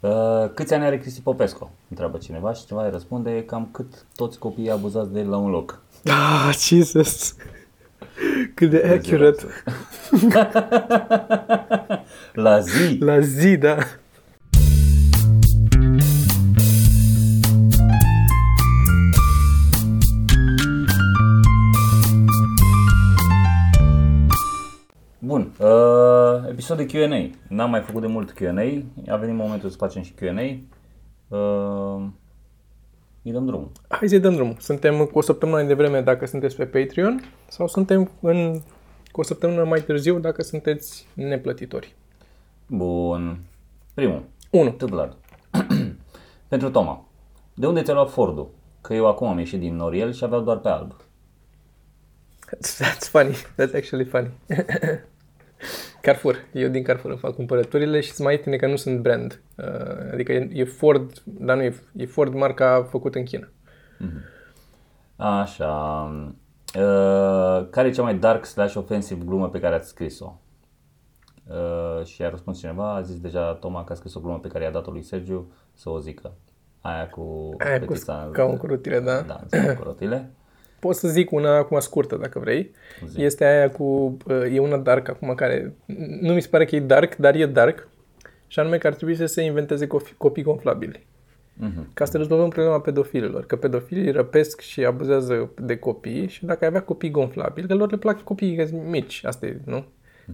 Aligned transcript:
Uh, 0.00 0.50
câți 0.54 0.74
ani 0.74 0.84
are 0.84 0.98
Cristi 0.98 1.20
Popescu? 1.20 1.70
Întreabă 1.88 2.18
cineva 2.18 2.52
și 2.52 2.66
cineva 2.66 2.84
îi 2.84 2.90
răspunde 2.90 3.44
cam 3.44 3.68
cât 3.72 4.06
toți 4.16 4.38
copiii 4.38 4.70
abuzați 4.70 5.12
de 5.12 5.20
el 5.20 5.28
la 5.28 5.36
un 5.36 5.50
loc. 5.50 5.82
Ah, 6.04 6.56
Jesus! 6.58 7.36
Cât 8.54 8.70
de 8.70 8.98
accurate. 8.98 9.46
la 12.44 12.60
zi! 12.60 12.96
La 13.00 13.20
zi, 13.20 13.56
da. 13.56 13.76
Episod 26.68 26.86
de 26.86 27.08
Q&A. 27.08 27.54
N-am 27.54 27.70
mai 27.70 27.80
făcut 27.80 28.00
de 28.00 28.06
mult 28.06 28.32
Q&A, 28.32 28.82
a 29.12 29.16
venit 29.16 29.34
momentul 29.34 29.70
să 29.70 29.76
facem 29.76 30.02
și 30.02 30.12
Q&A. 30.12 30.58
Uh, 31.36 32.06
îi 33.22 33.32
dăm 33.32 33.46
drumul. 33.46 33.70
Hai 33.88 34.08
să 34.08 34.18
dăm 34.18 34.34
drumul. 34.34 34.56
Suntem 34.58 35.04
cu 35.04 35.18
o 35.18 35.20
săptămână 35.20 35.62
de 35.62 35.74
vreme 35.74 36.00
dacă 36.00 36.26
sunteți 36.26 36.56
pe 36.56 36.66
Patreon 36.66 37.20
sau 37.48 37.66
suntem 37.66 38.10
în, 38.20 38.60
cu 39.10 39.20
o 39.20 39.22
săptămână 39.22 39.64
mai 39.64 39.80
târziu 39.80 40.18
dacă 40.18 40.42
sunteți 40.42 41.06
neplătitori. 41.14 41.94
Bun. 42.66 43.40
Primul. 43.94 44.22
1. 44.50 44.70
Tâblad. 44.70 45.16
Pentru 46.48 46.70
Toma. 46.70 47.06
De 47.54 47.66
unde 47.66 47.82
ți-a 47.82 47.94
luat 47.94 48.10
Fordul? 48.10 48.50
Că 48.80 48.94
eu 48.94 49.06
acum 49.06 49.26
am 49.26 49.38
ieșit 49.38 49.60
din 49.60 49.76
Noriel 49.76 50.12
și 50.12 50.24
aveau 50.24 50.40
doar 50.40 50.58
pe 50.58 50.68
alb. 50.68 50.94
That's, 52.46 52.76
that's 52.84 53.08
funny. 53.10 53.34
That's 53.34 53.74
actually 53.74 54.04
funny. 54.04 54.30
Carrefour. 56.08 56.36
Eu 56.52 56.68
din 56.68 56.82
Carrefour 56.82 57.10
îmi 57.10 57.20
fac 57.20 57.34
cumpărăturile 57.34 58.00
și 58.00 58.12
sunt 58.12 58.26
mai 58.26 58.34
ieftine 58.34 58.56
că 58.56 58.66
nu 58.66 58.76
sunt 58.76 59.00
brand. 59.00 59.42
Uh, 59.56 60.12
adică 60.12 60.32
e, 60.32 60.48
e 60.52 60.64
Ford, 60.64 61.22
dar 61.24 61.56
nu 61.56 61.62
e, 61.62 61.74
e 61.96 62.06
Ford 62.06 62.34
marca 62.34 62.86
făcută 62.90 63.18
în 63.18 63.24
China. 63.24 63.48
Așa. 65.16 66.02
Uh, 66.78 67.68
care 67.70 67.88
e 67.88 67.90
cea 67.90 68.02
mai 68.02 68.14
dark 68.18 68.44
slash 68.44 68.74
offensive 68.74 69.24
glumă 69.24 69.48
pe 69.48 69.60
care 69.60 69.74
ați 69.74 69.88
scris-o? 69.88 70.40
Uh, 71.46 72.04
și 72.04 72.22
a 72.22 72.28
răspuns 72.28 72.58
cineva, 72.58 72.94
a 72.94 73.00
zis 73.00 73.20
deja 73.20 73.54
Toma 73.54 73.84
că 73.84 73.92
a 73.92 73.96
scris 73.96 74.14
o 74.14 74.20
glumă 74.20 74.38
pe 74.38 74.48
care 74.48 74.64
i-a 74.64 74.70
dat-o 74.70 74.90
lui 74.90 75.02
Sergiu 75.02 75.52
să 75.72 75.90
o 75.90 75.98
zică. 75.98 76.32
Aia 76.80 77.08
cu 77.08 77.54
Aia 77.58 77.78
cu 77.80 77.84
fetița- 77.84 78.28
scaun 78.32 78.56
cu 78.56 78.66
rotile, 78.66 79.00
da? 79.00 79.20
Da, 79.20 79.40
scaun 79.46 79.74
cu 79.74 79.82
rotile. 79.82 80.30
Pot 80.80 80.94
să 80.94 81.08
zic 81.08 81.30
una 81.32 81.56
acum 81.56 81.78
scurtă, 81.80 82.16
dacă 82.16 82.38
vrei. 82.38 82.70
Zi. 83.06 83.22
Este 83.22 83.44
aia 83.44 83.70
cu... 83.70 84.16
uh, 84.26 84.42
E 84.52 84.58
una 84.58 84.76
dark 84.76 85.08
acum 85.08 85.34
care... 85.34 85.74
Nu 86.20 86.32
mi 86.32 86.42
se 86.42 86.48
pare 86.48 86.64
că 86.64 86.76
e 86.76 86.80
dark, 86.80 87.16
dar 87.16 87.34
e 87.34 87.46
dark. 87.46 87.88
Și 88.46 88.58
anume 88.58 88.78
că 88.78 88.86
ar 88.86 88.94
trebui 88.94 89.14
să 89.16 89.26
se 89.26 89.42
inventeze 89.42 89.86
cofi- 89.86 90.16
copii 90.16 90.42
gonflabili. 90.42 91.06
Mhm. 91.54 91.88
Ca 91.94 92.04
să 92.04 92.16
rezolvăm 92.16 92.48
problema 92.48 92.80
pedofililor. 92.80 93.46
Că 93.46 93.56
pedofilii 93.56 94.10
răpesc 94.10 94.60
și 94.60 94.84
abuzează 94.84 95.50
de 95.62 95.76
copii 95.76 96.28
și 96.28 96.44
dacă 96.44 96.58
ai 96.60 96.68
avea 96.68 96.82
copii 96.82 97.10
gonflabili, 97.10 97.66
că 97.66 97.74
lor 97.74 97.90
le 97.90 97.96
plac 97.96 98.22
copiii 98.22 98.68
mici, 98.90 99.20
asta 99.24 99.46
e, 99.46 99.60
nu? 99.64 99.84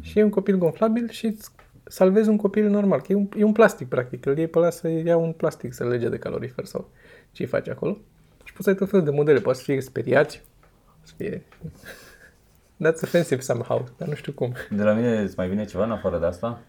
Și 0.00 0.18
e 0.18 0.22
un 0.22 0.30
copil 0.30 0.56
gonflabil 0.58 1.10
și 1.10 1.26
îți 1.26 1.50
salvezi 1.84 2.28
un 2.28 2.36
copil 2.36 2.68
normal. 2.68 3.00
Că 3.00 3.12
e 3.12 3.14
un, 3.14 3.28
e 3.38 3.44
un 3.44 3.52
plastic, 3.52 3.88
practic. 3.88 4.26
Îl 4.26 4.36
iei 4.38 4.46
pe 4.46 4.58
ăla 4.58 4.70
să 4.70 4.88
ia 4.88 5.16
un 5.16 5.32
plastic, 5.32 5.72
să 5.72 5.84
lege 5.88 6.08
de 6.08 6.16
calorifer 6.18 6.64
sau 6.64 6.90
ce 7.32 7.42
îi 7.42 7.48
faci 7.48 7.68
acolo. 7.68 7.98
Și 8.55 8.60
poți 8.60 8.64
să 8.64 8.70
ai 8.70 8.77
tot 8.77 8.88
felul 8.91 9.05
de 9.05 9.10
modele. 9.10 9.41
Poate 9.41 9.58
să 9.58 9.64
fie 9.64 9.80
speriați, 9.80 10.42
să 11.02 11.12
fie... 11.16 11.42
That's 12.84 13.02
offensive 13.02 13.41
somehow, 13.41 13.84
dar 13.96 14.08
nu 14.08 14.14
știu 14.14 14.33
cum. 14.33 14.52
De 14.70 14.83
la 14.83 14.92
mine 14.92 15.20
îți 15.20 15.34
mai 15.36 15.48
vine 15.48 15.64
ceva 15.64 15.84
în 15.84 15.91
afară 15.91 16.19
de 16.19 16.27
asta? 16.27 16.61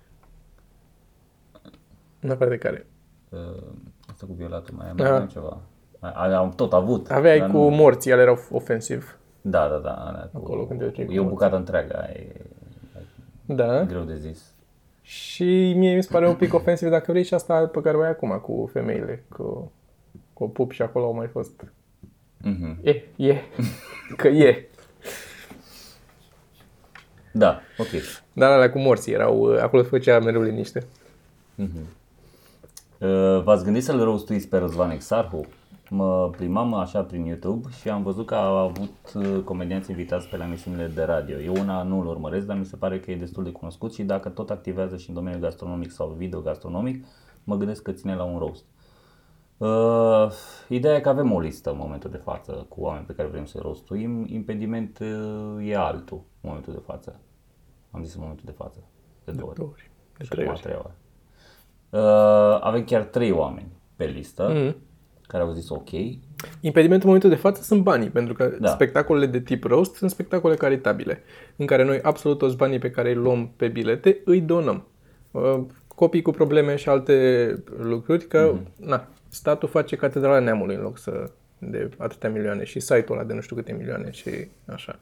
În 2.19 2.29
afară 2.29 2.49
de 2.49 2.57
care. 2.57 2.85
Uh, 3.29 3.39
asta 4.11 4.25
cu 4.25 4.33
violatul 4.33 4.75
mai 4.77 4.89
am, 4.89 4.95
Aha. 4.99 5.09
mai 5.11 5.19
am 5.19 5.27
ceva. 5.27 5.61
Mai- 5.99 6.33
Am 6.33 6.49
tot 6.51 6.73
avut. 6.73 7.11
Aveai 7.11 7.39
dar 7.39 7.49
cu 7.49 7.57
nu- 7.57 7.69
morții, 7.69 8.11
ale 8.11 8.21
erau 8.21 8.39
ofensiv. 8.51 9.17
Da, 9.41 9.67
da, 9.67 9.77
da. 9.77 9.91
alea 9.93 10.29
cu... 10.33 10.37
Acolo 10.37 10.65
când 10.65 10.79
te 10.79 10.85
duceai 10.85 11.05
cu 11.05 11.11
E 11.11 11.19
o 11.19 11.21
morții. 11.21 11.37
bucată 11.37 11.55
întreagă, 11.55 12.07
e 12.13 12.41
Da. 13.45 13.83
greu 13.83 14.03
de 14.03 14.17
zis. 14.17 14.53
Și 15.01 15.73
mie 15.77 15.95
mi 15.95 16.03
se 16.03 16.09
pare 16.11 16.27
un 16.27 16.35
pic 16.35 16.53
ofensiv 16.53 16.89
dacă 16.89 17.11
vrei 17.11 17.23
și 17.23 17.33
asta 17.33 17.67
pe 17.67 17.81
care 17.81 17.97
o 17.97 18.01
ai 18.01 18.09
acum 18.09 18.39
cu 18.39 18.69
femeile, 18.71 19.23
cu, 19.29 19.71
cu 20.33 20.49
pup 20.49 20.71
și 20.71 20.81
acolo 20.81 21.05
au 21.05 21.13
mai 21.13 21.27
fost. 21.27 21.73
Mhm. 22.41 22.79
E, 22.83 23.03
e, 23.15 23.41
că 24.17 24.27
e. 24.27 24.69
Da, 27.31 27.59
ok. 27.77 27.87
Dar 28.33 28.51
alea 28.51 28.71
cu 28.71 28.79
morții 28.79 29.13
erau, 29.13 29.57
acolo 29.61 29.83
se 29.83 29.89
făcea 29.89 30.19
mereu 30.19 30.41
liniște. 30.41 30.85
Uh, 32.99 33.43
V-ați 33.43 33.63
gândit 33.63 33.83
să-l 33.83 34.03
rostuiți 34.03 34.47
pe 34.47 34.57
Răzvan 34.57 34.91
Exarhu? 34.91 35.45
Mă 35.89 36.29
plimbam 36.37 36.73
așa 36.73 37.01
prin 37.01 37.25
YouTube 37.25 37.69
și 37.81 37.89
am 37.89 38.03
văzut 38.03 38.25
că 38.25 38.35
au 38.35 38.55
avut 38.55 39.13
uh, 39.13 39.41
comedianți 39.43 39.89
invitați 39.89 40.27
pe 40.27 40.37
la 40.37 40.45
emisiunile 40.45 40.91
de 40.95 41.03
radio. 41.03 41.37
Eu 41.39 41.53
una 41.59 41.83
nu 41.83 41.99
îl 41.99 42.07
urmăresc, 42.07 42.45
dar 42.45 42.57
mi 42.57 42.65
se 42.65 42.75
pare 42.75 42.99
că 42.99 43.11
e 43.11 43.15
destul 43.15 43.43
de 43.43 43.51
cunoscut 43.51 43.93
și 43.93 44.03
dacă 44.03 44.29
tot 44.29 44.49
activează 44.49 44.97
și 44.97 45.09
în 45.09 45.15
domeniul 45.15 45.41
gastronomic 45.41 45.91
sau 45.91 46.15
video 46.17 46.39
gastronomic, 46.39 47.05
mă 47.43 47.55
gândesc 47.57 47.81
că 47.81 47.91
ține 47.91 48.15
la 48.15 48.23
un 48.23 48.37
roast. 48.37 48.63
Uh, 49.57 50.27
ideea 50.69 50.95
e 50.95 50.99
că 50.99 51.09
avem 51.09 51.31
o 51.33 51.39
listă 51.39 51.69
în 51.71 51.77
momentul 51.79 52.09
de 52.09 52.17
față 52.17 52.65
cu 52.69 52.81
oameni 52.81 53.05
pe 53.05 53.13
care 53.13 53.27
vrem 53.27 53.45
să-i 53.45 53.61
rostuim. 53.63 54.25
Impediment 54.29 54.99
uh, 55.01 55.69
e 55.69 55.75
altul 55.75 56.17
în 56.17 56.49
momentul 56.49 56.73
de 56.73 56.81
față. 56.85 57.19
Am 57.91 58.03
zis 58.03 58.13
în 58.13 58.19
momentul 58.21 58.45
de 58.45 58.53
față. 58.57 58.77
De 59.25 59.31
două 59.31 59.49
ori. 59.49 59.57
Două 59.57 59.69
ori. 59.71 59.89
De 60.17 60.23
Și 60.23 60.29
trei 60.29 60.43
acum 60.43 60.53
ori. 60.55 60.61
a 60.63 60.67
treia 60.69 60.81
oară. 60.83 60.95
Uh, 61.89 62.59
avem 62.61 62.83
chiar 62.83 63.03
trei 63.03 63.31
oameni 63.31 63.67
pe 63.95 64.05
listă 64.05 64.49
Mhm. 64.53 64.75
care 65.27 65.43
au 65.43 65.51
zis 65.51 65.69
ok. 65.69 65.89
Impedimentul 66.61 66.99
în 67.09 67.13
momentul 67.13 67.29
de 67.29 67.35
față 67.35 67.61
sunt 67.61 67.81
banii, 67.83 68.09
pentru 68.09 68.33
că 68.33 68.57
Da. 68.59 68.67
spectacolele 68.69 69.25
de 69.25 69.39
tip 69.39 69.63
roast 69.63 69.95
sunt 69.95 70.09
spectacole 70.09 70.55
caritabile, 70.55 71.21
în 71.55 71.65
care 71.65 71.83
noi 71.83 72.01
absolut 72.01 72.37
toți 72.37 72.55
banii 72.57 72.79
pe 72.79 72.89
care 72.91 73.09
îi 73.09 73.15
luăm 73.15 73.51
pe 73.55 73.67
bilete 73.67 74.21
îi 74.25 74.41
donăm. 74.41 74.87
Uh, 75.31 75.59
Copii 75.87 76.21
cu 76.21 76.31
probleme 76.31 76.75
și 76.75 76.89
alte 76.89 77.63
lucruri, 77.77 78.25
că 78.27 78.55
na, 78.79 79.07
statul 79.35 79.69
face 79.69 79.95
catedrala 79.95 80.39
neamului 80.39 80.75
în 80.75 80.81
loc 80.81 80.97
să 80.97 81.29
de 81.57 81.89
atâtea 81.97 82.29
milioane 82.29 82.63
și 82.63 82.79
site-ul 82.79 83.17
ăla 83.17 83.27
de 83.27 83.33
nu 83.33 83.41
știu 83.41 83.55
câte 83.55 83.71
milioane 83.71 84.11
și 84.11 84.29
așa. 84.65 84.99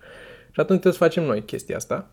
Și 0.51 0.59
atunci 0.59 0.79
trebuie 0.79 0.93
să 0.93 0.99
facem 0.99 1.23
noi 1.23 1.43
chestia 1.43 1.75
asta. 1.75 2.09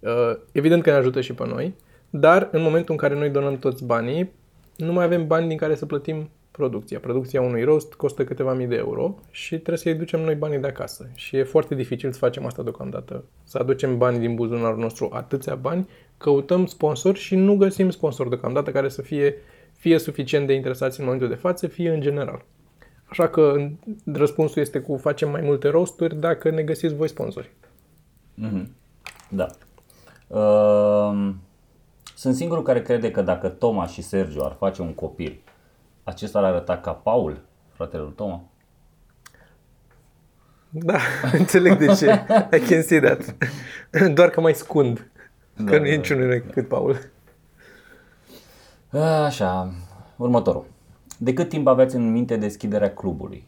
Uh, 0.00 0.36
Evident 0.52 0.82
că 0.82 0.90
ne 0.90 0.96
ajută 0.96 1.20
și 1.20 1.34
pe 1.34 1.46
noi, 1.46 1.74
dar 2.10 2.48
în 2.52 2.62
momentul 2.62 2.92
în 2.92 2.96
care 2.96 3.14
noi 3.14 3.28
donăm 3.28 3.58
toți 3.58 3.84
banii, 3.84 4.32
nu 4.76 4.92
mai 4.92 5.04
avem 5.04 5.26
bani 5.26 5.48
din 5.48 5.56
care 5.56 5.74
să 5.74 5.86
plătim 5.86 6.30
producția. 6.50 6.98
Producția 6.98 7.40
unui 7.40 7.64
roast 7.64 7.94
costă 7.94 8.24
câteva 8.24 8.52
mii 8.52 8.66
de 8.66 8.76
euro 8.76 9.18
și 9.30 9.54
trebuie 9.54 9.78
să-i 9.78 9.94
ducem 9.94 10.20
noi 10.20 10.34
banii 10.34 10.58
de 10.58 10.66
acasă. 10.66 11.08
Și 11.14 11.36
e 11.36 11.42
foarte 11.42 11.74
dificil 11.74 12.12
să 12.12 12.18
facem 12.18 12.46
asta 12.46 12.62
deocamdată. 12.62 13.24
Să 13.44 13.58
aducem 13.58 13.98
bani 13.98 14.18
din 14.18 14.34
buzunarul 14.34 14.78
nostru, 14.78 15.10
atâția 15.12 15.54
bani, 15.54 15.88
căutăm 16.16 16.66
sponsori 16.66 17.18
și 17.18 17.34
nu 17.34 17.56
găsim 17.56 17.90
sponsori 17.90 18.28
deocamdată 18.28 18.70
care 18.70 18.88
să 18.88 19.02
fie 19.02 19.34
fie 19.76 19.98
suficient 19.98 20.46
de 20.46 20.52
interesați 20.52 20.98
în 20.98 21.04
momentul 21.04 21.28
de 21.28 21.34
față, 21.34 21.66
fie 21.66 21.92
în 21.92 22.00
general. 22.00 22.44
Așa 23.04 23.28
că 23.28 23.68
răspunsul 24.04 24.62
este 24.62 24.78
cu 24.80 24.96
facem 24.96 25.30
mai 25.30 25.40
multe 25.40 25.68
roasturi 25.68 26.16
dacă 26.20 26.50
ne 26.50 26.62
găsiți 26.62 26.94
voi 26.94 27.08
sponsori. 27.08 27.50
Mhm. 28.34 28.74
Da. 29.28 29.46
Uh, 30.26 31.34
sunt 32.14 32.34
singurul 32.34 32.62
care 32.62 32.82
crede 32.82 33.10
că 33.10 33.22
dacă 33.22 33.48
Toma 33.48 33.86
și 33.86 34.02
Sergio 34.02 34.44
ar 34.44 34.52
face 34.58 34.82
un 34.82 34.94
copil, 34.94 35.40
acesta 36.04 36.38
ar 36.38 36.44
arăta 36.44 36.78
ca 36.78 36.92
Paul, 36.92 37.40
fratele 37.72 38.02
lui 38.02 38.12
Toma. 38.16 38.44
Da, 40.70 40.98
înțeleg 41.38 41.78
de 41.78 41.86
ce. 41.86 42.24
I 42.56 42.58
can 42.58 42.82
see 42.82 43.00
that. 43.00 43.36
Doar 44.14 44.30
că 44.30 44.40
mai 44.40 44.54
scund. 44.54 45.10
Că 45.56 45.62
Da, 45.62 45.78
nu 45.78 45.86
e 45.86 45.90
da, 45.90 45.96
niciunul 45.96 46.44
cât 46.52 46.68
Paul. 46.68 46.98
Așa, 49.00 49.72
următorul. 50.16 50.64
De 51.18 51.32
cât 51.32 51.48
timp 51.48 51.66
aveți 51.66 51.96
în 51.96 52.12
minte 52.12 52.36
deschiderea 52.36 52.94
clubului? 52.94 53.46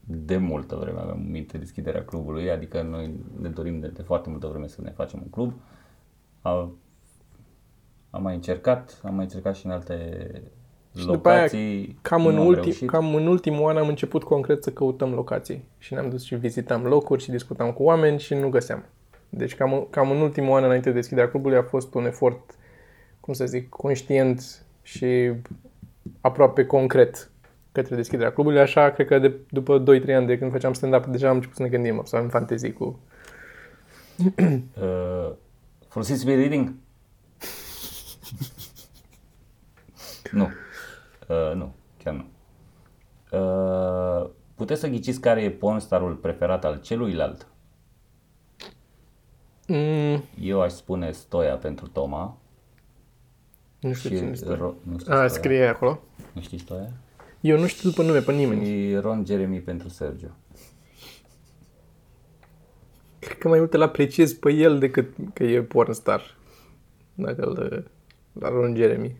De 0.00 0.36
multă 0.36 0.76
vreme 0.76 1.00
avem 1.00 1.20
în 1.24 1.30
minte 1.30 1.58
deschiderea 1.58 2.04
clubului, 2.04 2.50
adică 2.50 2.82
noi 2.82 3.14
ne 3.40 3.48
dorim 3.48 3.80
de, 3.80 3.86
de 3.86 4.02
foarte 4.02 4.30
multă 4.30 4.46
vreme 4.46 4.66
să 4.66 4.80
ne 4.82 4.90
facem 4.90 5.20
un 5.22 5.30
club. 5.30 5.52
A, 6.40 6.70
am 8.10 8.22
mai 8.22 8.34
încercat, 8.34 9.00
am 9.04 9.14
mai 9.14 9.24
încercat 9.24 9.56
și 9.56 9.66
în 9.66 9.72
alte 9.72 10.18
Și 10.98 11.06
după 11.06 11.28
aia, 11.28 11.36
locații. 11.38 11.98
cam 12.02 12.26
în, 12.26 12.34
nu 12.34 12.40
am 12.40 12.46
ultim, 12.46 12.62
reușit. 12.62 12.90
cam 12.90 13.14
în 13.14 13.26
ultimul 13.26 13.68
an 13.68 13.76
am 13.76 13.88
început 13.88 14.22
concret 14.22 14.62
să 14.62 14.70
căutăm 14.72 15.12
locații. 15.12 15.64
Și 15.78 15.92
ne-am 15.92 16.08
dus 16.08 16.22
și 16.22 16.34
vizitam 16.34 16.82
locuri 16.82 17.22
și 17.22 17.30
discutam 17.30 17.72
cu 17.72 17.82
oameni 17.82 18.18
și 18.18 18.34
nu 18.34 18.48
găseam. 18.48 18.84
Deci 19.28 19.54
cam, 19.54 19.86
cam 19.90 20.10
în 20.10 20.20
ultimul 20.20 20.56
an 20.56 20.64
înainte 20.64 20.88
de 20.88 20.94
deschiderea 20.94 21.30
clubului 21.30 21.56
a 21.56 21.62
fost 21.62 21.94
un 21.94 22.04
efort, 22.06 22.56
cum 23.20 23.34
să 23.34 23.46
zic, 23.46 23.68
conștient 23.68 24.63
și 24.84 25.32
aproape 26.20 26.66
concret 26.66 27.30
către 27.72 27.96
deschiderea 27.96 28.32
clubului. 28.32 28.60
Așa, 28.60 28.90
cred 28.90 29.06
că 29.06 29.18
de, 29.18 29.34
după 29.50 29.82
2-3 29.82 29.84
ani 30.14 30.26
de 30.26 30.38
când 30.38 30.50
făceam 30.50 30.72
stand-up, 30.72 31.06
deja 31.06 31.28
am 31.28 31.34
început 31.34 31.56
să 31.56 31.62
ne 31.62 31.68
gândim, 31.68 32.02
să 32.04 32.16
avem 32.16 32.28
fantezii 32.28 32.72
cu... 32.72 33.00
Uh, 34.80 35.30
folosiți 35.88 36.20
speed 36.20 36.38
reading? 36.38 36.68
nu. 40.32 40.48
Uh, 41.28 41.52
nu, 41.54 41.74
chiar 42.04 42.14
nu. 42.14 42.24
Uh, 43.38 44.30
puteți 44.54 44.80
să 44.80 44.88
ghiciți 44.88 45.20
care 45.20 45.42
e 45.42 45.50
pornstarul 45.50 46.14
preferat 46.14 46.64
al 46.64 46.80
celuilalt? 46.80 47.46
Mm, 49.66 50.22
Eu 50.40 50.60
aș 50.60 50.72
spune 50.72 51.10
Stoia 51.10 51.56
pentru 51.56 51.88
Toma. 51.88 52.38
Nu 53.88 53.92
știu 53.92 54.10
și 54.10 54.16
cine 54.16 54.30
este. 54.30 54.54
Ro- 54.54 54.82
nu 54.82 54.98
știu 54.98 55.12
A, 55.12 55.14
Stoia. 55.14 55.28
scrie 55.28 55.64
acolo. 55.66 56.00
Nu 56.32 56.40
știi 56.40 56.58
Stoia? 56.58 56.90
Eu 57.40 57.58
nu 57.58 57.66
știu 57.66 57.88
după 57.90 58.02
nume 58.02 58.20
pe 58.20 58.32
nimeni. 58.32 58.64
Și 58.64 58.96
Ron 59.00 59.24
Jeremy 59.26 59.60
pentru 59.60 59.88
Sergio. 59.88 60.26
Cred 63.18 63.38
că 63.38 63.48
mai 63.48 63.58
mult 63.58 63.74
îl 63.74 63.82
apreciez 63.82 64.32
pe 64.32 64.52
el 64.52 64.78
decât 64.78 65.14
că 65.32 65.44
e 65.44 65.62
pornstar. 65.62 66.36
Dacă 67.14 67.42
îl 67.42 67.86
la 68.32 68.48
Ron 68.48 68.74
Jeremy. 68.76 69.16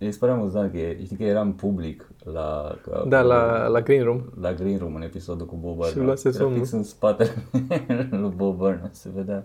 Mi 0.00 0.12
se 0.12 0.18
pare 0.18 0.32
amuzant 0.32 0.70
că 0.72 0.78
e, 0.78 1.04
știi 1.04 1.16
că 1.16 1.22
eram 1.24 1.54
public 1.54 2.08
la, 2.32 2.78
ca, 2.82 3.04
Da, 3.08 3.20
la, 3.20 3.66
la 3.66 3.80
Green 3.80 4.02
Room. 4.04 4.22
la 4.40 4.52
Green 4.52 4.78
Room 4.78 4.94
în 4.94 5.02
episodul 5.02 5.46
cu 5.46 5.56
Bob 5.56 5.72
Și 5.72 5.78
Burnham. 5.78 6.04
luase 6.04 6.28
Era 6.28 6.36
somnul. 6.36 6.58
fix 6.58 6.70
în 6.70 6.82
spatele 6.82 7.30
lui 8.20 8.32
Bob 8.36 8.56
Burnham, 8.56 8.88
se 8.92 9.08
vedea 9.14 9.44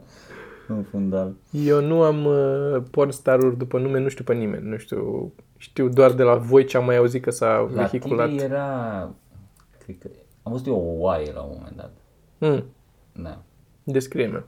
în 0.68 0.83
fundal. 0.83 1.33
Eu 1.51 1.81
nu 1.81 2.01
am 2.01 2.25
uh, 2.25 2.83
pornstaruri 2.92 3.57
după 3.57 3.80
nume, 3.80 4.00
nu 4.00 4.07
știu 4.10 4.24
pe 4.24 4.33
nimeni. 4.33 4.69
Nu 4.69 4.77
știu, 4.77 5.33
știu 5.57 5.89
doar 5.89 6.12
de 6.12 6.24
la 6.24 6.36
voi 6.36 6.65
ce 6.65 6.77
am 6.77 6.86
mai 6.86 6.95
auzit 6.98 7.21
că 7.24 7.30
s-a 7.31 7.69
La 7.74 7.81
vehiculat. 7.81 8.30
tine 8.30 8.44
era, 8.44 9.10
cred 9.83 9.98
că, 10.00 10.10
am 10.44 10.51
văzut 10.51 10.68
eu 10.68 10.75
o 10.75 11.01
oaie 11.01 11.31
la 11.33 11.42
un 11.42 11.51
moment 11.57 11.75
dat. 11.75 11.92
Mm, 12.38 12.63
Da. 13.24 13.42
descrie-mi. 13.83 14.44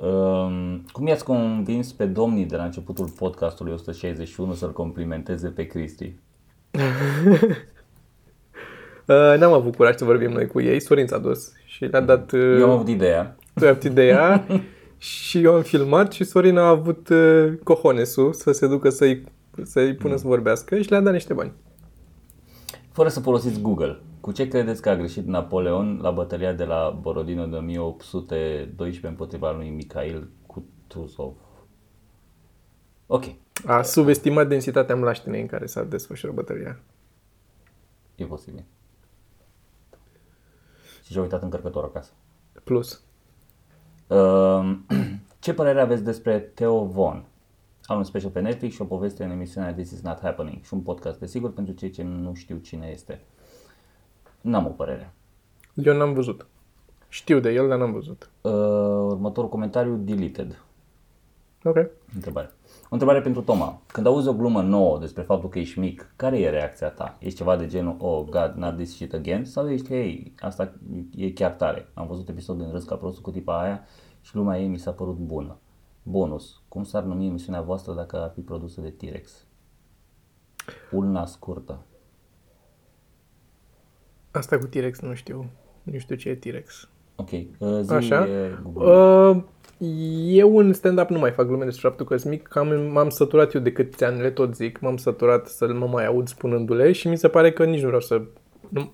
Um, 0.00 0.84
cum 0.92 1.06
i-ați 1.06 1.24
convins 1.24 1.92
pe 1.92 2.06
domnii 2.06 2.44
de 2.44 2.56
la 2.56 2.64
începutul 2.64 3.08
podcastului 3.08 3.72
161 3.72 4.54
să-l 4.54 4.72
complimenteze 4.72 5.48
pe 5.48 5.66
Cristi? 5.66 6.14
Uh, 9.06 9.38
n-am 9.38 9.52
avut 9.52 9.76
curaj 9.76 9.94
să 9.96 10.04
vorbim 10.04 10.30
noi 10.30 10.46
cu 10.46 10.60
ei. 10.60 10.80
Sorin 10.80 11.06
s-a 11.06 11.18
dus 11.18 11.52
și 11.66 11.84
le-a 11.84 12.00
dat... 12.00 12.32
Uh, 12.32 12.40
Eu 12.58 12.64
am 12.64 12.70
avut 12.70 12.88
ideea. 12.88 13.36
tu 13.54 13.64
ai 13.64 13.70
avut 13.70 13.82
ideea 13.82 14.46
și 14.98 15.42
eu 15.42 15.54
am 15.54 15.62
filmat 15.62 16.12
și 16.12 16.24
Sorin 16.24 16.56
a 16.56 16.68
avut 16.68 17.08
uh, 17.08 17.52
cohonesul 17.64 18.32
să 18.32 18.52
se 18.52 18.66
ducă 18.66 18.88
să-i, 18.90 19.24
să-i 19.62 19.94
pună 19.94 20.16
să 20.16 20.26
vorbească 20.26 20.80
și 20.80 20.90
le-a 20.90 21.00
dat 21.00 21.12
niște 21.12 21.32
bani. 21.34 21.52
Fără 22.92 23.08
să 23.08 23.20
folosiți 23.20 23.60
Google, 23.60 23.98
cu 24.20 24.32
ce 24.32 24.48
credeți 24.48 24.82
că 24.82 24.88
a 24.88 24.96
greșit 24.96 25.26
Napoleon 25.26 25.98
la 26.02 26.10
bătălia 26.10 26.52
de 26.52 26.64
la 26.64 26.98
Borodino 27.00 27.46
de 27.46 27.56
1812 27.56 29.06
împotriva 29.06 29.52
lui 29.52 29.68
Mikhail 29.68 30.28
Kutuzov? 30.46 31.32
Ok, 33.06 33.24
A 33.66 33.82
subestimat 33.82 34.48
densitatea 34.48 34.94
mlaștinei 34.96 35.40
în 35.40 35.46
care 35.46 35.66
s-a 35.66 35.82
desfășurat 35.82 36.34
bătălia. 36.34 36.78
e 38.14 38.24
posibil. 38.24 38.64
Și 41.12 41.18
și-a 41.18 41.26
uitat 41.26 41.42
încărcător 41.42 41.84
acasă. 41.84 42.12
Plus. 42.64 43.02
Um, 44.06 44.86
Ce 45.44 45.54
părere 45.54 45.80
aveți 45.80 46.02
despre 46.02 46.38
Theo 46.38 46.84
Von? 46.84 47.24
Am 47.82 47.96
un 47.96 48.04
special 48.04 48.30
pe 48.30 48.40
Netflix 48.40 48.74
și 48.74 48.82
o 48.82 48.84
poveste 48.84 49.24
în 49.24 49.30
emisiunea 49.30 49.74
This 49.74 49.90
is 49.90 50.00
not 50.00 50.20
happening 50.20 50.62
și 50.62 50.74
un 50.74 50.80
podcast, 50.80 51.18
desigur, 51.18 51.52
pentru 51.52 51.74
cei 51.74 51.90
ce 51.90 52.02
nu 52.02 52.34
știu 52.34 52.56
cine 52.56 52.86
este. 52.86 53.20
N-am 54.40 54.66
o 54.66 54.68
părere. 54.68 55.12
Eu 55.74 55.96
n-am 55.96 56.12
văzut. 56.12 56.46
Știu 57.08 57.40
de 57.40 57.50
el, 57.50 57.68
dar 57.68 57.78
n-am 57.78 57.92
văzut. 57.92 58.30
Uh, 58.40 58.52
următorul 59.06 59.50
comentariu, 59.50 59.96
deleted. 59.96 60.62
Ok. 61.64 61.76
Întrebare. 62.14 62.50
O 62.92 62.94
întrebare 62.94 63.20
pentru 63.20 63.42
Toma. 63.42 63.82
Când 63.86 64.06
auzi 64.06 64.28
o 64.28 64.34
glumă 64.34 64.62
nouă 64.62 64.98
despre 64.98 65.22
faptul 65.22 65.48
că 65.48 65.58
ești 65.58 65.78
mic, 65.78 66.12
care 66.16 66.38
e 66.38 66.50
reacția 66.50 66.90
ta? 66.90 67.16
Ești 67.18 67.36
ceva 67.36 67.56
de 67.56 67.66
genul, 67.66 67.96
oh, 67.98 68.24
God, 68.28 68.54
not 68.56 68.76
this 68.76 68.92
shit 68.94 69.12
again? 69.12 69.44
Sau 69.44 69.70
ești, 69.70 69.88
hey, 69.88 70.34
asta 70.38 70.72
e 71.16 71.30
chiar 71.30 71.52
tare. 71.52 71.88
Am 71.94 72.06
văzut 72.06 72.28
episodul 72.28 72.62
din 72.62 72.72
Râs 72.72 72.84
ca 72.84 72.96
prostul 72.96 73.22
cu 73.22 73.30
tipa 73.30 73.62
aia 73.62 73.84
și 74.20 74.36
lumea 74.36 74.60
ei 74.60 74.68
mi 74.68 74.78
s-a 74.78 74.90
părut 74.92 75.16
bună. 75.16 75.58
Bonus. 76.02 76.62
Cum 76.68 76.84
s-ar 76.84 77.02
numi 77.02 77.26
emisiunea 77.26 77.60
voastră 77.60 77.92
dacă 77.94 78.22
ar 78.22 78.30
fi 78.34 78.40
produsă 78.40 78.80
de 78.80 78.90
T-Rex? 78.90 79.46
Ulna 80.90 81.26
scurtă. 81.26 81.82
Asta 84.30 84.58
cu 84.58 84.66
T-Rex 84.66 85.00
nu 85.00 85.14
știu. 85.14 85.50
Nu 85.82 85.98
știu 85.98 86.16
ce 86.16 86.28
e 86.28 86.34
T-Rex. 86.34 86.88
Ok. 87.16 87.30
Uh, 87.58 87.78
zi 87.80 87.92
Așa. 87.92 88.26
e 88.28 88.58
Google. 88.62 88.90
Uh, 88.90 89.42
eu 90.26 90.56
în 90.56 90.72
stand-up 90.72 91.08
nu 91.08 91.18
mai 91.18 91.30
fac 91.30 91.46
glume 91.46 91.64
despre 91.64 91.88
faptul 91.88 92.06
că 92.06 92.16
sunt 92.16 92.32
mic, 92.32 92.42
că 92.42 92.58
am, 92.58 92.90
m-am 92.92 93.08
săturat 93.08 93.54
eu 93.54 93.60
de 93.60 93.72
câți 93.72 94.04
ani 94.04 94.20
le 94.20 94.30
tot 94.30 94.54
zic, 94.54 94.80
m-am 94.80 94.96
săturat 94.96 95.46
să 95.46 95.66
mă 95.66 95.86
mai 95.86 96.06
aud 96.06 96.28
spunându-le 96.28 96.92
și 96.92 97.08
mi 97.08 97.18
se 97.18 97.28
pare 97.28 97.52
că 97.52 97.64
nici 97.64 97.80
nu 97.80 97.86
vreau 97.86 98.00
să... 98.00 98.22
Nu, 98.68 98.92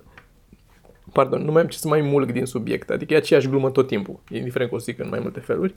pardon, 1.13 1.45
nu 1.45 1.53
mai 1.53 1.63
am 1.63 1.69
ce 1.69 1.79
să 1.79 1.89
mai 1.89 2.01
mulg 2.01 2.33
din 2.33 2.45
subiect, 2.45 2.91
adică 2.91 3.15
e 3.15 3.17
aceeași 3.17 3.49
glumă 3.49 3.71
tot 3.71 3.87
timpul, 3.87 4.21
indiferent 4.31 4.71
că 4.71 4.77
o 4.77 4.79
zic 4.79 4.99
în 4.99 5.09
mai 5.09 5.19
multe 5.21 5.41
feluri. 5.41 5.75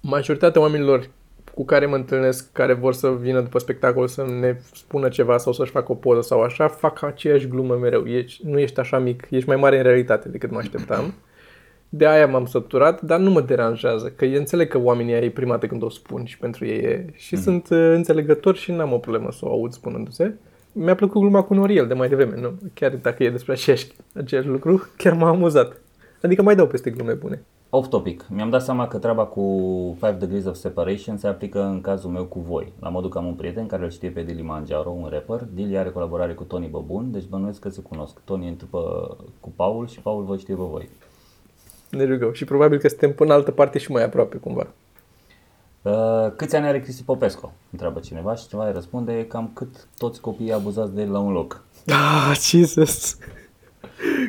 Majoritatea 0.00 0.60
oamenilor 0.60 1.10
cu 1.60 1.66
care 1.66 1.86
mă 1.86 1.94
întâlnesc, 1.94 2.52
care 2.52 2.72
vor 2.72 2.92
să 2.92 3.10
vină 3.20 3.40
după 3.40 3.58
spectacol 3.58 4.06
să 4.06 4.26
ne 4.40 4.56
spună 4.72 5.08
ceva 5.08 5.38
sau 5.38 5.52
să-și 5.52 5.70
facă 5.70 5.92
o 5.92 5.94
poză 5.94 6.20
sau 6.20 6.42
așa, 6.42 6.68
fac 6.68 7.02
aceeași 7.02 7.48
glumă 7.48 7.74
mereu. 7.74 8.06
Ești, 8.06 8.46
nu 8.46 8.58
ești 8.58 8.80
așa 8.80 8.98
mic, 8.98 9.26
ești 9.30 9.48
mai 9.48 9.56
mare 9.56 9.76
în 9.76 9.82
realitate 9.82 10.28
decât 10.28 10.50
mă 10.50 10.58
așteptam. 10.58 11.14
De 11.88 12.06
aia 12.06 12.26
m-am 12.26 12.46
săturat, 12.46 13.00
dar 13.00 13.18
nu 13.18 13.30
mă 13.30 13.40
deranjează, 13.40 14.12
că 14.16 14.24
eu 14.24 14.38
înțeleg 14.38 14.68
că 14.68 14.78
oamenii 14.78 15.14
ai 15.14 15.28
prima 15.28 15.50
dată 15.52 15.66
când 15.66 15.82
o 15.82 15.88
spun 15.88 16.24
și 16.24 16.38
pentru 16.38 16.66
ei 16.66 16.78
e... 16.78 17.06
Și 17.12 17.34
mm. 17.34 17.40
sunt 17.40 17.68
uh, 17.70 17.78
înțelegători 17.78 18.58
și 18.58 18.72
n-am 18.72 18.92
o 18.92 18.98
problemă 18.98 19.30
să 19.30 19.40
o 19.42 19.50
aud 19.50 19.72
spunându-se. 19.72 20.34
Mi-a 20.72 20.94
plăcut 20.94 21.20
gluma 21.20 21.42
cu 21.42 21.54
Noriel 21.54 21.86
de 21.86 21.94
mai 21.94 22.08
devreme, 22.08 22.40
nu? 22.40 22.58
Chiar 22.74 22.96
dacă 22.96 23.22
e 23.22 23.30
despre 23.30 23.52
aceeași, 23.52 23.86
același 24.14 24.48
lucru, 24.48 24.88
chiar 24.96 25.12
m-a 25.12 25.28
amuzat. 25.28 25.80
Adică 26.22 26.42
mai 26.42 26.56
dau 26.56 26.66
peste 26.66 26.90
glume 26.90 27.12
bune. 27.12 27.42
Off 27.72 27.88
topic. 27.88 28.24
Mi-am 28.28 28.50
dat 28.50 28.62
seama 28.62 28.88
că 28.88 28.98
treaba 28.98 29.24
cu 29.24 29.42
5 30.00 30.18
Degrees 30.18 30.44
of 30.44 30.56
Separation 30.56 31.16
se 31.16 31.26
aplică 31.26 31.62
în 31.62 31.80
cazul 31.80 32.10
meu 32.10 32.24
cu 32.24 32.40
voi. 32.40 32.72
La 32.80 32.88
modul 32.88 33.10
că 33.10 33.18
am 33.18 33.26
un 33.26 33.34
prieten 33.34 33.66
care 33.66 33.84
îl 33.84 33.90
știe 33.90 34.08
pe 34.08 34.22
Dili 34.22 34.42
Mangiaro, 34.42 34.90
un 34.90 35.08
rapper. 35.10 35.48
Dili 35.52 35.78
are 35.78 35.90
colaborare 35.90 36.32
cu 36.32 36.42
Tony 36.42 36.68
Băbun, 36.68 37.10
deci 37.10 37.24
bănuiesc 37.28 37.60
că 37.60 37.68
se 37.68 37.80
cunosc. 37.80 38.20
Tony 38.24 38.46
e 38.46 38.48
în 38.48 38.56
trupă 38.56 39.16
cu 39.40 39.52
Paul 39.56 39.88
și 39.88 40.00
Paul 40.00 40.24
vă 40.24 40.36
știe 40.36 40.54
pe 40.54 40.62
voi. 40.62 40.88
There 41.90 42.08
you 42.08 42.18
go. 42.18 42.32
Și 42.32 42.44
probabil 42.44 42.78
că 42.78 42.88
suntem 42.88 43.12
până 43.12 43.32
altă 43.32 43.50
parte 43.50 43.78
și 43.78 43.90
mai 43.90 44.04
aproape 44.04 44.36
cumva. 44.36 44.66
Uh, 45.82 46.32
câți 46.36 46.56
ani 46.56 46.66
are 46.66 46.80
Cristi 46.80 47.02
Popescu? 47.02 47.52
Întreabă 47.70 48.00
cineva 48.00 48.34
și 48.34 48.48
cineva 48.48 48.66
îi 48.66 48.72
răspunde 48.72 49.26
cam 49.26 49.50
cât 49.54 49.88
toți 49.98 50.20
copiii 50.20 50.52
abuzați 50.52 50.94
de 50.94 51.02
el 51.02 51.10
la 51.10 51.18
un 51.18 51.32
loc. 51.32 51.64
Ah, 51.86 52.38
Jesus! 52.40 53.18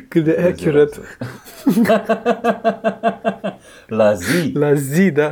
Cât 0.08 0.24
de 0.24 0.52
accurate. 0.52 1.00
La 3.86 4.14
zi! 4.14 4.52
La 4.54 4.74
zi, 4.74 5.10
da. 5.10 5.30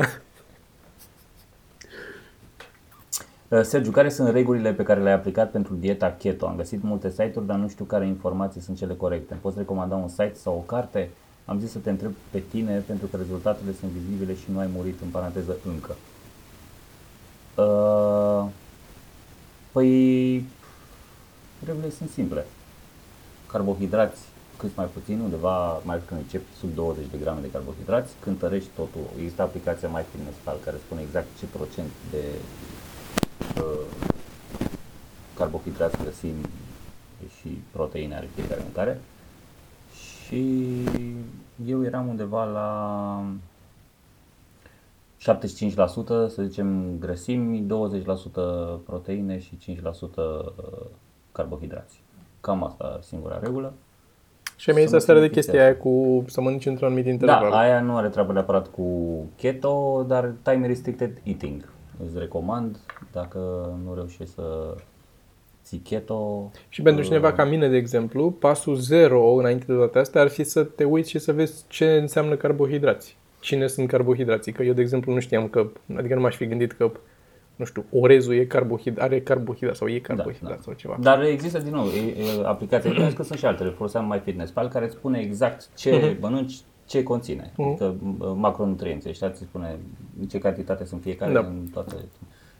Uh, 3.49 3.63
Sergiu, 3.63 3.91
care 3.91 4.09
sunt 4.09 4.29
regulile 4.29 4.73
pe 4.73 4.83
care 4.83 5.01
le-ai 5.01 5.15
aplicat 5.15 5.51
pentru 5.51 5.75
dieta 5.75 6.17
keto? 6.19 6.47
Am 6.47 6.57
găsit 6.57 6.83
multe 6.83 7.11
site-uri, 7.11 7.47
dar 7.47 7.57
nu 7.57 7.69
știu 7.69 7.85
care 7.85 8.07
informații 8.07 8.61
sunt 8.61 8.77
cele 8.77 8.95
corecte. 8.95 9.33
Îmi 9.33 9.43
poți 9.43 9.59
recomanda 9.59 9.95
un 9.95 10.09
site 10.09 10.35
sau 10.35 10.55
o 10.55 10.75
carte? 10.75 11.11
Am 11.45 11.61
zis 11.61 11.71
să 11.71 11.79
te 11.79 11.91
întreb 11.91 12.13
pe 12.31 12.43
tine 12.51 12.83
pentru 12.87 13.07
că 13.07 13.17
rezultatele 13.17 13.73
sunt 13.79 13.91
vizibile 13.91 14.35
și 14.35 14.51
nu 14.53 14.59
ai 14.59 14.69
murit 14.75 15.01
în 15.01 15.09
paranteză 15.09 15.57
încă. 15.67 15.97
Uh, 17.55 18.45
păi, 19.73 20.45
regulile 21.65 21.91
sunt 21.91 22.11
simple. 22.11 22.47
Carbohidrați 23.47 24.30
cât 24.61 24.77
mai 24.77 24.87
puțin, 24.87 25.21
undeva, 25.21 25.73
mai 25.73 25.95
ales 25.95 26.09
când 26.09 26.21
începi 26.21 26.53
sub 26.59 26.75
20 26.75 27.05
de 27.11 27.19
grame 27.19 27.41
de 27.41 27.51
carbohidrați, 27.51 28.13
cântărești 28.21 28.69
totul. 28.77 29.01
Există 29.17 29.43
aplicația 29.43 29.89
MyFitnessPal 29.89 30.57
care 30.65 30.77
spune 30.77 31.01
exact 31.01 31.27
ce 31.39 31.47
procent 31.47 31.91
de 32.11 32.25
uh, 33.61 33.87
carbohidrați 35.35 35.97
găsim 36.05 36.35
și 37.39 37.49
proteine 37.71 38.15
are 38.15 38.29
fiecare 38.35 38.61
mâncare. 38.63 39.01
Și 40.25 40.65
eu 41.67 41.85
eram 41.85 42.09
undeva 42.09 42.45
la 42.45 42.71
75%, 45.21 45.23
să 46.29 46.43
zicem, 46.47 46.99
grăsimi, 46.99 47.67
20% 47.67 48.85
proteine 48.85 49.39
și 49.39 49.79
5% 49.79 49.83
carbohidrați. 51.33 52.03
Cam 52.41 52.65
asta 52.65 52.97
e 53.01 53.05
singura 53.05 53.39
regulă. 53.39 53.73
Și 54.61 54.71
mi-ai 54.71 54.87
Să 54.87 54.89
zis 54.89 54.93
mă 54.93 54.99
seara 54.99 55.21
de 55.21 55.27
beneficieze. 55.27 55.51
chestia 55.51 55.63
aia 55.63 55.77
cu 55.77 56.25
să 56.27 56.41
mănânci 56.41 56.67
într-un 56.67 56.87
anumit 56.87 57.07
interval. 57.07 57.51
Da, 57.51 57.59
aia 57.59 57.81
nu 57.81 57.97
are 57.97 58.09
treabă 58.09 58.33
neapărat 58.33 58.69
cu 58.69 58.85
keto, 59.37 60.05
dar 60.09 60.33
time 60.43 60.67
restricted 60.67 61.21
eating. 61.23 61.69
Îți 62.05 62.19
recomand 62.19 62.77
dacă 63.13 63.39
nu 63.85 63.95
reușești 63.95 64.33
să 64.35 64.75
ții 65.65 65.79
keto. 65.79 66.51
Și 66.69 66.83
pentru 66.83 67.05
cineva 67.05 67.33
ca 67.33 67.45
mine, 67.45 67.69
de 67.69 67.77
exemplu, 67.77 68.31
pasul 68.31 68.75
zero 68.75 69.33
înainte 69.33 69.65
de 69.67 69.73
toate 69.73 69.99
astea 69.99 70.21
ar 70.21 70.29
fi 70.29 70.45
să 70.45 70.63
te 70.65 70.85
uiți 70.85 71.11
și 71.11 71.19
să 71.19 71.33
vezi 71.33 71.65
ce 71.69 71.85
înseamnă 71.85 72.35
carbohidrați. 72.35 73.17
cine 73.41 73.67
sunt 73.67 73.89
carbohidrații. 73.89 74.53
Că 74.53 74.63
eu, 74.63 74.73
de 74.73 74.81
exemplu, 74.81 75.13
nu 75.13 75.21
știam 75.21 75.49
că, 75.49 75.67
adică 75.97 76.15
nu 76.15 76.21
m-aș 76.21 76.37
fi 76.37 76.47
gândit 76.47 76.73
că, 76.73 76.91
nu 77.61 77.67
știu, 77.67 77.85
orezul 77.93 78.35
e 78.35 78.45
carbohid, 78.45 79.01
are 79.01 79.21
carbohidrat 79.21 79.77
sau 79.77 79.89
e 79.89 79.99
carbohidrat 79.99 80.57
da. 80.57 80.63
sau 80.63 80.73
ceva. 80.73 80.97
Dar 81.01 81.23
există 81.23 81.59
din 81.59 81.73
nou 81.73 81.85
e, 81.87 81.99
e, 81.99 82.47
aplicații, 82.47 82.91
cred 82.91 83.15
că 83.15 83.23
sunt 83.23 83.39
și 83.39 83.47
altele, 83.47 83.71
foloseam 83.71 84.07
MyFitnessPal 84.09 84.69
care 84.69 84.85
îți 84.85 84.95
spune 84.95 85.19
exact 85.19 85.69
ce 85.77 86.17
mănânci, 86.21 86.59
ce 86.87 87.03
conține, 87.03 87.53
adică 87.59 87.95
m- 87.95 88.35
macronutrienți, 88.35 89.09
ăștia 89.09 89.27
îți 89.29 89.39
spune 89.41 89.79
în 90.21 90.27
ce 90.27 90.39
cantitate 90.39 90.85
sunt 90.85 91.03
fiecare 91.03 91.33
Da. 91.33 91.41
în 91.41 91.67
toate. 91.73 91.95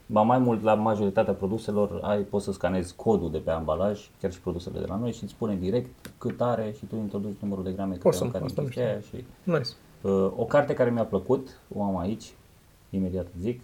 Ba 0.05 0.21
mai 0.21 0.37
mult, 0.37 0.63
la 0.63 0.73
majoritatea 0.73 1.33
produselor 1.33 1.99
ai, 2.01 2.19
poți 2.19 2.45
să 2.45 2.51
scanezi 2.51 2.95
codul 2.95 3.31
de 3.31 3.37
pe 3.37 3.51
ambalaj, 3.51 4.09
chiar 4.21 4.31
și 4.31 4.39
produsele 4.41 4.79
de 4.79 4.85
la 4.87 4.95
noi 4.95 5.11
și 5.11 5.23
îți 5.23 5.31
spune 5.31 5.55
direct 5.55 5.89
cât 6.17 6.41
are 6.41 6.73
și 6.77 6.85
tu 6.85 6.95
introduci 6.95 7.37
numărul 7.39 7.63
de 7.63 7.71
grame 7.71 7.93
cât 7.93 8.05
Awesome, 8.05 8.31
care 8.31 8.43
asta 8.43 8.61
nu 8.61 8.67
chestia 8.67 8.87
aia 8.89 8.99
și 8.99 9.25
Nice. 9.43 9.69
Uh, 10.01 10.31
o 10.35 10.45
carte 10.45 10.73
care 10.73 10.89
mi-a 10.89 11.03
plăcut, 11.03 11.59
o 11.75 11.83
am 11.83 11.97
aici, 11.97 12.33
imediat 12.89 13.27
zic, 13.39 13.61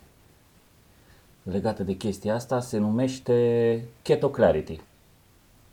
legată 1.52 1.84
de 1.84 1.94
chestia 1.94 2.34
asta, 2.36 2.60
se 2.60 2.78
numește 2.78 3.84
Keto 4.02 4.30
Clarity. 4.30 4.80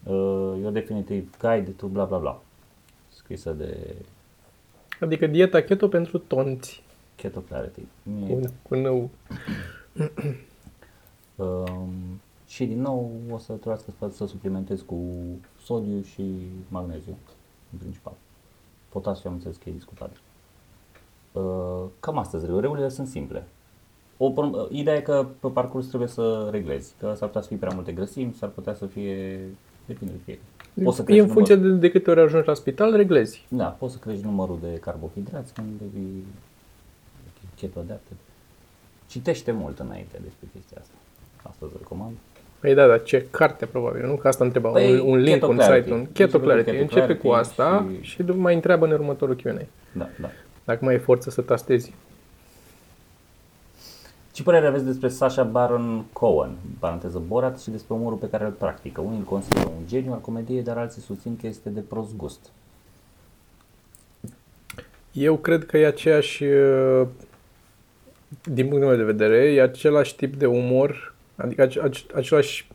Uh, 0.02 0.58
e 0.62 0.66
o 0.66 0.70
definitiv 0.70 1.36
guide 1.38 1.70
to 1.70 1.86
bla 1.86 2.04
bla 2.04 2.18
bla. 2.18 2.40
Scrisă 3.08 3.52
de 3.52 3.94
Adică 5.00 5.26
dieta 5.26 5.62
keto 5.62 5.88
pentru 5.88 6.18
tonți. 6.18 6.82
Keto 7.16 7.40
Clarity. 7.40 7.80
Mie- 8.02 8.34
Cu, 8.34 8.52
cu 8.68 8.74
nou. 8.74 9.10
Um, 11.36 12.20
și 12.46 12.64
din 12.66 12.80
nou 12.80 13.10
o 13.30 13.38
să 13.38 13.52
trebuiască 13.52 13.92
să, 13.98 14.08
să 14.08 14.26
suplimentez 14.26 14.80
cu 14.80 14.96
sodiu 15.62 16.02
și 16.02 16.22
magneziu, 16.68 17.16
în 17.72 17.78
principal. 17.78 18.12
Potasiu 18.88 19.28
am 19.28 19.34
înțeles 19.34 19.56
că 19.56 19.68
e 19.68 19.72
discutabil. 19.72 20.20
Uh, 21.32 21.84
cam 22.00 22.18
asta 22.18 22.38
zic, 22.38 22.48
regulile 22.60 22.88
sunt 22.88 23.06
simple. 23.08 23.46
O, 24.16 24.30
pro- 24.30 24.66
ideea 24.70 24.96
e 24.96 25.00
că 25.00 25.26
pe 25.40 25.48
parcurs 25.48 25.86
trebuie 25.86 26.08
să 26.08 26.48
reglezi, 26.50 26.94
că 26.98 27.12
s-ar 27.16 27.26
putea 27.28 27.40
să 27.40 27.48
fie 27.48 27.56
prea 27.56 27.72
multe 27.74 27.92
grăsimi, 27.92 28.34
s-ar 28.38 28.48
putea 28.48 28.74
să 28.74 28.86
fie, 28.86 29.38
depinde 29.86 30.12
de 30.12 30.18
fiecare. 30.24 30.46
Poți 30.84 30.96
să 30.96 31.02
E 31.02 31.04
crești 31.04 31.22
în 31.22 31.28
funcție 31.32 31.56
de, 31.56 31.68
de 31.68 31.90
câte 31.90 32.10
ori 32.10 32.20
ajungi 32.20 32.46
la 32.46 32.54
spital, 32.54 32.96
reglezi. 32.96 33.46
da, 33.48 33.64
poți 33.64 33.92
să 33.92 33.98
crești 33.98 34.24
numărul 34.24 34.58
de 34.62 34.78
carbohidrați 34.80 35.54
când 35.54 35.66
devii 35.80 36.24
keto 37.56 37.78
adapted. 37.78 38.16
Citește 39.08 39.52
mult 39.52 39.78
înainte 39.78 40.18
despre 40.22 40.48
chestia 40.54 40.76
asta. 40.80 40.94
Asta 41.42 41.66
îți 41.66 41.74
recomand. 41.78 42.14
Păi 42.60 42.74
da, 42.74 42.86
dar 42.86 43.02
ce 43.02 43.26
carte 43.30 43.66
probabil, 43.66 44.06
nu? 44.06 44.14
Că 44.16 44.28
asta 44.28 44.44
întreba, 44.44 44.68
Păi, 44.70 45.00
un, 45.00 45.08
un 45.10 45.16
link, 45.16 45.34
Keto 45.34 45.46
un 45.46 45.56
Clarity. 45.56 45.82
site, 45.82 45.92
un 45.94 45.98
Începe 45.98 46.24
Keto 46.24 46.38
cu 46.38 46.44
Clarity. 46.44 46.70
Keto 46.70 46.82
Începe 46.82 47.14
cu 47.14 47.28
Clarity 47.28 47.48
asta 47.50 47.86
și- 48.00 48.10
și, 48.10 48.22
după 48.22 48.38
mai 48.38 48.54
întreabă 48.54 48.84
în 48.86 48.92
următorul 48.92 49.36
Q&A. 49.36 49.52
Da, 49.92 50.08
da. 50.20 50.30
Dacă 50.64 50.84
mai 50.84 50.94
e 50.94 50.98
forță 50.98 51.30
să 51.30 51.40
tastezi. 51.42 51.94
Ce 54.34 54.42
părere 54.42 54.66
aveți 54.66 54.84
despre 54.84 55.08
Sasha 55.08 55.42
Baron 55.42 56.04
Cohen, 56.12 56.56
paranteză 56.78 57.22
Borat, 57.26 57.60
și 57.60 57.70
despre 57.70 57.94
umorul 57.94 58.18
pe 58.18 58.28
care 58.28 58.44
îl 58.44 58.50
practică? 58.50 59.00
Unii 59.00 59.18
îl 59.18 59.24
consideră 59.24 59.66
un 59.66 59.86
geniu 59.86 60.12
al 60.12 60.20
comediei, 60.20 60.62
dar 60.62 60.78
alții 60.78 61.02
susțin 61.02 61.36
că 61.36 61.46
este 61.46 61.68
de 61.68 61.80
prost 61.80 62.16
gust. 62.16 62.50
Eu 65.12 65.36
cred 65.36 65.66
că 65.66 65.78
e 65.78 65.86
aceeași, 65.86 66.44
uh, 66.44 67.06
din 68.44 68.68
punctul 68.68 68.88
meu 68.88 68.96
de 68.96 69.12
vedere, 69.12 69.52
e 69.52 69.62
același 69.62 70.16
tip 70.16 70.34
de 70.36 70.46
umor, 70.46 71.14
adică 71.36 71.62
ace- 71.62 71.80
ace- 71.80 72.06
același 72.14 72.68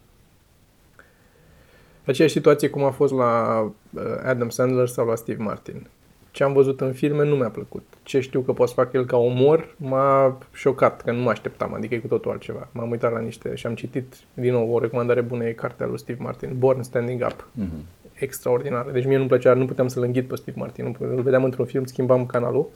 aceeași 2.06 2.34
situație 2.34 2.70
cum 2.70 2.84
a 2.84 2.92
fost 2.92 3.14
la 3.14 3.62
uh, 3.94 4.02
Adam 4.26 4.50
Sandler 4.50 4.88
sau 4.88 5.08
la 5.08 5.16
Steve 5.16 5.44
Martin. 5.44 5.88
Ce 6.32 6.44
am 6.44 6.54
văzut 6.54 6.82
în 6.82 6.94
filme 6.94 7.26
nu 7.26 7.36
mi-a 7.36 7.50
plăcut. 7.50 7.84
Ce 8.04 8.20
știu 8.20 8.42
că 8.42 8.54
poate 8.54 8.72
să 8.74 8.82
fac 8.82 8.94
el 8.94 9.06
ca 9.06 9.18
umor 9.18 9.76
m-a 9.78 10.38
șocat, 10.54 11.02
că 11.02 11.12
nu 11.12 11.22
mă 11.22 11.30
așteptam, 11.30 11.74
adică 11.74 11.94
e 11.96 11.98
cu 12.00 12.08
totul 12.08 12.32
altceva. 12.32 12.68
M-am 12.72 12.90
uitat 12.90 13.12
la 13.12 13.20
niște 13.20 13.56
și 13.56 13.68
am 13.68 13.76
citit, 13.76 14.16
din 14.34 14.52
nou, 14.54 14.74
o 14.74 14.80
recomandare 14.80 15.22
bună 15.22 15.46
e 15.46 15.52
cartea 15.52 15.86
lui 15.86 16.00
Steve 16.00 16.24
Martin, 16.24 16.56
Born 16.58 16.82
Standing 16.82 17.22
Up 17.26 17.48
Mm-hmm. 17.60 18.14
extraordinară. 18.14 18.92
Deci 18.92 19.06
mie 19.06 19.18
nu-mi 19.18 19.28
plăcea, 19.30 19.54
nu 19.54 19.66
puteam 19.66 19.88
să-l 19.88 20.04
înghit 20.04 20.28
pe 20.28 20.36
Steve 20.36 20.60
Martin. 20.60 20.86
Nu 20.86 20.92
puteam, 20.92 21.16
îl 21.16 21.22
vedeam 21.22 21.44
într-un 21.44 21.66
film, 21.66 21.86
schimbam 21.86 22.26
canalul 22.26 22.70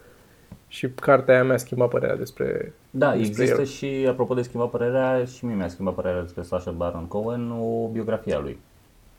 și 0.68 0.90
cartea 0.90 1.34
aia 1.34 1.44
mi-a 1.44 1.58
schimbat 1.58 1.90
părerea 1.90 2.16
despre... 2.16 2.74
Da, 2.90 3.16
despre 3.16 3.44
există 3.44 3.60
el. 3.60 3.66
și, 3.66 4.06
apropo 4.10 4.34
de 4.34 4.42
schimba 4.42 4.66
părerea, 4.66 5.26
și 5.26 5.46
mie 5.46 5.56
mi-a 5.56 5.68
schimbat 5.68 5.94
părerea 5.94 6.22
despre 6.22 6.42
Sasha 6.42 6.72
Baron 6.72 7.06
Cohen, 7.06 7.52
o 7.52 7.88
biografie 7.88 8.34
a 8.36 8.40
lui. 8.40 8.58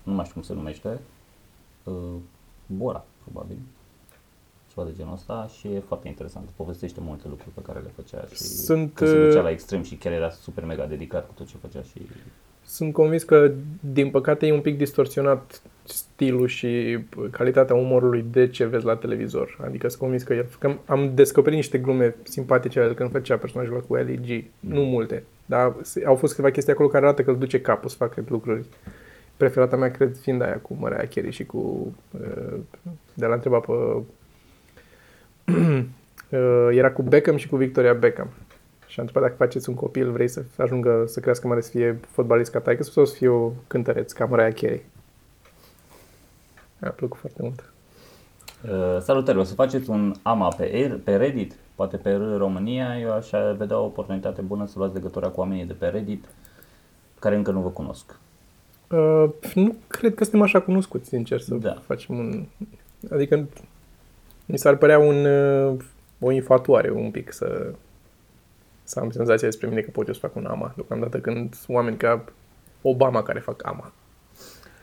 Nu 0.03 0.13
mai 0.13 0.25
știu 0.25 0.35
cum 0.41 0.49
se 0.49 0.55
numește. 0.55 1.01
Uh, 1.85 1.95
Bora, 2.67 3.05
probabil. 3.23 3.57
Ceva 4.75 4.87
de 4.87 4.93
genul 4.97 5.13
ăsta 5.13 5.49
și 5.59 5.67
e 5.69 5.83
foarte 5.87 6.09
interesant. 6.09 6.49
Povestește 6.57 7.01
multe 7.03 7.25
lucruri 7.29 7.51
pe 7.55 7.61
care 7.67 7.79
le 7.79 7.91
făcea 7.97 8.25
și 8.31 8.37
Sunt, 8.43 8.95
că 8.95 9.07
se 9.07 9.25
ducea 9.27 9.39
uh, 9.39 9.45
la 9.45 9.51
extrem 9.51 9.83
și 9.83 9.95
chiar 9.95 10.13
era 10.13 10.31
super 10.31 10.65
mega 10.65 10.87
dedicat 10.87 11.27
cu 11.27 11.33
tot 11.37 11.47
ce 11.47 11.57
făcea 11.61 11.83
și 11.83 12.01
Sunt 12.65 12.93
convins 12.93 13.23
că, 13.23 13.53
din 13.81 14.11
păcate, 14.11 14.47
e 14.47 14.53
un 14.53 14.61
pic 14.61 14.77
distorsionat 14.77 15.63
stilul 15.83 16.47
și 16.47 16.99
calitatea 17.31 17.75
umorului 17.75 18.25
de 18.31 18.49
ce 18.49 18.65
vezi 18.65 18.85
la 18.85 18.97
televizor. 18.97 19.59
Adică 19.65 19.89
sunt 19.89 20.01
convins 20.01 20.23
că, 20.23 20.35
el, 20.35 20.47
că 20.59 20.75
am 20.87 21.15
descoperit 21.15 21.57
niște 21.59 21.79
glume 21.79 22.15
simpatice 22.23 22.81
ale 22.81 22.95
când 22.95 23.11
făcea 23.11 23.37
personajul 23.37 23.85
cu 23.89 23.97
Ellie 23.97 24.17
G. 24.17 24.45
Nu 24.61 24.81
multe, 24.85 25.25
dar 25.47 25.75
se- 25.83 26.05
au 26.07 26.15
fost 26.15 26.35
câteva 26.35 26.53
chestii 26.53 26.73
acolo 26.73 26.89
care 26.89 27.05
arată 27.05 27.23
că 27.23 27.31
îl 27.31 27.39
duce 27.39 27.61
capul 27.61 27.89
să 27.89 27.97
facă 27.97 28.25
lucruri. 28.29 28.65
Preferata 29.37 29.77
mea, 29.77 29.91
cred, 29.91 30.17
fiind 30.17 30.43
aia 30.43 30.59
cu 30.59 30.77
Mariah 30.81 31.09
Carey 31.15 31.31
și 31.33 31.45
cu... 31.45 31.93
uh, 32.21 32.57
De 33.15 33.27
la 33.27 33.35
întreba 33.35 33.59
pe... 33.59 33.73
uh, 36.31 36.69
Era 36.71 36.93
cu 36.93 37.03
Beckham 37.03 37.37
și 37.37 37.49
cu 37.49 37.57
Victoria 37.57 37.93
Beckham. 37.93 38.29
Și 38.87 39.01
am 39.01 39.07
întrebat 39.07 39.29
dacă 39.31 39.45
faceți 39.45 39.69
un 39.69 39.75
copil, 39.75 40.11
vrei 40.11 40.29
să 40.29 40.43
ajungă 40.57 41.05
să 41.07 41.21
crească 41.21 41.47
mare 41.47 41.61
să 41.61 41.71
fie 41.71 42.01
fotbalist 42.11 42.51
ca 42.51 42.59
taică 42.61 42.83
sau 42.83 43.05
să 43.05 43.15
fie 43.15 43.29
o 43.29 43.51
cântăreț 43.67 44.13
ca 44.13 44.25
Mariah 44.25 44.55
Carey. 44.55 44.83
Mi-a 46.81 46.91
plăcut 46.91 47.19
foarte 47.19 47.43
mult. 47.43 47.73
Uh, 48.65 49.01
salutări, 49.01 49.39
o 49.39 49.43
să 49.43 49.55
faceți 49.55 49.91
un 49.91 50.15
AMA 50.23 50.49
pe, 50.49 50.87
R- 50.89 51.05
pe 51.05 51.17
Reddit, 51.17 51.55
poate 51.75 51.97
pe 51.97 52.11
R 52.11 52.37
România, 52.37 52.99
eu 53.01 53.13
aș 53.13 53.31
vedea 53.57 53.79
o 53.79 53.85
oportunitate 53.85 54.41
bună 54.41 54.67
să 54.67 54.75
luați 54.79 54.95
legătura 54.95 55.29
cu 55.29 55.41
oamenii 55.41 55.65
de 55.65 55.73
pe 55.73 55.87
Reddit 55.87 56.25
care 57.19 57.37
încă 57.37 57.51
nu 57.51 57.61
vă 57.61 57.69
cunosc. 57.69 58.19
Uh, 58.91 59.25
nu 59.55 59.75
cred 59.87 60.15
că 60.15 60.23
suntem 60.23 60.43
așa 60.43 60.61
cunoscuți, 60.61 61.09
sincer, 61.09 61.41
să 61.41 61.55
Da. 61.55 61.83
facem 61.87 62.19
un... 62.19 62.45
Adică 63.11 63.47
mi 64.47 64.59
s-ar 64.59 64.77
părea 64.77 64.99
un, 64.99 65.25
uh, 65.25 65.77
o 66.21 66.31
infatuare 66.31 66.91
un 66.91 67.11
pic 67.11 67.33
să, 67.33 67.73
să 68.83 69.01
am 69.01 69.11
senzația 69.11 69.49
despre 69.49 69.69
mine 69.69 69.81
că 69.81 69.91
pot 69.91 70.07
eu 70.07 70.13
să 70.13 70.21
fac 70.21 70.37
un 70.37 70.47
AMA, 70.47 70.73
deocamdată 70.75 71.19
când 71.19 71.55
sunt 71.55 71.77
oameni 71.77 71.97
ca 71.97 72.25
Obama 72.83 73.23
care 73.23 73.41
fac 73.41 73.67
AMA. 73.67 73.93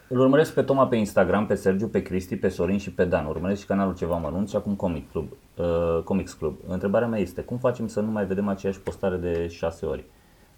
Îl 0.08 0.20
urmăresc 0.20 0.54
pe 0.54 0.62
Toma 0.62 0.88
pe 0.88 0.96
Instagram, 0.96 1.46
pe 1.46 1.56
Sergiu, 1.56 1.88
pe 1.88 2.02
Cristi, 2.02 2.38
pe 2.38 2.50
Sorin 2.50 2.78
și 2.78 2.92
pe 2.92 3.06
Dan. 3.06 3.26
Urmăresc 3.26 3.62
și 3.62 3.68
canalul 3.68 3.96
Ceva 3.96 4.16
Mărunt 4.18 4.50
și 4.50 4.56
acum 4.56 4.76
Comic 4.76 5.12
Club. 5.12 5.32
Uh, 5.56 6.02
Comics 6.04 6.34
Club. 6.34 6.56
Întrebarea 6.68 7.08
mea 7.08 7.20
este, 7.20 7.42
cum 7.42 7.58
facem 7.58 7.88
să 7.88 8.00
nu 8.00 8.12
mai 8.12 8.26
vedem 8.26 8.48
aceeași 8.48 8.80
postare 8.80 9.16
de 9.16 9.48
6 9.48 9.86
ori? 9.86 10.04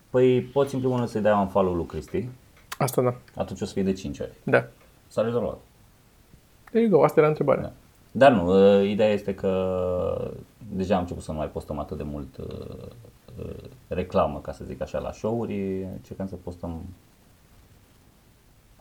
Păi 0.10 0.42
poți 0.42 0.74
în 0.74 0.80
primul 0.80 0.98
rând 0.98 1.10
să-i 1.10 1.22
dai 1.22 1.40
un 1.40 1.48
follow 1.48 1.74
lui 1.74 1.86
Cristi, 1.86 2.28
Asta 2.78 3.02
da. 3.02 3.16
atunci 3.36 3.62
o 3.62 3.66
să 3.66 3.74
fie 3.74 3.84
de 3.84 3.94
5 3.94 4.20
ori. 4.20 4.32
Da. 4.44 4.68
S-a 5.08 5.22
rezolvat. 5.22 5.58
There 6.64 6.82
you 6.86 6.98
go, 6.98 7.04
asta 7.04 7.20
era 7.20 7.30
întrebarea. 7.30 7.64
Da. 7.64 7.72
Dar 8.16 8.32
nu, 8.32 8.46
uh, 8.48 8.90
ideea 8.90 9.10
este 9.10 9.36
că 9.36 9.52
deja 10.76 10.96
am 10.96 11.02
început 11.02 11.24
să 11.24 11.32
nu 11.32 11.38
mai 11.38 11.50
postăm 11.50 11.80
atât 11.80 11.98
de 11.98 12.04
mult 12.04 12.38
uh, 12.38 12.86
uh, 13.40 13.64
reclamă, 13.88 14.40
ca 14.40 14.52
să 14.52 14.64
zic 14.66 14.82
așa, 14.82 15.00
la 15.00 15.12
show-uri. 15.12 15.84
Încercăm 15.94 16.28
să 16.28 16.36
postăm 16.44 16.82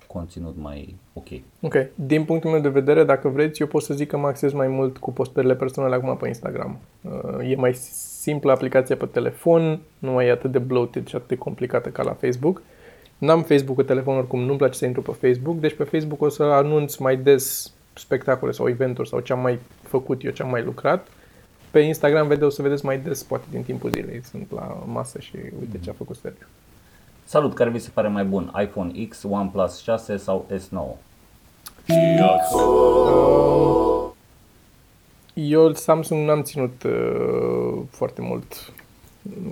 conținut 0.07 0.55
mai 0.57 0.97
ok. 1.13 1.27
Ok. 1.61 1.75
Din 1.95 2.25
punctul 2.25 2.51
meu 2.51 2.61
de 2.61 2.69
vedere, 2.69 3.05
dacă 3.05 3.29
vreți, 3.29 3.61
eu 3.61 3.67
pot 3.67 3.83
să 3.83 3.95
zic 3.95 4.09
că 4.09 4.17
mă 4.17 4.27
acces 4.27 4.53
mai 4.53 4.69
mult 4.69 4.99
cu 4.99 5.13
postările 5.13 5.55
personale 5.55 5.95
acum 5.95 6.17
pe 6.17 6.27
Instagram. 6.27 6.79
Uh, 7.03 7.51
E 7.51 7.57
mai 7.57 7.75
simplă 7.75 8.53
aplicația 8.53 8.97
pe 8.97 9.07
telefon, 9.07 9.81
nu 9.99 10.11
mai 10.11 10.27
e 10.27 10.31
atât 10.31 10.53
de 10.53 10.59
bloated 10.59 11.07
și 11.07 11.15
atât 11.15 11.29
de 11.29 11.37
complicată 11.37 11.89
ca 11.89 12.03
la 12.03 12.13
Facebook. 12.13 12.63
N-am 13.19 13.43
Facebook 13.43 13.77
pe 13.77 13.83
telefon, 13.83 14.17
oricum 14.17 14.41
nu-mi 14.41 14.59
place 14.59 14.79
să 14.79 14.87
intru 14.87 15.03
pe 15.03 15.27
Facebook, 15.27 15.57
deci 15.61 15.75
pe 15.75 15.85
Facebook 15.85 16.21
o 16.21 16.29
să 16.29 16.43
anunț 16.43 16.97
mai 16.97 17.17
des 17.17 17.73
spectacole 17.95 18.53
sau 18.53 18.69
eventuri 18.69 19.09
sau 19.09 19.21
ce 19.21 19.33
am 19.33 19.41
mai 19.41 19.59
făcut 19.83 20.25
eu, 20.25 20.31
ce 20.31 20.43
am 20.43 20.51
mai 20.51 20.63
lucrat. 20.63 21.09
Pe 21.71 21.81
Instagram 21.81 22.27
vede, 22.27 22.45
o 22.45 22.49
să 22.49 22.63
vedeți 22.63 22.85
mai 22.85 22.99
des, 22.99 23.23
poate 23.23 23.45
din 23.51 23.63
timpul 23.63 23.91
zilei, 23.91 24.23
sunt 24.25 24.53
la 24.53 24.83
masă 24.87 25.19
și 25.19 25.37
uite 25.61 25.79
ce 25.79 25.91
a 25.91 25.93
făcut 25.93 26.17
Sergiu. 26.17 26.47
Salut, 27.25 27.55
care 27.55 27.71
vi 27.71 27.79
se 27.79 27.91
pare 27.93 28.09
mai 28.09 28.25
bun? 28.25 28.53
iPhone 28.63 29.05
X, 29.09 29.23
OnePlus 29.23 29.83
6 29.83 30.17
sau 30.17 30.47
S9? 30.55 30.97
Eu 35.35 35.73
Samsung 35.73 36.27
n-am 36.27 36.43
ținut 36.43 36.83
uh, 36.83 37.83
foarte 37.91 38.21
mult. 38.21 38.73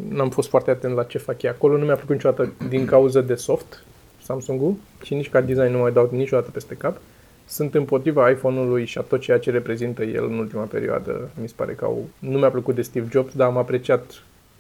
N-am 0.09 0.31
fost 0.31 0.49
foarte 0.49 0.71
atent 0.71 0.95
la 0.95 1.03
ce 1.03 1.19
fac 1.19 1.43
ei 1.43 1.51
acolo. 1.51 1.77
Nu 1.77 1.85
mi-a 1.85 1.95
plăcut 1.95 2.15
niciodată 2.15 2.53
din 2.69 2.87
cauza 2.87 3.21
de 3.21 3.35
soft 3.35 3.85
Samsung-ul 4.23 4.75
și 5.03 5.15
nici 5.15 5.31
ca 5.31 5.41
design 5.41 5.71
nu 5.71 5.79
mai 5.79 5.93
dau 5.93 6.09
niciodată 6.13 6.51
peste 6.51 6.75
cap. 6.75 7.01
Sunt 7.51 7.75
împotriva 7.75 8.31
iPhone-ului 8.31 8.85
și 8.85 8.99
a 8.99 9.01
tot 9.01 9.21
ceea 9.21 9.39
ce 9.39 9.51
reprezintă 9.51 10.03
el 10.05 10.25
în 10.25 10.39
ultima 10.39 10.63
perioadă. 10.63 11.31
Mi 11.41 11.49
se 11.49 11.55
pare 11.57 11.73
că 11.73 11.85
au, 11.85 12.09
nu 12.19 12.39
mi-a 12.39 12.51
plăcut 12.51 12.75
de 12.75 12.83
Steve 12.83 13.09
Jobs, 13.11 13.35
dar 13.35 13.47
am 13.49 13.57
apreciat 13.57 14.13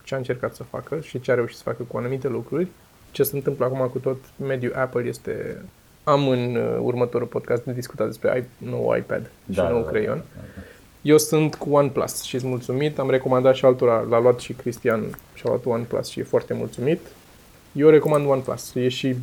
ce 0.04 0.14
a 0.14 0.18
încercat 0.18 0.54
să 0.54 0.62
facă 0.62 0.98
și 1.02 1.20
ce 1.20 1.30
a 1.30 1.34
reușit 1.34 1.56
să 1.56 1.62
facă 1.62 1.82
cu 1.88 1.96
anumite 1.96 2.28
lucruri. 2.28 2.66
Ce 3.10 3.22
se 3.22 3.36
întâmplă 3.36 3.64
acum 3.64 3.88
cu 3.92 3.98
tot 3.98 4.16
mediul 4.46 4.72
Apple 4.74 5.02
este... 5.08 5.62
Am 6.04 6.28
în 6.28 6.54
uh, 6.56 6.78
următorul 6.80 7.26
podcast 7.26 7.64
de 7.64 7.72
discutat 7.72 8.06
despre 8.06 8.48
i- 8.60 8.64
nou 8.68 8.94
iPad 8.98 9.30
și 9.50 9.56
Da, 9.56 9.68
nou 9.68 9.78
da, 9.78 9.84
da, 9.84 9.90
creion. 9.90 10.16
da, 10.16 10.22
da. 10.56 10.62
Eu 11.02 11.18
sunt 11.18 11.54
cu 11.54 11.70
OnePlus 11.72 12.22
și 12.22 12.38
sunt 12.38 12.50
mulțumit. 12.50 12.98
Am 12.98 13.10
recomandat 13.10 13.54
și 13.54 13.64
altora, 13.64 14.00
l-a 14.08 14.20
luat 14.20 14.38
și 14.40 14.52
Cristian 14.52 15.02
și 15.34 15.42
a 15.44 15.48
luat 15.48 15.64
OnePlus 15.66 16.08
și 16.08 16.20
e 16.20 16.22
foarte 16.22 16.54
mulțumit. 16.54 17.00
Eu 17.72 17.88
recomand 17.88 18.26
OnePlus. 18.26 18.74
E 18.74 18.88
și 18.88 19.14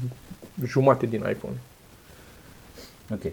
jumate 0.65 1.05
din 1.05 1.19
iPhone. 1.29 1.53
Ok. 3.13 3.23
Uh, 3.23 3.31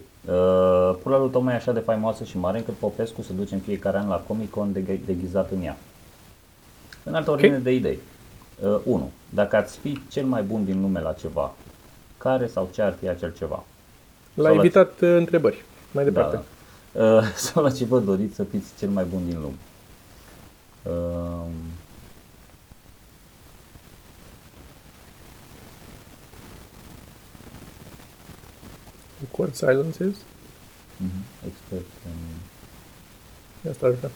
pula 1.03 1.17
lui 1.17 1.29
Toma 1.29 1.51
e 1.51 1.55
așa 1.55 1.71
de 1.71 1.79
faimoasă 1.79 2.23
și 2.23 2.37
mare 2.37 2.57
încât 2.57 2.73
Popescu 2.73 3.21
se 3.21 3.33
duce 3.33 3.53
în 3.53 3.59
fiecare 3.59 3.97
an 3.97 4.07
la 4.07 4.23
Comic 4.27 4.49
Con 4.49 4.73
de, 4.73 4.79
deghizat 5.05 5.51
în 5.51 5.61
ea. 5.61 5.77
În 7.03 7.13
altă 7.15 7.31
ordine 7.31 7.57
de 7.57 7.71
idei. 7.73 7.99
1. 8.61 8.95
Uh, 8.95 9.01
dacă 9.29 9.55
ați 9.55 9.77
fi 9.77 9.99
cel 10.09 10.25
mai 10.25 10.41
bun 10.43 10.65
din 10.65 10.81
lume 10.81 11.01
la 11.01 11.13
ceva, 11.13 11.53
care 12.17 12.47
sau 12.47 12.69
ce 12.73 12.81
ar 12.81 12.95
fi 12.99 13.07
acel 13.09 13.33
ceva? 13.37 13.63
L-a 14.33 14.43
Sau 14.43 14.43
la- 14.43 14.51
invitat 14.51 14.91
uh, 15.01 15.09
întrebări. 15.17 15.63
Mai 15.91 16.03
departe. 16.03 16.39
Da, 16.91 17.01
da. 17.03 17.15
Uh, 17.15 17.23
sau 17.45 17.63
la 17.63 17.71
ce 17.71 17.85
vă 17.85 17.99
doriți 17.99 18.35
să 18.35 18.43
fiți 18.43 18.67
cel 18.79 18.89
mai 18.89 19.03
bun 19.03 19.21
din 19.27 19.37
lume? 19.41 19.55
Uh, 20.83 21.45
Record 29.25 29.55
silences. 29.55 30.15
mhm, 30.97 31.23
expert 31.47 31.85
în... 32.05 33.69
Asta 33.71 33.85
ar 33.85 33.91
vrea. 33.91 34.11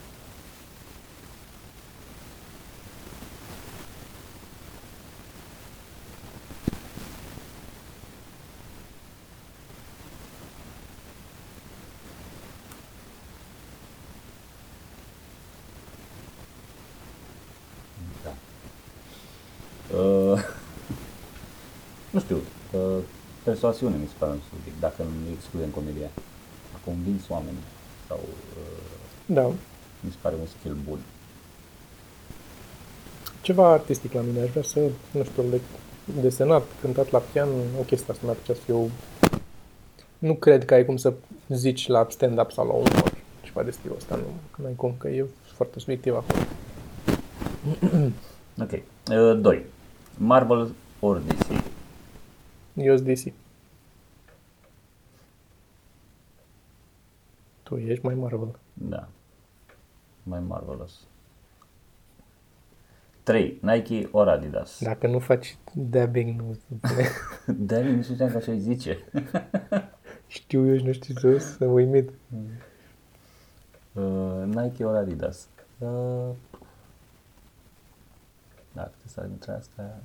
Da. 18.23 18.35
Uh, 19.97 20.43
nu 22.09 22.19
știu, 22.19 22.37
uh, 22.71 23.03
persoasiune 23.69 24.01
mi 24.03 24.07
se 24.07 24.15
pare 24.17 24.31
un 24.31 24.39
subiect, 24.49 24.79
dacă 24.79 25.01
nu 25.03 25.31
excludem 25.35 25.69
comedia. 25.69 26.09
A 26.75 26.77
convins 26.85 27.23
oameni 27.29 27.57
sau 28.07 28.19
uh, 28.57 29.35
Da. 29.37 29.45
mi 29.99 30.11
se 30.11 30.17
pare 30.21 30.35
un 30.35 30.45
skill 30.45 30.77
bun. 30.87 30.99
Ceva 33.41 33.71
artistic 33.71 34.13
la 34.13 34.21
mine. 34.21 34.41
Aș 34.41 34.49
vrea 34.49 34.63
să, 34.63 34.79
nu 35.11 35.23
știu, 35.23 35.43
le 35.49 35.61
desenat, 36.21 36.63
cântat 36.81 37.11
la 37.11 37.19
pian, 37.19 37.47
o 37.79 37.83
chestie 37.83 38.11
asta 38.13 38.25
mi-ar 38.25 38.35
plăcea 38.35 38.59
să 38.59 38.65
fiu... 38.65 38.91
Nu 40.17 40.33
cred 40.35 40.65
că 40.65 40.73
ai 40.73 40.85
cum 40.85 40.97
să 40.97 41.13
zici 41.49 41.87
la 41.87 42.07
stand-up 42.09 42.51
sau 42.51 42.65
la 42.67 42.73
umor 42.73 43.13
ceva 43.41 43.63
de 43.63 43.71
stilul 43.71 43.95
ăsta. 43.95 44.19
Nu 44.55 44.65
ai 44.65 44.75
cum, 44.75 44.95
că 44.97 45.07
e 45.07 45.25
foarte 45.55 45.79
subiectiv 45.79 46.15
acolo. 46.15 46.39
Ok. 48.63 48.71
Uh, 48.71 49.41
2. 49.41 49.65
Marvel 50.17 50.71
ori 50.99 51.27
DC? 51.27 51.47
Eu 52.73 52.95
sunt 52.95 53.07
DC. 53.07 53.33
Tu 57.69 57.77
ești 57.77 58.05
mai 58.05 58.15
Marvel. 58.15 58.59
Da. 58.73 59.07
Mai 60.23 60.39
marvelous. 60.39 61.07
3. 63.23 63.59
Nike 63.61 64.07
ori 64.11 64.29
Adidas? 64.29 64.79
Dacă 64.83 65.07
nu 65.07 65.19
faci 65.19 65.57
dabbing, 65.73 66.41
nu 66.41 66.57
De 67.45 67.81
nu 67.95 68.01
știam 68.01 68.29
că 68.29 68.37
așa 68.37 68.51
îi 68.51 68.59
zice. 68.59 68.97
știu 70.27 70.67
eu 70.67 70.77
și 70.77 70.83
nu 70.83 70.91
știu 70.91 71.15
să, 71.15 71.37
să 71.37 71.65
uimit. 71.65 72.09
Uh, 73.93 74.43
Nike 74.45 74.85
ori 74.85 74.97
Adidas? 74.97 75.47
Uh, 75.77 76.29
dacă 78.73 78.91
te 79.01 79.07
să 79.07 79.25
dintre 79.27 79.51
astea, 79.51 80.01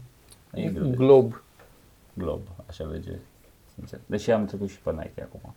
e 0.52 0.68
greu 0.68 0.86
de 0.86 0.96
Glob. 0.96 1.42
glob, 2.14 2.40
așa 2.66 2.84
lege, 2.84 3.18
sincer. 3.74 4.00
Deși 4.06 4.30
am 4.30 4.46
trecut 4.46 4.68
și 4.68 4.80
pe 4.80 4.90
Nike 4.90 5.22
acum. 5.22 5.54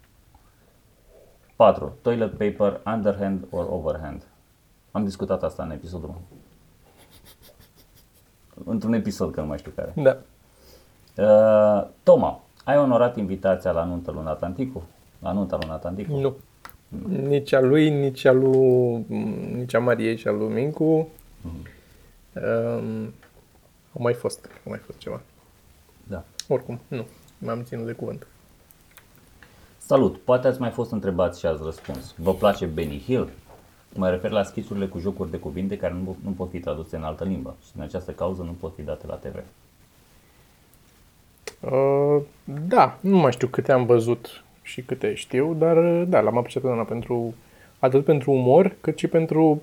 4. 1.58 1.98
Toilet 2.02 2.38
paper, 2.38 2.82
underhand 2.86 3.48
or 3.50 3.68
overhand? 3.70 4.24
Am 4.92 5.04
discutat 5.04 5.44
asta 5.44 5.64
în 5.64 5.72
episodul 5.72 6.10
1. 6.10 6.18
Într-un 8.66 8.94
episod, 8.94 9.34
că 9.34 9.42
nu 9.42 9.48
mai 9.48 9.58
știu 9.58 9.72
care. 9.76 9.94
Da. 9.96 10.18
Uh, 11.24 11.88
Toma, 12.04 12.42
ai 12.64 12.78
onorat 12.78 13.18
invitația 13.18 13.72
la 13.72 13.84
nuntă 13.84 14.12
lui 14.12 14.26
Atlanticu? 14.26 14.84
La 15.20 15.32
nunta 15.32 15.58
lui 15.62 15.70
Atlanticu? 15.70 16.20
Nu. 16.20 16.36
Nici 17.08 17.54
a 17.54 17.60
lui, 17.60 17.90
nici 17.90 18.26
a 18.26 18.32
lui, 18.32 19.06
nici 19.54 19.74
a 19.74 19.80
Mariei 19.80 20.18
și 20.18 20.28
a 20.28 20.32
lui 20.32 20.48
Mincu. 20.48 20.84
Um, 20.84 21.08
au 23.94 24.02
mai 24.02 24.14
fost, 24.14 24.46
au 24.46 24.72
mai 24.72 24.80
fost 24.80 24.98
ceva. 24.98 25.22
Da. 26.04 26.24
Oricum, 26.48 26.80
nu. 26.88 27.06
M-am 27.38 27.64
ținut 27.64 27.86
de 27.86 27.92
cuvânt. 27.92 28.28
Salut, 29.88 30.18
poate 30.18 30.48
ați 30.48 30.60
mai 30.60 30.70
fost 30.70 30.92
întrebați 30.92 31.40
și 31.40 31.46
ați 31.46 31.64
răspuns. 31.64 32.16
Vă 32.18 32.34
place 32.34 32.66
Benny 32.66 33.04
Hill? 33.06 33.30
Mă 33.94 34.10
refer 34.10 34.32
la 34.32 34.44
schisurile 34.44 34.88
cu 34.88 35.00
jocuri 35.00 35.32
de 35.32 35.38
cuvinte 35.38 35.78
care 35.78 35.94
nu, 35.94 36.16
nu 36.24 36.32
pot 36.32 36.50
fi 36.50 36.60
traduse 36.60 36.96
în 36.96 37.04
altă 37.04 37.24
limbă 37.24 37.56
și 37.66 37.72
din 37.74 37.82
această 37.82 38.12
cauză 38.12 38.42
nu 38.42 38.56
pot 38.60 38.74
fi 38.76 38.82
date 38.82 39.06
la 39.08 39.16
TV. 39.16 39.36
Uh, 41.60 42.22
da, 42.68 42.98
nu 43.00 43.18
mai 43.18 43.32
știu 43.32 43.48
câte 43.48 43.72
am 43.72 43.86
văzut 43.86 44.44
și 44.62 44.82
câte 44.82 45.14
știu, 45.14 45.54
dar 45.54 45.78
uh, 45.78 46.08
da, 46.08 46.20
l-am 46.20 46.38
apreciat 46.38 46.64
întotdeauna 46.64 46.84
pentru, 46.84 47.34
atât 47.80 48.06
pentru 48.06 48.32
umor, 48.32 48.76
cât 48.82 48.98
și 48.98 49.08
pentru, 49.08 49.62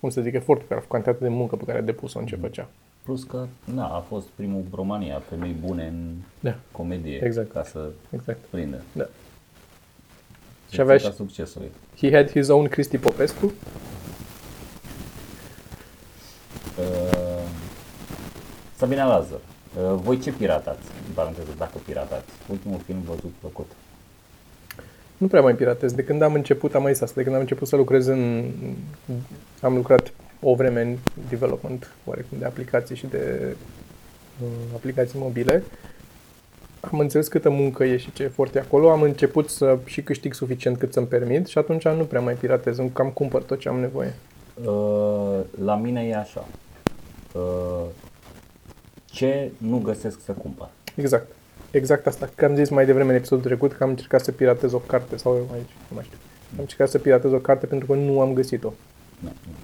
cum 0.00 0.10
să 0.10 0.20
zic, 0.20 0.34
efortul 0.34 0.66
care 0.68 0.80
a 0.80 0.82
făcut, 0.82 1.02
cantitatea 1.02 1.28
de 1.28 1.34
muncă 1.34 1.56
pe 1.56 1.64
care 1.64 1.78
a 1.78 1.82
depus-o 1.82 2.18
în 2.18 2.26
ce 2.26 2.36
făcea. 2.36 2.68
Plus 3.02 3.22
că, 3.24 3.46
na, 3.64 3.84
a 3.86 3.98
fost 4.08 4.26
primul 4.26 4.64
România, 4.74 5.22
femei 5.28 5.56
bune 5.66 5.86
în 5.86 6.12
Da, 6.40 6.56
comedie, 6.72 7.24
Exact. 7.24 7.52
ca 7.52 7.62
să 7.64 7.90
exact. 8.10 8.38
prindă. 8.50 8.80
Da. 8.92 9.08
Și 10.70 10.80
avea 10.80 10.96
și- 10.96 11.02
Rețeta 11.04 11.24
succesului. 11.24 11.70
He 11.96 12.10
had 12.12 12.30
his 12.30 12.48
own 12.48 12.66
Cristi 12.68 12.98
Popescu. 12.98 13.52
Uh, 16.78 17.48
Sabina 18.76 19.06
Lazar, 19.06 19.38
uh, 19.38 19.98
voi 20.02 20.18
ce 20.18 20.32
piratați? 20.32 20.86
În 21.08 21.14
paranteză, 21.14 21.50
dacă 21.58 21.78
piratați. 21.86 22.24
Ultimul 22.50 22.78
film 22.86 23.00
văzut 23.06 23.32
plăcut. 23.40 23.70
Nu 25.16 25.26
prea 25.26 25.40
mai 25.40 25.54
piratez. 25.54 25.92
De 25.92 26.04
când 26.04 26.22
am 26.22 26.34
început, 26.34 26.74
am 26.74 26.82
mai 26.82 26.92
zis 26.92 27.02
asta, 27.02 27.14
de 27.16 27.22
când 27.22 27.34
am 27.34 27.40
început 27.40 27.68
să 27.68 27.76
lucrez 27.76 28.06
în... 28.06 28.50
Am 29.60 29.74
lucrat 29.74 30.12
o 30.42 30.54
vreme 30.54 30.80
în 30.80 30.96
development, 31.28 31.90
oarecum, 32.04 32.38
de 32.38 32.44
aplicații 32.44 32.96
și 32.96 33.06
de 33.06 33.54
uh, 34.42 34.48
aplicații 34.74 35.18
mobile. 35.18 35.62
Am 36.80 36.98
înțeles 36.98 37.28
câtă 37.28 37.50
muncă 37.50 37.84
e 37.84 37.96
și 37.96 38.12
ce 38.12 38.22
efort 38.22 38.54
e 38.54 38.58
acolo. 38.58 38.90
Am 38.90 39.02
început 39.02 39.48
să 39.48 39.78
și 39.84 40.02
câștig 40.02 40.34
suficient 40.34 40.78
cât 40.78 40.92
să-mi 40.92 41.06
permit 41.06 41.46
și 41.46 41.58
atunci 41.58 41.88
nu 41.88 42.04
prea 42.04 42.20
mai 42.20 42.34
piratez. 42.34 42.78
Îmi 42.78 42.90
cam 42.90 43.10
cumpăr 43.10 43.42
tot 43.42 43.58
ce 43.58 43.68
am 43.68 43.80
nevoie. 43.80 44.14
Uh, 44.64 45.40
la 45.64 45.76
mine 45.76 46.06
e 46.06 46.16
așa. 46.16 46.46
Uh, 47.32 47.84
ce 49.04 49.50
nu 49.58 49.78
găsesc 49.78 50.20
să 50.24 50.32
cumpăr? 50.32 50.68
Exact. 50.94 51.26
Exact 51.70 52.06
asta. 52.06 52.30
Că 52.34 52.44
am 52.44 52.54
zis 52.54 52.68
mai 52.68 52.86
devreme 52.86 53.10
în 53.10 53.16
episodul 53.16 53.44
trecut 53.44 53.72
că 53.72 53.82
am 53.82 53.90
încercat 53.90 54.20
să 54.20 54.32
piratez 54.32 54.72
o 54.72 54.78
carte 54.78 55.16
sau 55.16 55.34
eu 55.34 55.48
aici, 55.52 55.70
nu 55.88 55.94
mai 55.94 56.04
știu. 56.04 56.18
Am 56.52 56.58
încercat 56.60 56.88
să 56.88 56.98
piratez 56.98 57.32
o 57.32 57.38
carte 57.38 57.66
pentru 57.66 57.86
că 57.86 57.94
nu 57.94 58.20
am 58.20 58.32
găsit-o. 58.32 58.72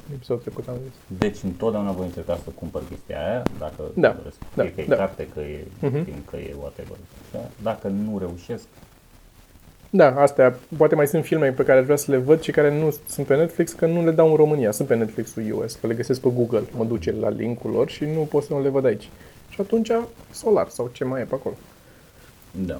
Nu. 0.08 0.14
În 0.14 0.14
episodul 0.14 0.42
trecut 0.42 0.68
am 0.68 0.74
zis. 0.84 1.18
Deci 1.18 1.42
întotdeauna 1.42 1.90
voi 1.92 2.06
încerca 2.06 2.34
să 2.44 2.50
cumpăr 2.50 2.82
chestia 2.88 3.26
aia, 3.26 3.42
dacă 3.58 3.82
Da, 3.94 4.12
doresc. 4.12 4.36
da, 4.54 4.62
Fie 4.62 4.72
că 4.74 4.80
e 4.80 4.84
da. 4.86 4.96
carte, 4.96 5.28
că 5.34 5.40
e 5.40 5.64
Mhm. 5.80 6.04
film, 6.04 6.16
că 6.30 6.36
e 6.36 6.54
whatever. 6.58 6.96
Așa. 7.32 7.50
Dacă 7.62 7.88
nu 7.88 8.18
reușesc, 8.18 8.64
Da, 9.90 10.14
astea, 10.20 10.58
poate 10.76 10.94
mai 10.94 11.06
sunt 11.06 11.24
filme 11.24 11.50
pe 11.52 11.64
care 11.64 11.78
aș 11.78 11.84
vrea 11.84 11.96
să 11.96 12.10
le 12.10 12.16
văd 12.16 12.40
și 12.40 12.50
care 12.50 12.78
nu 12.78 12.94
sunt 13.08 13.26
pe 13.26 13.36
Netflix, 13.36 13.72
că 13.72 13.86
nu 13.86 14.04
le 14.04 14.10
dau 14.10 14.30
în 14.30 14.36
România, 14.36 14.70
sunt 14.70 14.88
pe 14.88 14.94
Netflix-ul 14.94 15.52
US, 15.52 15.74
că 15.74 15.86
le 15.86 15.94
găsesc 15.94 16.20
pe 16.20 16.28
Google, 16.34 16.62
mă 16.76 16.84
duce 16.84 17.12
la 17.12 17.28
linkul 17.28 17.70
lor 17.70 17.88
și 17.88 18.04
nu 18.04 18.20
pot 18.20 18.42
să 18.44 18.52
nu 18.52 18.62
le 18.62 18.68
văd 18.68 18.84
aici. 18.84 19.08
Și 19.48 19.60
atunci 19.60 19.90
Solar 20.32 20.68
sau 20.68 20.90
ce 20.92 21.04
mai 21.04 21.20
e 21.20 21.24
pe 21.24 21.34
acolo. 21.34 21.54
da. 22.66 22.78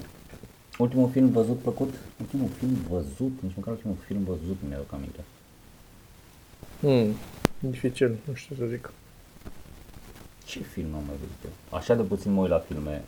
Ultimul 0.79 1.09
film 1.12 1.29
văzut 1.31 1.59
plăcut? 1.59 1.95
Ultimul 2.21 2.49
film 2.59 2.77
văzut? 2.91 3.33
Nici 3.41 3.53
măcar 3.57 3.73
ultimul 3.73 3.97
film 4.07 4.23
văzut 4.25 4.57
nu 4.62 4.69
mi-aduc 4.69 4.93
aminte. 4.93 5.19
Hmm, 6.81 7.14
dificil, 7.59 8.17
nu 8.25 8.35
știu 8.35 8.55
ce 8.55 8.61
să 8.61 8.67
zic. 8.67 8.93
Ce 10.45 10.62
film 10.62 10.95
am 10.95 11.03
mai 11.07 11.17
văzut 11.21 11.45
eu? 11.45 11.79
Așa 11.79 11.95
de 11.95 12.03
puțin 12.03 12.33
mă 12.33 12.41
uit 12.41 12.51
la 12.51 12.59
filme 12.59 13.03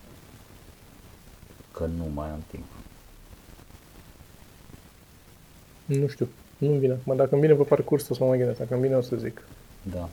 că 1.72 1.86
nu 1.86 2.04
mai 2.14 2.28
am 2.28 2.42
timp. 2.50 2.64
Nu 5.84 6.06
știu. 6.06 6.28
Nu-mi 6.58 6.78
vine. 6.78 6.98
Mă, 7.04 7.14
dacă 7.14 7.28
îmi 7.32 7.40
vine 7.40 7.54
pe 7.54 7.62
parcurs 7.62 8.08
o 8.08 8.14
să 8.14 8.22
mă 8.22 8.28
mai 8.28 8.38
gândesc. 8.38 8.58
Dacă 8.58 8.74
îmi 8.74 8.82
vine 8.82 8.96
o 8.96 9.00
să 9.00 9.16
zic. 9.16 9.42
Da. 9.82 10.08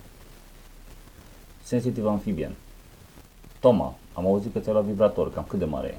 Sensitiv 1.64 2.06
amphibian. 2.06 2.52
Toma, 3.60 3.96
am 4.14 4.26
auzit 4.26 4.54
că 4.54 4.60
ți-a 4.60 4.72
luat 4.72 4.84
vibrator, 4.84 5.34
cam 5.34 5.46
cât 5.48 5.60
de 5.60 5.66
mare 5.66 5.88
e? 5.88 5.98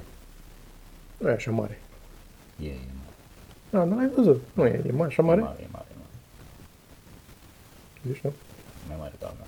Nu 1.17 1.29
e 1.29 1.33
așa 1.33 1.51
mare. 1.51 1.79
E, 2.63 2.67
e 2.67 2.75
Da, 3.69 3.85
dar 3.85 3.97
l-ai 3.97 4.09
văzut. 4.15 4.41
Nu 4.53 4.65
e, 4.65 4.81
e 4.87 4.91
mai 4.91 5.07
așa 5.07 5.21
mare. 5.21 5.41
mare, 5.41 5.57
e 5.61 5.67
mare, 5.71 5.85
e 5.88 5.88
mare. 5.88 5.88
Deci, 8.01 8.19
nu. 8.21 8.33
Mai 8.87 8.97
mare 8.99 9.13
ca 9.19 9.25
al 9.27 9.33
meu. 9.37 9.47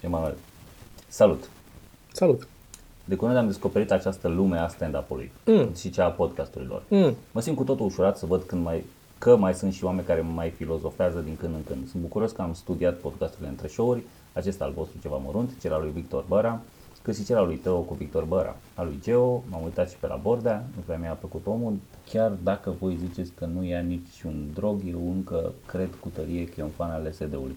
Emanuel, 0.00 0.36
salut! 1.08 1.48
Salut. 2.12 2.48
De 3.04 3.16
când 3.16 3.36
am 3.36 3.46
descoperit 3.46 3.90
această 3.90 4.28
lume 4.28 4.58
a 4.58 4.68
stand-up-ului 4.68 5.32
Mm. 5.44 5.74
și 5.74 5.90
cea 5.90 6.04
a 6.04 6.10
podcasturilor, 6.10 6.82
Mm. 6.88 7.14
mă 7.32 7.40
simt 7.40 7.56
cu 7.56 7.64
totul 7.64 7.86
ușurat 7.86 8.18
să 8.18 8.26
văd 8.26 8.42
când 8.42 8.64
mai, 8.64 8.84
că 9.18 9.36
mai 9.36 9.54
sunt 9.54 9.72
și 9.72 9.84
oameni 9.84 10.06
care 10.06 10.20
mai 10.20 10.50
filozofează 10.50 11.18
din 11.20 11.36
când 11.36 11.54
în 11.54 11.64
când. 11.64 11.88
Sunt 11.88 12.02
bucuros 12.02 12.32
că 12.32 12.42
am 12.42 12.54
studiat 12.54 12.96
podcasturile 12.96 13.48
între 13.48 13.66
show-uri, 13.68 14.02
acesta 14.32 14.64
al 14.64 14.72
vostru 14.72 14.98
ceva 15.02 15.16
mărunt, 15.16 15.50
cel 15.60 15.72
al 15.72 15.80
lui 15.82 15.90
Victor 15.90 16.24
Băra, 16.28 16.60
cât 17.06 17.16
și 17.16 17.24
cel 17.24 17.36
al 17.36 17.46
lui 17.46 17.56
Teo 17.56 17.80
cu 17.80 17.94
Victor 17.94 18.24
Băra, 18.24 18.56
al 18.74 18.86
lui 18.86 18.98
Geo, 19.02 19.44
m-am 19.48 19.62
uitat 19.62 19.90
și 19.90 19.96
pe 19.96 20.06
la 20.06 20.16
Bordea, 20.22 20.64
nu 20.74 20.82
prea 20.86 20.98
mi-a 20.98 21.12
plăcut 21.12 21.46
omul, 21.46 21.76
chiar 22.10 22.30
dacă 22.42 22.74
voi 22.80 22.98
ziceți 23.00 23.32
că 23.32 23.44
nu 23.44 23.64
ia 23.64 23.80
niciun 23.80 24.50
drog, 24.54 24.80
eu 24.90 25.10
încă 25.14 25.52
cred 25.66 25.88
cu 26.00 26.08
tărie 26.08 26.44
că 26.44 26.54
e 26.58 26.62
un 26.62 26.68
fan 26.68 26.90
al 26.90 27.06
LSD-ului. 27.08 27.56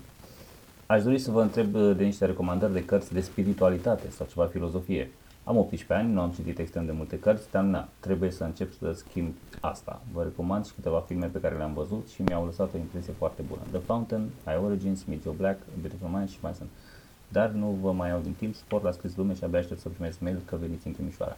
Aș 0.85 1.03
dori 1.03 1.19
să 1.19 1.31
vă 1.31 1.41
întreb 1.41 1.75
uh, 1.75 1.93
de 1.97 2.03
niște 2.03 2.25
recomandări 2.25 2.73
de 2.73 2.85
cărți 2.85 3.13
de 3.13 3.21
spiritualitate 3.21 4.09
sau 4.09 4.25
ceva 4.29 4.45
filozofie. 4.45 5.11
Am 5.43 5.57
18 5.57 5.93
ani, 5.93 6.13
nu 6.13 6.21
am 6.21 6.31
citit 6.31 6.59
extrem 6.59 6.85
de 6.85 6.91
multe 6.91 7.19
cărți, 7.19 7.51
dar 7.51 7.63
na, 7.63 7.87
trebuie 7.99 8.31
să 8.31 8.43
încep 8.43 8.73
să 8.73 8.91
schimb 8.91 9.33
asta. 9.59 10.01
Vă 10.13 10.23
recomand 10.23 10.65
și 10.65 10.73
câteva 10.73 11.03
filme 11.07 11.25
pe 11.25 11.39
care 11.39 11.55
le-am 11.55 11.73
văzut 11.73 12.07
și 12.13 12.21
mi-au 12.21 12.45
lăsat 12.45 12.73
o 12.73 12.77
impresie 12.77 13.13
foarte 13.17 13.41
bună. 13.47 13.61
The 13.71 13.79
Fountain, 13.79 14.29
High 14.45 14.63
Origins, 14.65 15.03
Meet 15.03 15.21
Joe 15.23 15.33
Black, 15.37 15.59
A 15.61 15.79
Beautiful 15.79 16.09
Mind 16.09 16.29
și 16.29 16.37
mai 16.41 16.53
sunt. 16.53 16.69
Dar 17.31 17.49
nu 17.49 17.77
vă 17.81 17.91
mai 17.91 18.09
iau 18.09 18.19
din 18.23 18.33
timp, 18.37 18.55
sport 18.55 18.83
la 18.83 18.91
scris 18.91 19.15
lume 19.15 19.33
și 19.35 19.43
abia 19.43 19.59
aștept 19.59 19.79
să 19.79 19.89
primesc 19.89 20.19
mail 20.19 20.37
că 20.45 20.55
veniți 20.61 20.87
în 20.87 20.93
Timișoara. 20.93 21.37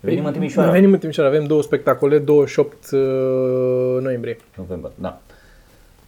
Venim 0.00 0.24
în 0.24 0.32
Timișoara. 0.32 0.70
Venim 0.70 0.92
în 0.92 0.98
Timișoara. 0.98 1.28
Avem 1.30 1.44
două 1.44 1.62
spectacole, 1.62 2.18
28 2.18 2.90
uh, 2.90 2.98
noiembrie. 4.02 4.36
November, 4.56 4.90
da. 4.94 5.20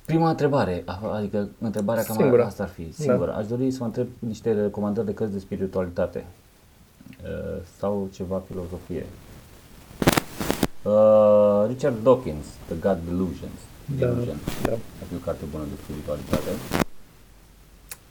Prima 0.04 0.28
întrebare, 0.30 0.82
a- 0.86 1.10
adică 1.14 1.48
întrebarea 1.60 2.02
cam 2.02 2.16
Singura. 2.16 2.44
asta 2.44 2.62
ar 2.62 2.68
fi, 2.68 2.92
singura. 2.92 3.32
Aș 3.32 3.46
dori 3.46 3.70
să 3.70 3.76
vă 3.80 3.84
întreb 3.84 4.06
niște 4.18 4.52
recomandări 4.52 5.06
de 5.06 5.14
cărți 5.14 5.32
de 5.32 5.38
spiritualitate 5.38 6.24
uh, 7.24 7.60
sau 7.78 8.08
ceva 8.12 8.42
filozofie. 8.48 9.06
Uh, 10.82 11.64
Richard 11.68 12.02
Dawkins, 12.02 12.44
The 12.66 12.74
God 12.80 12.98
Delusions. 13.08 13.58
Da, 13.98 14.06
Delusion. 14.06 14.36
da. 14.62 14.72
Ar 14.72 15.06
fi 15.08 15.14
o 15.14 15.24
carte 15.24 15.44
bună 15.50 15.64
de 15.64 15.80
spiritualitate. 15.82 16.50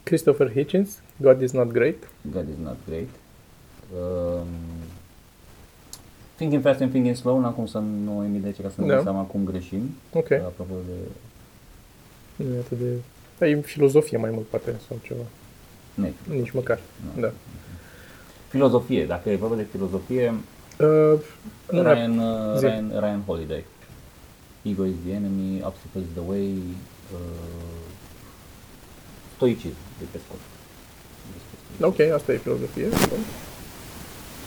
Christopher 0.05 0.49
Hitchens, 0.51 0.89
God 1.17 1.41
is 1.41 1.51
not 1.51 1.67
great. 1.71 2.03
God 2.31 2.47
is 2.49 2.57
not 2.63 2.77
great. 2.87 3.09
Um, 3.93 4.47
Thinking 6.35 6.61
Fast 6.61 6.81
and 6.81 6.91
Thinking 6.91 7.15
Slow, 7.15 7.39
n-am 7.39 7.53
cum 7.53 7.65
să 7.65 7.77
nu 7.79 8.19
am 8.19 8.35
idee 8.35 8.51
ca 8.51 8.69
să 8.75 8.81
ne 8.81 8.87
Da. 8.87 8.93
dăm 8.93 9.03
seama 9.03 9.21
cum 9.23 9.43
greșim. 9.45 9.95
Ok. 10.13 10.31
Apropo 10.31 10.73
de... 10.87 10.93
Nu 12.43 12.55
e 12.55 12.59
atât 12.59 12.77
de... 12.77 12.89
Da, 13.37 13.47
e 13.47 13.61
filozofie 13.61 14.17
mai 14.17 14.29
mult, 14.33 14.45
poate, 14.45 14.75
sau 14.87 14.97
ceva. 15.03 15.21
Ne, 15.93 16.13
Nici 16.29 16.51
măcar. 16.51 16.79
Nu. 17.15 17.21
Da. 17.21 17.31
Filozofie, 18.47 19.05
dacă 19.05 19.29
e 19.29 19.35
vorba 19.35 19.55
de 19.55 19.67
filozofie, 19.71 20.33
Uh, 20.79 21.19
nu 21.71 21.81
ne- 21.81 21.93
Ryan, 21.93 22.17
uh, 22.17 22.57
zi. 22.57 22.65
Ryan, 22.65 22.89
Ryan 22.99 23.21
Holiday. 23.25 23.63
Ego 24.61 24.85
is 24.85 24.93
the 25.05 25.13
enemy, 25.15 25.61
obstacle 25.63 26.01
is 26.01 26.07
the 26.13 26.23
way, 26.27 26.51
uh, 27.13 27.19
stoicism, 29.35 29.75
de 29.99 30.05
pe 30.11 30.19
scurt. 30.25 30.39
Ok, 31.81 31.99
asta 31.99 32.33
e 32.33 32.37
filozofie. 32.37 32.87
Bun. 32.87 33.19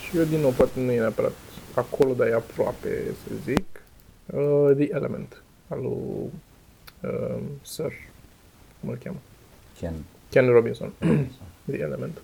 Și 0.01 0.16
eu, 0.16 0.24
din 0.24 0.40
nou, 0.40 0.51
poate 0.51 0.81
nu 0.81 0.90
e 0.90 0.98
neapărat 0.98 1.33
acolo, 1.74 2.12
dar 2.14 2.27
e 2.27 2.35
aproape, 2.35 3.05
să 3.22 3.35
zic. 3.44 3.83
Uh, 4.27 4.70
The 4.77 4.88
Element, 4.90 5.42
al 5.68 5.81
lui 5.81 6.31
uh, 7.03 7.40
Sir, 7.62 7.92
cum 8.81 8.88
îl 8.88 8.98
cheamă? 9.03 9.18
Ken. 9.79 9.94
Ken 10.31 10.46
Robinson. 10.46 10.92
The 11.70 11.79
Element. 11.79 12.18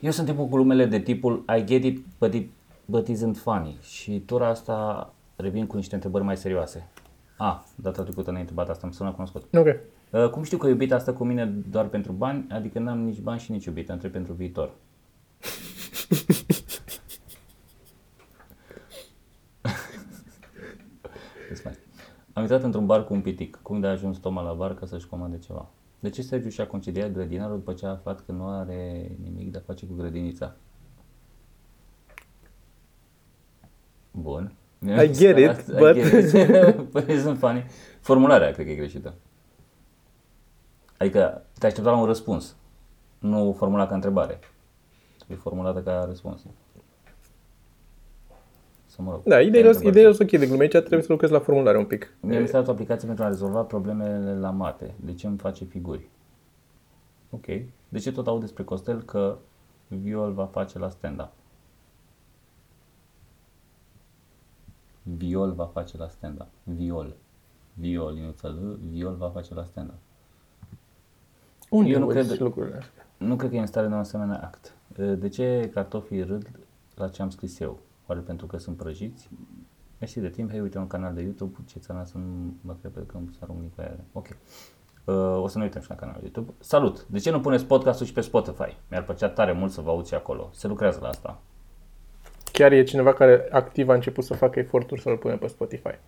Eu 0.00 0.10
sunt 0.10 0.26
tipul 0.26 0.46
cu 0.46 0.56
lumele 0.56 0.84
de 0.84 1.00
tipul 1.00 1.44
I 1.58 1.64
get 1.64 1.84
it, 1.84 2.04
but 2.18 2.34
it 2.34 2.50
but 2.90 3.08
isn't 3.08 3.36
funny. 3.42 3.78
Și 3.82 4.22
tura 4.26 4.48
asta 4.48 5.10
revin 5.36 5.66
cu 5.66 5.76
niște 5.76 5.94
întrebări 5.94 6.24
mai 6.24 6.36
serioase. 6.36 6.86
A, 7.40 7.64
data 7.74 8.02
trecută 8.02 8.28
ne-ai 8.30 8.40
întrebat 8.40 8.68
asta, 8.68 8.86
îmi 8.86 8.94
sună 8.94 9.12
cunoscut. 9.12 9.54
Ok. 9.54 9.66
Uh, 10.10 10.30
cum 10.30 10.42
știu 10.42 10.58
că 10.58 10.68
iubita 10.68 10.94
asta 10.94 11.12
cu 11.12 11.24
mine 11.24 11.46
doar 11.46 11.86
pentru 11.86 12.12
bani, 12.12 12.46
adică 12.50 12.78
n-am 12.78 12.98
nici 12.98 13.20
bani 13.20 13.40
și 13.40 13.50
nici 13.50 13.64
iubită, 13.64 13.92
întreb 13.92 14.12
pentru 14.12 14.32
viitor. 14.32 14.70
Îți 21.50 21.62
faci. 21.62 21.78
Am 22.32 22.42
intrat 22.42 22.62
într-un 22.62 22.86
bar 22.86 23.04
cu 23.04 23.14
un 23.14 23.20
pitic. 23.20 23.58
Cum 23.62 23.80
de 23.80 23.86
a 23.86 23.90
ajuns 23.90 24.18
Toma 24.18 24.42
la 24.42 24.52
bar 24.52 24.74
ca 24.74 24.86
să-și 24.86 25.06
comande 25.06 25.38
ceva? 25.38 25.68
De 26.00 26.10
ce 26.10 26.22
Sergiu 26.22 26.48
și-a 26.48 26.66
concediat 26.66 27.12
grădinarul 27.12 27.56
după 27.56 27.72
ce 27.72 27.86
a 27.86 27.90
aflat 27.90 28.24
că 28.24 28.32
nu 28.32 28.48
are 28.48 29.10
nimic 29.22 29.52
de 29.52 29.58
a 29.58 29.60
face 29.66 29.86
cu 29.86 29.94
grădinița? 29.94 30.56
Bun. 34.10 34.54
I 34.86 35.10
get 35.12 35.36
it, 35.38 35.68
I 35.68 35.72
but- 35.72 35.94
get 35.94 36.34
it. 36.34 36.82
Păi 36.92 37.18
sunt 37.18 37.38
funny. 37.38 37.64
Formularea 38.00 38.50
cred 38.52 38.66
că 38.66 38.72
e 38.72 38.74
greșită. 38.74 39.14
Adică 40.98 41.42
te 41.58 41.66
aștepta 41.66 41.90
la 41.90 41.96
un 41.96 42.04
răspuns, 42.06 42.56
nu 43.18 43.54
formula 43.58 43.86
ca 43.86 43.94
întrebare. 43.94 44.38
Trebuie 45.16 45.38
formulată 45.38 45.80
ca 45.82 46.04
răspuns. 46.08 46.46
Să 48.86 49.02
mă 49.02 49.10
rog. 49.10 49.22
Da, 49.24 49.40
ideile, 49.40 49.66
Ai 49.68 49.72
întrebat. 49.72 49.92
ideile 49.94 50.12
sunt 50.12 50.32
ok 50.32 50.38
de 50.38 50.46
glume. 50.46 50.62
Aici 50.62 50.70
trebuie 50.70 51.02
să 51.02 51.12
lucrezi 51.12 51.32
la 51.32 51.38
formulare 51.40 51.78
un 51.78 51.84
pic. 51.84 52.14
Mie 52.20 52.38
mi 52.38 52.46
s-a 52.48 52.58
dat 52.58 52.68
o 52.68 52.70
aplicație 52.70 53.06
pentru 53.06 53.24
a 53.24 53.28
rezolva 53.28 53.62
problemele 53.62 54.38
la 54.38 54.50
mate. 54.50 54.94
De 54.96 55.12
ce 55.14 55.26
îmi 55.26 55.38
face 55.38 55.64
figuri? 55.64 56.08
Ok. 57.30 57.46
De 57.88 57.98
ce 57.98 58.12
tot 58.12 58.26
aud 58.26 58.40
despre 58.40 58.62
Costel 58.62 59.02
că 59.02 59.36
Viol 59.88 60.32
va 60.32 60.44
face 60.46 60.78
la 60.78 60.88
stand-up? 60.88 61.30
Viol 65.02 65.52
va 65.52 65.66
face 65.66 65.96
la 65.96 66.08
stand-up. 66.08 66.48
Viol. 66.62 67.14
Viol, 67.74 68.16
inuță 68.16 68.46
L, 68.48 68.78
Viol 68.90 69.14
va 69.14 69.28
face 69.28 69.54
la 69.54 69.64
stand-up. 69.64 69.98
Unde 71.70 71.90
Eu 71.90 71.98
nu 71.98 72.04
auzi 72.04 72.16
cred- 72.18 72.38
lucrurile 72.38 72.76
astea? 72.76 73.06
Nu 73.16 73.36
cred 73.36 73.50
că 73.50 73.56
e 73.56 73.60
în 73.60 73.66
stare 73.66 73.86
de 73.86 73.92
un 73.92 73.98
asemenea 73.98 74.40
act. 74.42 74.74
De 75.18 75.28
ce 75.28 75.70
cartofii 75.74 76.22
râd 76.22 76.50
la 76.94 77.08
ce 77.08 77.22
am 77.22 77.30
scris 77.30 77.60
eu? 77.60 77.78
Oare 78.06 78.20
pentru 78.20 78.46
că 78.46 78.56
sunt 78.58 78.76
prăjiți? 78.76 79.28
Mersi 79.98 80.20
de 80.20 80.28
timp, 80.28 80.50
hei, 80.50 80.60
uite 80.60 80.78
un 80.78 80.86
canal 80.86 81.14
de 81.14 81.20
YouTube, 81.22 81.58
ce 81.66 81.78
țara 81.78 82.04
să 82.04 82.18
nu 82.18 82.54
mă 82.60 82.76
cred 82.80 82.92
pe 82.92 83.00
câmp, 83.06 83.32
să 83.32 83.38
arunc 83.42 83.60
cu 83.74 83.80
aia. 83.80 83.96
Ok. 84.12 84.26
Uh, 85.04 85.42
o 85.42 85.48
să 85.48 85.58
ne 85.58 85.64
uităm 85.64 85.80
și 85.82 85.88
la 85.88 85.94
canalul 85.94 86.20
de 86.20 86.30
YouTube. 86.34 86.54
Salut! 86.58 87.06
De 87.06 87.18
ce 87.18 87.30
nu 87.30 87.40
puneți 87.40 87.64
podcastul 87.64 88.06
și 88.06 88.12
pe 88.12 88.20
Spotify? 88.20 88.76
Mi-ar 88.90 89.04
plăcea 89.04 89.28
tare 89.28 89.52
mult 89.52 89.72
să 89.72 89.80
vă 89.80 89.90
aud 89.90 90.06
și 90.06 90.14
acolo. 90.14 90.50
Se 90.52 90.66
lucrează 90.68 90.98
la 91.02 91.08
asta. 91.08 91.40
Chiar 92.60 92.72
e 92.72 92.82
cineva 92.82 93.12
care 93.12 93.48
activ 93.50 93.88
a 93.88 93.94
început 93.94 94.24
să 94.24 94.34
facă 94.34 94.58
eforturi 94.58 95.00
să-l 95.00 95.16
pune 95.16 95.34
pe 95.34 95.46
Spotify. 95.46 95.98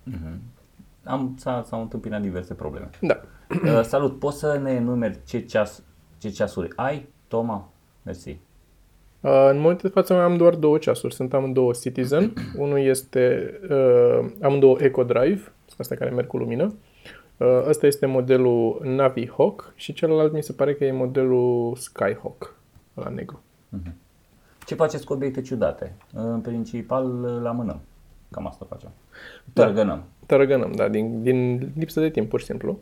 Am, 1.04 1.34
s-a, 1.38 1.62
s-au 1.66 1.80
întâmpinat 1.80 2.20
diverse 2.20 2.54
probleme. 2.54 2.90
Da. 3.00 3.20
Uh, 3.64 3.82
salut! 3.82 4.18
Poți 4.18 4.38
să 4.38 4.58
ne 4.62 4.70
enumeri 4.70 5.18
ce, 5.26 5.40
ceas, 5.40 5.82
ce 6.18 6.28
ceasuri 6.28 6.68
ai? 6.76 7.08
Toma? 7.28 7.72
Mersi. 8.02 8.28
Uh, 9.20 9.48
în 9.50 9.58
momentul 9.58 9.88
de 9.88 9.94
față 9.94 10.14
mai 10.14 10.22
am 10.22 10.36
doar 10.36 10.54
două 10.54 10.78
ceasuri. 10.78 11.14
Sunt 11.14 11.34
amândouă 11.34 11.72
Citizen. 11.80 12.32
Unul 12.56 12.78
este 12.78 13.52
uh, 13.70 14.30
amândouă 14.40 14.76
Eco 14.80 15.04
Drive, 15.04 15.52
astea 15.78 15.96
care 15.96 16.10
merg 16.10 16.26
cu 16.26 16.36
lumină. 16.36 16.74
Uh, 17.36 17.46
ăsta 17.68 17.86
este 17.86 18.06
modelul 18.06 18.80
Navi 18.84 19.28
Hawk 19.28 19.72
și 19.76 19.92
celălalt 19.92 20.32
mi 20.32 20.42
se 20.42 20.52
pare 20.52 20.74
că 20.74 20.84
e 20.84 20.92
modelul 20.92 21.74
Skyhawk 21.76 22.56
la 22.94 23.08
negru. 23.08 23.42
Ce 24.66 24.74
faceți 24.74 25.04
cu 25.04 25.12
obiecte 25.12 25.40
ciudate? 25.40 25.94
În 26.12 26.40
principal 26.40 27.06
la 27.42 27.50
mână. 27.50 27.80
Cam 28.30 28.46
asta 28.46 28.66
facem. 28.68 28.90
Da. 29.52 29.64
Tărgănăm. 29.64 30.02
Tărăgănăm, 30.26 30.72
da, 30.72 30.88
din, 30.88 31.22
din 31.22 31.70
lipsă 31.76 32.00
de 32.00 32.10
timp, 32.10 32.28
pur 32.28 32.40
și 32.40 32.46
simplu. 32.46 32.78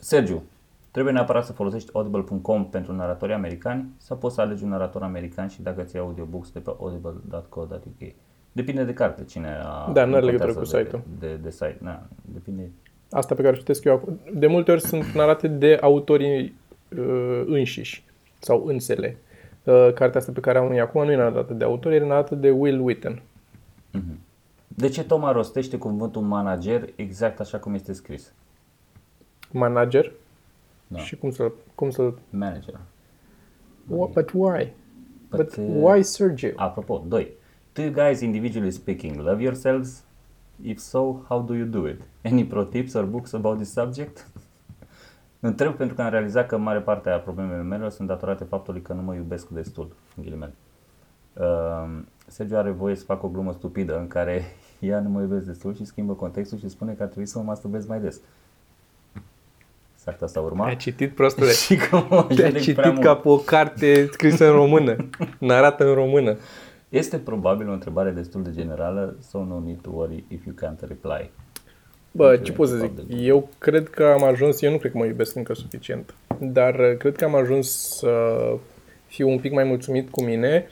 Sergiu, 0.00 0.42
trebuie 0.90 1.12
neapărat 1.12 1.44
să 1.44 1.52
folosești 1.52 1.90
audible.com 1.92 2.68
pentru 2.68 2.92
naratori 2.92 3.32
americani 3.32 3.88
sau 3.96 4.16
poți 4.16 4.34
să 4.34 4.40
alegi 4.40 4.62
un 4.62 4.68
narator 4.68 5.02
american 5.02 5.48
și 5.48 5.62
dacă 5.62 5.82
ți 5.82 5.98
audiobooks 5.98 6.50
de 6.50 6.58
pe 6.58 6.70
audible.co.uk. 6.78 8.12
Depinde 8.52 8.84
de 8.84 8.92
carte, 8.92 9.24
cine 9.24 9.58
a... 9.62 9.90
Da, 9.92 10.04
nu 10.04 10.14
are 10.14 10.20
nu 10.20 10.26
legătură 10.26 10.52
contează 10.52 10.58
cu 10.58 10.64
de, 10.64 10.78
site-ul. 10.78 11.02
De, 11.18 11.34
de, 11.42 11.50
site, 11.50 11.78
na, 11.80 12.06
depinde. 12.20 12.70
Asta 13.10 13.34
pe 13.34 13.42
care 13.42 13.54
o 13.54 13.58
citesc 13.58 13.84
eu 13.84 13.94
acum. 13.94 14.20
De 14.34 14.46
multe 14.46 14.70
ori 14.70 14.80
sunt 14.80 15.04
narate 15.04 15.48
de 15.48 15.78
autorii 15.80 16.54
uh, 16.98 17.42
înșiși 17.46 18.04
sau 18.38 18.64
însele. 18.66 19.18
Uh, 19.64 19.92
cartea 19.94 20.20
asta 20.20 20.32
pe 20.32 20.40
care 20.40 20.58
am 20.58 20.78
acum 20.78 21.04
nu 21.04 21.10
e 21.10 21.16
narrată 21.16 21.54
de 21.54 21.64
autor, 21.64 21.92
e 21.92 21.98
narrată 21.98 22.34
de 22.34 22.50
Will 22.50 22.80
Witten. 22.80 23.22
De 24.68 24.88
ce 24.88 25.04
Toma 25.04 25.32
rostește 25.32 25.78
cuvântul 25.78 26.22
manager 26.22 26.88
exact 26.96 27.40
așa 27.40 27.58
cum 27.58 27.74
este 27.74 27.92
scris? 27.92 28.32
Manager. 29.50 30.12
Da. 30.86 30.98
Și 30.98 31.16
cum 31.16 31.30
să 31.30 31.52
cum 31.74 31.90
să 31.90 32.12
Manager. 32.30 32.80
What, 33.86 34.12
but 34.12 34.30
why? 34.34 34.72
But, 35.30 35.38
But, 35.38 35.56
uh, 35.56 35.64
why 35.80 36.02
Sergio? 36.02 36.48
Apropo, 36.56 37.04
2. 37.08 37.32
Do 37.72 37.82
you 37.82 37.92
guys 37.92 38.20
individually 38.20 38.70
speaking 38.70 39.16
love 39.16 39.42
yourselves? 39.42 40.04
If 40.62 40.78
so, 40.78 41.24
how 41.28 41.42
do 41.42 41.54
you 41.54 41.66
do 41.66 41.86
it? 41.86 42.00
Any 42.24 42.44
pro 42.44 42.64
tips 42.64 42.94
or 42.94 43.04
books 43.04 43.32
about 43.32 43.56
this 43.56 43.72
subject? 43.72 44.26
Întreb 45.40 45.74
pentru 45.74 45.94
că 45.94 46.02
am 46.02 46.10
realizat 46.10 46.46
că 46.46 46.56
mare 46.56 46.78
parte 46.78 47.10
a 47.10 47.18
problemelor 47.18 47.64
mele 47.64 47.88
sunt 47.88 48.08
datorate 48.08 48.44
faptului 48.44 48.80
că 48.82 48.92
nu 48.92 49.02
mă 49.02 49.14
iubesc 49.14 49.48
destul, 49.48 49.88
în 50.16 50.22
ghilimele. 50.22 50.54
Uh, 51.32 52.00
Sergio 52.26 52.56
are 52.56 52.70
voie 52.70 52.94
să 52.94 53.04
facă 53.04 53.26
o 53.26 53.28
glumă 53.28 53.52
stupidă 53.52 53.98
în 53.98 54.06
care 54.06 54.42
ea 54.80 55.00
nu 55.00 55.08
mă 55.08 55.20
iubesc 55.20 55.46
destul 55.46 55.74
și 55.74 55.84
schimbă 55.84 56.12
contextul 56.12 56.58
și 56.58 56.68
spune 56.68 56.92
că 56.92 57.02
ar 57.02 57.08
trebui 57.08 57.28
să 57.28 57.38
mă 57.38 57.44
masturbez 57.44 57.86
mai 57.86 58.00
des. 58.00 58.20
Exact 59.94 60.22
asta 60.22 60.40
urma. 60.40 60.64
Ai 60.64 60.76
citit 60.76 61.14
prostule. 61.14 61.50
și 61.66 61.76
că 61.76 61.96
mă 62.08 62.22
Te-ai 62.22 62.36
judec 62.36 62.60
citit 62.60 62.74
prea 62.76 62.90
mult. 62.90 63.04
ca 63.04 63.16
pe 63.16 63.28
o 63.28 63.36
carte 63.36 64.08
scrisă 64.12 64.46
în 64.46 64.52
română. 64.52 64.96
Narată 65.38 65.88
în 65.88 65.94
română. 65.94 66.36
Este 66.88 67.18
probabil 67.18 67.68
o 67.68 67.72
întrebare 67.72 68.10
destul 68.10 68.42
de 68.42 68.50
generală, 68.52 69.16
so 69.20 69.44
no 69.44 69.60
need 69.64 69.80
to 69.80 69.90
worry 69.92 70.24
if 70.28 70.44
you 70.44 70.54
can't 70.54 70.80
reply. 70.88 71.30
Bă, 72.18 72.34
Ok, 72.38 72.42
ce 72.42 72.52
pot 72.52 72.68
să 72.68 72.76
zic? 72.76 72.90
probabil. 72.90 73.26
Eu 73.28 73.48
cred 73.58 73.88
că 73.88 74.04
am 74.04 74.24
ajuns, 74.24 74.62
eu 74.62 74.70
nu 74.70 74.78
cred 74.78 74.92
că 74.92 74.98
mă 74.98 75.04
iubesc 75.04 75.36
încă 75.36 75.54
suficient, 75.54 76.14
dar 76.38 76.74
uh, 76.74 76.96
cred 76.96 77.16
că 77.16 77.24
am 77.24 77.34
ajuns 77.34 77.96
să 77.98 78.36
fiu 79.06 79.28
un 79.28 79.38
pic 79.38 79.52
mai 79.52 79.64
mulțumit 79.64 80.10
cu 80.10 80.22
mine 80.24 80.66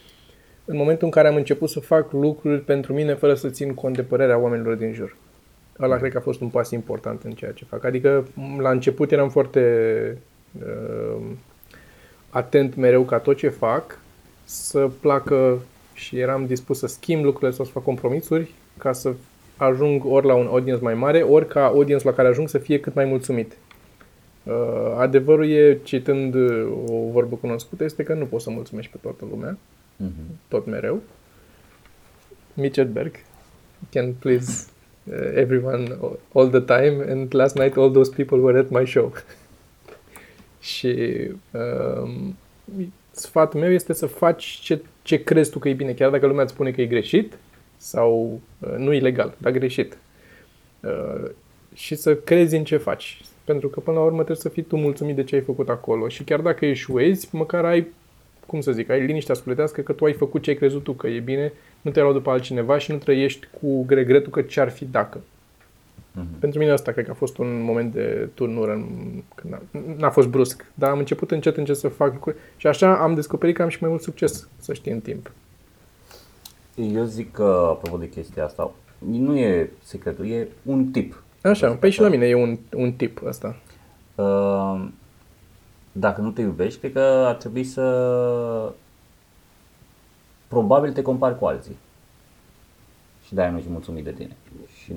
în 0.65 0.77
momentul 0.77 1.05
în 1.05 1.11
care 1.11 1.29
am 1.29 1.35
început 1.37 1.69
să 1.69 1.81
fac 1.81 2.13
lucruri 2.13 2.61
pentru 2.61 2.93
mine 2.93 3.15
fără 3.15 3.35
să 3.35 3.49
țin 3.49 3.75
cont 3.75 3.97
de 3.97 4.03
părerea 4.03 4.39
oamenilor 4.39 4.75
din 4.75 4.93
jur. 4.93 5.17
Ăla 5.81 5.97
cred 5.97 6.11
că 6.13 6.19
a 6.19 6.21
fost 6.21 6.41
un 6.41 6.49
pas 6.49 6.71
important 6.71 7.23
în 7.23 7.31
ceea 7.31 7.53
ce 7.53 7.65
fac. 7.65 7.85
Adică 7.85 8.27
m, 8.35 8.61
la 8.61 8.71
început 8.71 9.13
eram 9.13 9.29
foarte 9.31 9.63
uh, 10.59 11.23
atent 12.31 12.75
mereu 12.75 13.03
ca 13.03 13.19
tot 13.19 13.37
ce 13.37 13.49
fac 13.49 13.99
să 14.45 14.91
placă 15.01 15.59
și 15.95 16.19
eram 16.19 16.47
dispus 16.47 16.79
să 16.79 16.87
schimb 16.87 17.25
lucrurile 17.25 17.57
sau 17.57 17.65
să 17.65 17.71
fac 17.71 17.83
compromisuri 17.83 18.53
ca 18.79 18.93
să 18.93 19.13
ajung 19.57 20.03
ori 20.05 20.27
la 20.27 20.35
un 20.35 20.47
audience 20.47 20.83
mai 20.83 20.95
mare, 20.95 21.23
ori 21.23 21.47
ca 21.47 21.65
audience 21.67 22.05
la 22.05 22.13
care 22.15 22.29
ajung 22.29 22.49
să 22.49 22.59
fie 22.59 22.81
cât 22.81 22.95
mai 22.95 23.05
mulțumit. 23.05 23.57
Uh, 24.43 24.53
adevărul 24.97 25.51
e, 25.51 25.79
citând 25.83 26.35
uh, 26.35 26.69
o 26.89 27.11
vorbă 27.11 27.37
cunoscută, 27.37 27.85
este 27.85 28.03
că 28.03 28.15
nu 28.15 28.25
poți 28.25 28.45
să 28.45 28.51
mulțumești 28.51 28.91
pe 28.93 28.99
toată 29.03 29.25
lumea, 29.31 29.59
Mhm. 29.97 30.39
tot 30.49 30.67
mereu. 30.67 31.01
Mitch 32.55 32.77
Hedberg 32.79 33.13
can 33.91 34.13
please 34.13 34.67
uh, 35.05 35.15
everyone 35.35 35.97
all 36.35 36.49
the 36.49 36.61
time 36.61 37.05
and 37.11 37.35
last 37.35 37.59
night 37.59 37.77
all 37.77 37.91
those 37.91 38.11
people 38.17 38.39
were 38.39 38.59
at 38.59 38.69
my 38.71 38.87
show. 38.87 39.13
și 40.61 40.97
um, 41.51 42.37
sfatul 43.11 43.61
meu 43.61 43.73
este 43.73 43.93
să 43.93 44.07
faci 44.07 44.45
ce, 44.45 44.81
ce 45.03 45.23
crezi 45.25 45.51
tu 45.51 45.59
că 45.59 45.69
e 45.69 45.73
bine, 45.73 45.93
chiar 45.93 46.11
dacă 46.11 46.27
lumea 46.27 46.43
îți 46.43 46.53
spune 46.53 46.71
că 46.71 46.81
e 46.81 46.87
greșit 46.87 47.39
sau 47.77 48.41
uh, 48.59 48.75
nu 48.77 48.93
ilegal, 48.93 49.35
dar 49.39 49.53
greșit. 49.53 49.99
Uh, 50.81 51.31
și 51.75 51.95
să 51.95 52.17
crezi 52.17 52.57
în 52.57 52.65
ce 52.65 52.77
faci. 52.77 53.21
Pentru 53.45 53.69
că 53.69 53.81
până 53.81 53.97
la 53.97 54.05
urmă 54.05 54.17
trebuie 54.17 54.37
să 54.37 54.49
fii 54.49 54.63
tu 54.63 54.77
mulțumit 54.77 55.17
de 55.17 55.25
ce 55.25 55.35
ai 55.35 55.41
făcut 55.41 55.69
acolo. 55.69 56.09
Și 56.09 56.25
chiar 56.25 56.41
dacă 56.41 56.67
eșuezi, 56.67 57.29
măcar 57.33 57.65
ai, 57.65 57.87
cum 58.47 58.61
să 58.61 58.73
zic, 58.73 58.91
ai 58.91 59.07
liniștea 59.07 59.35
sufletească 59.35 59.81
că 59.81 59.93
tu 59.93 60.05
ai 60.05 60.13
făcut 60.13 60.43
ce 60.43 60.51
ai 60.51 60.57
crezut 60.57 60.83
tu 60.83 60.93
că 60.93 61.07
e 61.07 61.19
bine, 61.19 61.53
nu 61.81 61.91
te-ai 61.91 62.05
luat 62.05 62.17
după 62.17 62.31
altcineva 62.31 62.79
și 62.79 62.91
nu 62.91 62.97
trăiești 62.97 63.47
cu 63.61 63.87
regretul 63.89 64.31
că 64.31 64.43
ce-ar 64.43 64.71
fi 64.71 64.85
dacă. 64.85 65.21
Mhm. 66.13 66.39
Pentru 66.39 66.59
mine 66.59 66.71
asta 66.71 66.93
cred 66.93 67.05
că 67.05 67.11
a 67.11 67.15
fost 67.15 67.39
un 67.39 67.63
moment 67.63 67.93
de 67.93 68.29
turnură, 68.35 68.73
în, 68.73 68.87
când 69.35 69.55
a, 69.55 69.63
n-a 69.97 70.11
fost 70.11 70.29
brusc, 70.29 70.65
dar 70.75 70.91
am 70.91 70.99
început 70.99 71.31
încet 71.31 71.57
încet 71.57 71.77
să 71.77 71.89
fac 71.89 72.13
lucruri 72.13 72.37
și 72.57 72.67
așa 72.67 72.97
am 72.97 73.15
descoperit 73.15 73.55
că 73.57 73.63
am 73.63 73.69
și 73.69 73.79
mai 73.81 73.91
mult 73.91 74.03
succes, 74.03 74.49
să 74.59 74.73
știi, 74.73 74.93
în 74.93 75.01
timp. 75.01 75.31
Eu 76.77 77.05
zic 77.05 77.33
că, 77.33 77.67
apropo 77.71 77.97
de 77.97 78.09
chestia 78.09 78.45
asta, 78.45 78.71
nu 78.99 79.37
e 79.37 79.71
secretul, 79.83 80.27
e 80.27 80.49
un 80.63 80.87
tip. 80.91 81.23
Așa, 81.43 81.73
păi 81.75 81.91
și 81.91 82.01
la 82.01 82.09
mine 82.09 82.27
e 82.27 82.35
un, 82.35 82.59
un 82.75 82.93
tip 82.93 83.23
ăsta. 83.25 83.57
Uh, 84.15 84.89
Dacă 85.93 86.21
nu 86.21 86.31
te 86.31 86.41
iubești, 86.41 86.79
cred 86.79 86.93
că 86.93 87.01
ar 87.01 87.35
trebui 87.35 87.65
să... 87.65 88.73
Probabil 90.49 90.93
te 90.93 91.03
compari 91.03 91.39
cu 91.39 91.47
alții. 91.47 91.77
Și 93.27 93.35
de-aia 93.35 93.51
nu 93.51 93.59
ești 93.59 93.71
mulțumit 93.71 94.05
de 94.05 94.13
tine. 94.13 94.37
Și 94.83 94.93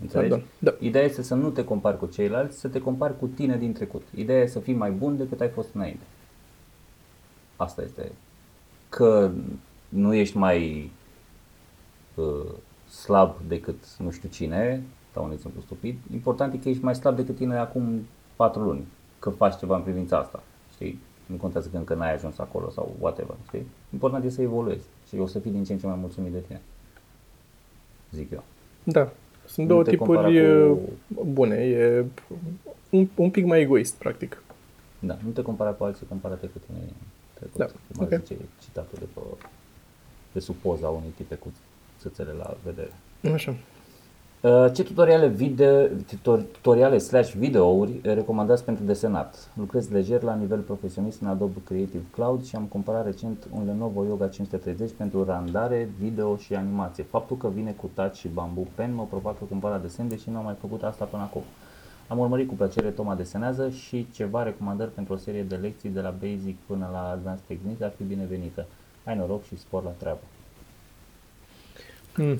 înțelegi? 0.00 0.28
Pardon. 0.28 0.42
Da. 0.58 0.74
Ideea 0.80 1.04
este 1.04 1.22
să 1.22 1.34
nu 1.34 1.50
te 1.50 1.64
compari 1.64 1.98
cu 1.98 2.06
ceilalți, 2.06 2.58
să 2.58 2.68
te 2.68 2.80
compari 2.80 3.18
cu 3.18 3.26
tine 3.26 3.56
din 3.56 3.72
trecut. 3.72 4.02
Ideea 4.14 4.40
este 4.40 4.52
să 4.58 4.64
fii 4.64 4.74
mai 4.74 4.90
bun 4.90 5.16
decât 5.16 5.40
ai 5.40 5.48
fost 5.48 5.68
înainte. 5.74 6.04
Asta 7.56 7.82
este. 7.82 8.12
Că 8.88 9.30
nu 9.88 10.14
ești 10.14 10.36
mai 10.36 10.82
uh, 10.84 10.97
slab 12.90 13.34
decât 13.48 13.84
nu 13.98 14.10
știu 14.10 14.28
cine, 14.28 14.82
sau 15.12 15.24
un 15.24 15.32
exemplu 15.32 15.60
stupid, 15.60 15.96
important 16.12 16.54
e 16.54 16.56
că 16.56 16.68
ești 16.68 16.84
mai 16.84 16.94
slab 16.94 17.16
decât 17.16 17.36
tine 17.36 17.56
acum 17.56 18.06
patru 18.36 18.62
luni, 18.62 18.86
că 19.18 19.30
faci 19.30 19.58
ceva 19.58 19.76
în 19.76 19.82
privința 19.82 20.18
asta, 20.18 20.42
știi? 20.72 20.98
Nu 21.26 21.36
contează 21.36 21.68
că 21.70 21.76
încă 21.76 21.94
n-ai 21.94 22.14
ajuns 22.14 22.38
acolo 22.38 22.70
sau 22.70 22.96
whatever, 23.00 23.36
știi? 23.46 23.66
Important 23.92 24.24
e 24.24 24.28
să 24.28 24.42
evoluezi 24.42 24.84
și 25.08 25.16
o 25.18 25.26
să 25.26 25.38
fii 25.38 25.50
din 25.50 25.64
ce 25.64 25.72
în 25.72 25.78
ce 25.78 25.86
mai 25.86 25.96
mulțumit 26.00 26.32
de 26.32 26.38
tine. 26.46 26.60
Zic 28.12 28.30
eu. 28.30 28.42
Da. 28.82 29.10
Sunt 29.46 29.66
Nu 29.66 29.72
două 29.72 29.84
te 29.84 29.96
compara 29.96 30.28
tipuri 30.28 30.68
cu- 30.68 30.80
cu... 31.14 31.24
bune. 31.24 31.56
E 31.56 32.04
un, 32.90 33.08
un 33.14 33.30
pic 33.30 33.44
mai 33.44 33.60
egoist, 33.60 33.94
practic. 33.94 34.42
Da, 34.98 35.18
nu 35.24 35.30
te 35.30 35.42
compara 35.42 35.70
cu 35.70 35.84
alții, 35.84 36.06
compara-te 36.08 36.46
cu 36.46 36.58
tine 36.66 36.78
în 36.80 36.92
trecut. 37.34 37.56
Da, 37.56 37.64
Cum 37.96 38.06
ar 38.06 38.12
ok. 38.12 38.20
zice 38.24 38.36
citatul 38.62 38.98
de 38.98 39.04
pe, 39.14 39.20
de 40.32 40.40
sub 40.40 40.54
poza 40.54 40.88
unui 40.88 41.12
tipe 41.16 41.34
cuț 41.34 41.52
țâțele 42.00 42.34
la 42.38 42.54
vedere. 42.64 42.92
Așa. 43.34 43.54
Uh, 44.40 44.72
Ce 44.72 44.82
tutoriale 44.82 45.28
video, 45.28 45.86
tutor- 45.86 46.42
tutoriale 46.52 46.98
slash 46.98 47.32
videouri 47.32 47.90
uh, 47.90 48.00
recomandați 48.02 48.64
pentru 48.64 48.84
desenat? 48.84 49.50
Lucrez 49.54 49.88
lejer 49.90 50.22
la 50.22 50.34
nivel 50.34 50.58
profesionist 50.58 51.20
în 51.20 51.28
Adobe 51.28 51.58
Creative 51.64 52.02
Cloud 52.10 52.44
și 52.44 52.56
am 52.56 52.64
cumpărat 52.64 53.04
recent 53.04 53.46
un 53.52 53.64
Lenovo 53.66 54.04
Yoga 54.04 54.28
530 54.28 54.90
pentru 54.96 55.24
randare, 55.24 55.88
video 55.98 56.36
și 56.36 56.54
animație. 56.54 57.04
Faptul 57.04 57.36
că 57.36 57.48
vine 57.48 57.70
cu 57.70 57.90
touch 57.94 58.14
și 58.14 58.28
bamboo 58.28 58.64
pen 58.74 58.94
mă 58.94 59.06
provoacă 59.10 59.44
cumpăra 59.48 59.78
desen, 59.78 60.08
deși 60.08 60.30
nu 60.30 60.36
am 60.38 60.44
mai 60.44 60.56
făcut 60.60 60.82
asta 60.82 61.04
până 61.04 61.22
acum. 61.22 61.42
Am 62.08 62.18
urmărit 62.18 62.48
cu 62.48 62.54
plăcere 62.54 62.88
Toma 62.88 63.14
desenează 63.14 63.70
și 63.70 64.06
ceva 64.12 64.42
recomandări 64.42 64.90
pentru 64.90 65.14
o 65.14 65.16
serie 65.16 65.42
de 65.42 65.54
lecții 65.54 65.88
de 65.88 66.00
la 66.00 66.14
basic 66.20 66.56
până 66.66 66.88
la 66.92 67.10
advanced 67.10 67.44
technique 67.46 67.84
ar 67.84 67.92
fi 67.96 68.02
binevenită. 68.02 68.66
Ai 69.04 69.16
noroc 69.16 69.44
și 69.44 69.58
spor 69.58 69.82
la 69.82 69.90
treabă. 69.90 70.20
Mm. 72.18 72.38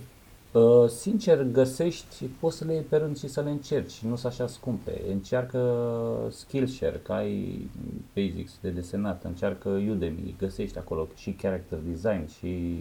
Uh, 0.52 0.88
sincer, 0.88 1.42
găsești, 1.42 2.24
poți 2.40 2.56
să 2.56 2.64
le 2.64 2.72
iei 2.72 2.82
pe 2.82 2.96
rând 2.96 3.18
și 3.18 3.28
să 3.28 3.40
le 3.40 3.50
încerci, 3.50 3.98
nu 3.98 4.16
sunt 4.16 4.32
așa 4.32 4.46
scumpe. 4.46 5.02
Încearcă 5.10 5.88
Skillshare, 6.30 7.00
că 7.04 7.12
ai 7.12 7.68
basics 8.14 8.58
de 8.60 8.68
desenat, 8.68 9.24
încearcă 9.24 9.68
Udemy, 9.68 10.34
găsești 10.38 10.78
acolo 10.78 11.08
și 11.16 11.30
character 11.30 11.78
design 11.88 12.28
și 12.38 12.78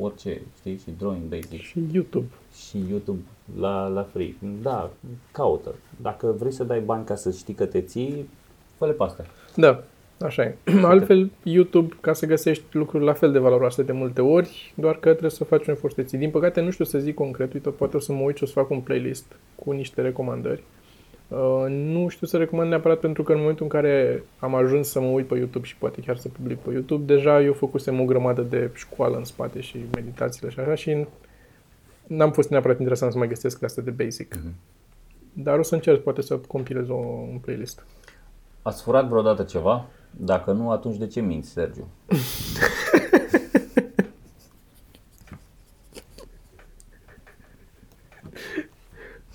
orice, 0.00 0.42
știi, 0.58 0.76
și 0.76 0.90
drawing 0.98 1.22
basics 1.22 1.64
Și 1.64 1.84
YouTube. 1.92 2.26
și 2.68 2.84
YouTube 2.88 3.20
la, 3.58 3.86
la 3.86 4.02
free. 4.02 4.34
Da, 4.62 4.90
caută. 5.32 5.74
Dacă 6.00 6.34
vrei 6.38 6.52
să 6.52 6.64
dai 6.64 6.80
bani 6.80 7.04
ca 7.04 7.14
să 7.14 7.30
știi 7.30 7.54
că 7.54 7.66
te 7.66 7.80
ții, 7.80 8.28
fă-le 8.76 8.92
pe 8.92 9.02
astea. 9.02 9.26
Da, 9.56 9.84
așa 10.24 10.42
e. 10.42 10.56
Altfel, 10.82 11.30
YouTube, 11.42 11.96
ca 12.00 12.12
să 12.12 12.26
găsești 12.26 12.64
lucruri 12.72 13.04
la 13.04 13.12
fel 13.12 13.32
de 13.32 13.38
valoroase 13.38 13.82
de 13.82 13.92
multe 13.92 14.20
ori, 14.20 14.72
doar 14.76 14.94
că 14.94 15.08
trebuie 15.08 15.30
să 15.30 15.44
faci 15.44 15.66
un 15.66 15.74
efort 15.74 15.94
să 15.94 16.02
ții. 16.02 16.18
Din 16.18 16.30
păcate, 16.30 16.60
nu 16.60 16.70
știu 16.70 16.84
să 16.84 16.98
zic 16.98 17.14
concret, 17.14 17.52
uite, 17.52 17.70
poate 17.70 17.96
o 17.96 18.00
să 18.00 18.12
mă 18.12 18.20
uit 18.20 18.36
și 18.36 18.42
o 18.42 18.46
să 18.46 18.52
fac 18.52 18.70
un 18.70 18.80
playlist 18.80 19.36
cu 19.54 19.70
niște 19.70 20.00
recomandări. 20.00 20.62
Uh, 21.28 21.64
nu 21.68 22.08
știu 22.08 22.26
să 22.26 22.36
recomand 22.36 22.68
neapărat 22.68 22.98
pentru 22.98 23.22
că 23.22 23.32
în 23.32 23.38
momentul 23.38 23.64
în 23.64 23.70
care 23.70 24.22
am 24.38 24.54
ajuns 24.54 24.88
să 24.88 25.00
mă 25.00 25.06
uit 25.06 25.26
pe 25.26 25.36
YouTube 25.36 25.66
și 25.66 25.76
poate 25.76 26.00
chiar 26.00 26.16
să 26.16 26.28
public 26.28 26.58
pe 26.58 26.70
YouTube, 26.72 27.14
deja 27.14 27.42
eu 27.42 27.52
făcusem 27.52 28.00
o 28.00 28.04
grămadă 28.04 28.42
de 28.42 28.70
școală 28.74 29.16
în 29.16 29.24
spate 29.24 29.60
și 29.60 29.76
meditațiile 29.94 30.50
și 30.50 30.60
așa 30.60 30.74
și 30.74 31.06
n-am 32.06 32.32
fost 32.32 32.50
neapărat 32.50 32.78
interesant 32.78 33.12
să 33.12 33.18
mai 33.18 33.28
găsesc 33.28 33.62
astea 33.62 33.82
de 33.82 33.90
basic. 33.90 34.38
Dar 35.32 35.58
o 35.58 35.62
să 35.62 35.74
încerc 35.74 36.02
poate 36.02 36.22
să 36.22 36.36
compilez 36.36 36.88
o, 36.88 36.94
un 37.32 37.38
playlist. 37.40 37.86
Ați 38.62 38.82
furat 38.82 39.08
vreodată 39.08 39.42
ceva? 39.42 39.86
Dacă 40.16 40.52
nu, 40.52 40.70
atunci 40.70 40.96
de 40.96 41.06
ce 41.06 41.20
minți, 41.20 41.50
Sergiu? 41.50 41.88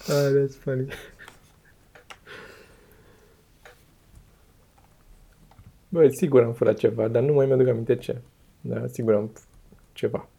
Ah, 0.10 0.32
that's 0.32 0.56
funny. 0.56 0.88
Bă, 5.90 6.08
sigur 6.20 6.44
am 6.44 6.54
furat 6.54 6.78
ceva, 6.78 7.08
dar 7.08 7.24
nu 7.24 7.34
mai 7.34 7.46
mi-aduc 7.46 7.68
aminte 7.68 7.96
ce. 7.96 8.22
Da, 8.62 8.88
sigur 8.88 9.14
am 9.14 9.32
ceva. 9.94 10.30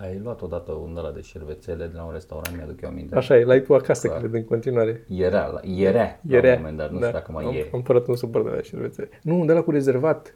Ai 0.00 0.18
luat 0.18 0.42
odată 0.42 0.72
un 0.72 0.96
ăla 0.96 1.10
de 1.10 1.20
șervețele 1.20 1.86
de 1.86 1.96
la 1.96 2.04
un 2.04 2.12
restaurant, 2.12 2.56
mi-aduc 2.56 2.80
eu 2.80 2.88
aminte. 2.88 3.16
Așa 3.16 3.36
e, 3.36 3.44
l-ai 3.44 3.62
tu 3.62 3.74
acasă, 3.74 4.08
cred, 4.08 4.32
în 4.34 4.44
continuare. 4.44 5.04
Era, 5.08 5.46
la- 5.46 5.60
era, 5.64 6.18
la 6.28 6.36
Era, 6.36 6.48
un 6.52 6.58
moment 6.58 6.76
dat, 6.76 6.90
nu 6.90 6.98
da. 6.98 7.06
știu 7.06 7.18
dacă 7.18 7.32
mai 7.32 7.44
am, 7.44 7.54
e. 7.54 7.68
Am 7.72 7.82
furat 7.82 8.06
un 8.06 8.16
supăr 8.16 8.42
de 8.42 8.48
la 8.50 8.62
șervețele. 8.62 9.08
Nu, 9.22 9.44
de 9.44 9.52
la 9.52 9.62
cu 9.62 9.70
rezervat. 9.70 10.34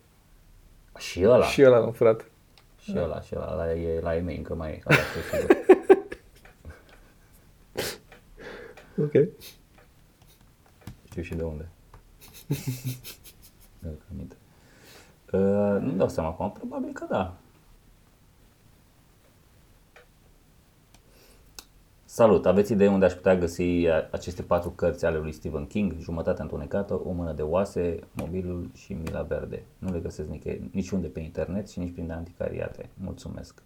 Și 0.98 1.24
ăla, 1.26 1.44
și, 1.44 1.52
Și 1.52 1.64
ăla 1.64 1.78
l-am 1.78 1.92
furat. 1.92 2.30
și 2.78 2.92
ăla, 2.96 3.20
și 3.20 3.34
ăla, 3.36 3.54
la, 3.54 3.72
e, 3.74 4.00
la 4.00 4.16
ei 4.16 4.22
mei 4.22 4.36
încă 4.36 4.54
mai 4.54 4.70
e, 4.70 4.82
ăla 4.86 4.96
știu 4.98 5.38
sigur. 5.38 5.56
Ok. 8.98 9.12
Știu 11.04 11.22
și 11.22 11.34
de 11.34 11.42
unde. 11.42 11.68
Mi-aduc 13.78 14.00
aminte. 14.12 14.36
Uh, 15.32 15.90
nu 15.90 15.96
dau 15.96 16.08
seama 16.08 16.28
acum, 16.28 16.52
probabil 16.52 16.92
că 16.92 17.06
da. 17.10 17.36
Salut! 22.16 22.46
Aveți 22.46 22.72
idee 22.72 22.88
unde 22.88 23.04
aș 23.04 23.12
putea 23.12 23.36
găsi 23.36 23.62
a- 23.62 24.08
aceste 24.10 24.42
patru 24.42 24.70
cărți 24.70 25.04
ale 25.04 25.18
lui 25.18 25.32
Stephen 25.32 25.66
King? 25.66 25.94
Jumătate 25.98 26.42
întunecată, 26.42 26.94
O 26.94 27.10
mână 27.12 27.32
de 27.32 27.42
oase, 27.42 27.98
Mobilul 28.12 28.70
și 28.74 28.92
Mila 28.92 29.22
Verde. 29.22 29.62
Nu 29.78 29.92
le 29.92 30.00
găsesc 30.00 30.28
nicăieri, 30.28 30.70
niciunde 30.72 31.08
pe 31.08 31.20
internet 31.20 31.68
și 31.68 31.78
nici 31.78 31.92
prin 31.92 32.10
anticariate. 32.10 32.88
Mulțumesc! 32.94 33.62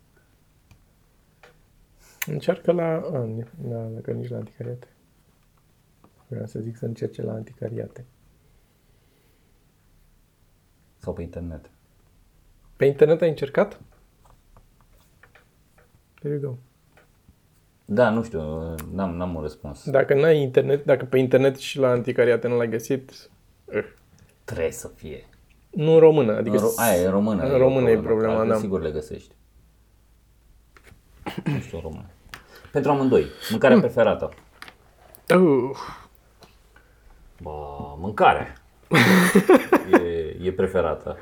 Încearcă 2.27 2.73
la... 2.73 3.01
A, 3.13 3.25
ni- 3.25 3.51
da, 3.63 3.83
dacă 3.83 4.13
nici 4.13 4.29
la 4.29 4.37
anticariate. 4.37 4.87
Vreau 6.29 6.47
să 6.47 6.61
zic 6.61 6.77
să 6.77 6.85
încerce 6.85 7.23
la 7.23 7.33
anticariate. 7.33 8.05
Sau 10.99 11.13
pe 11.13 11.23
internet. 11.23 11.71
Pe 12.77 12.85
internet 12.85 13.21
ai 13.21 13.29
încercat? 13.29 13.81
There 16.15 16.35
you 16.35 16.51
go. 16.51 16.70
Da, 17.93 18.11
nu 18.11 18.23
știu, 18.23 18.41
n-am, 18.93 19.17
n-am 19.17 19.35
un 19.35 19.43
răspuns. 19.43 19.91
Dacă 19.91 20.15
n-ai 20.15 20.41
internet, 20.41 20.85
dacă 20.85 21.05
pe 21.05 21.19
internet 21.19 21.57
și 21.57 21.79
la 21.79 21.89
anticariate 21.89 22.49
nu 22.49 22.57
l-ai 22.57 22.69
găsit, 22.69 23.11
eh, 23.71 23.85
Trebuie 24.45 24.71
să 24.73 24.89
fie. 24.89 25.25
nu 25.71 25.93
în 25.93 25.99
română, 25.99 26.37
adică 26.37 26.57
În 26.57 26.63
ro- 26.63 26.75
aia 26.77 27.01
e 27.03 27.05
în 27.05 27.11
română. 27.11 27.43
în 27.43 27.55
o 27.55 27.59
română 27.59 27.91
e 27.91 27.93
problemă, 27.93 28.07
problema, 28.09 28.33
altfel 28.39 28.55
da. 28.55 28.61
Sigur 28.61 28.81
le 28.83 28.91
găsești. 28.91 29.35
Nu 31.45 31.59
știu 31.61 31.77
în 31.77 31.83
română. 31.83 32.07
Pentru 32.73 32.91
amândoi, 32.91 33.27
mâncarea 33.51 33.79
preferată. 33.79 34.31
Uh, 35.37 35.77
Bă, 37.43 37.51
mâncarea. 37.99 38.53
e, 40.03 40.37
e 40.43 40.53
preferată, 40.53 41.17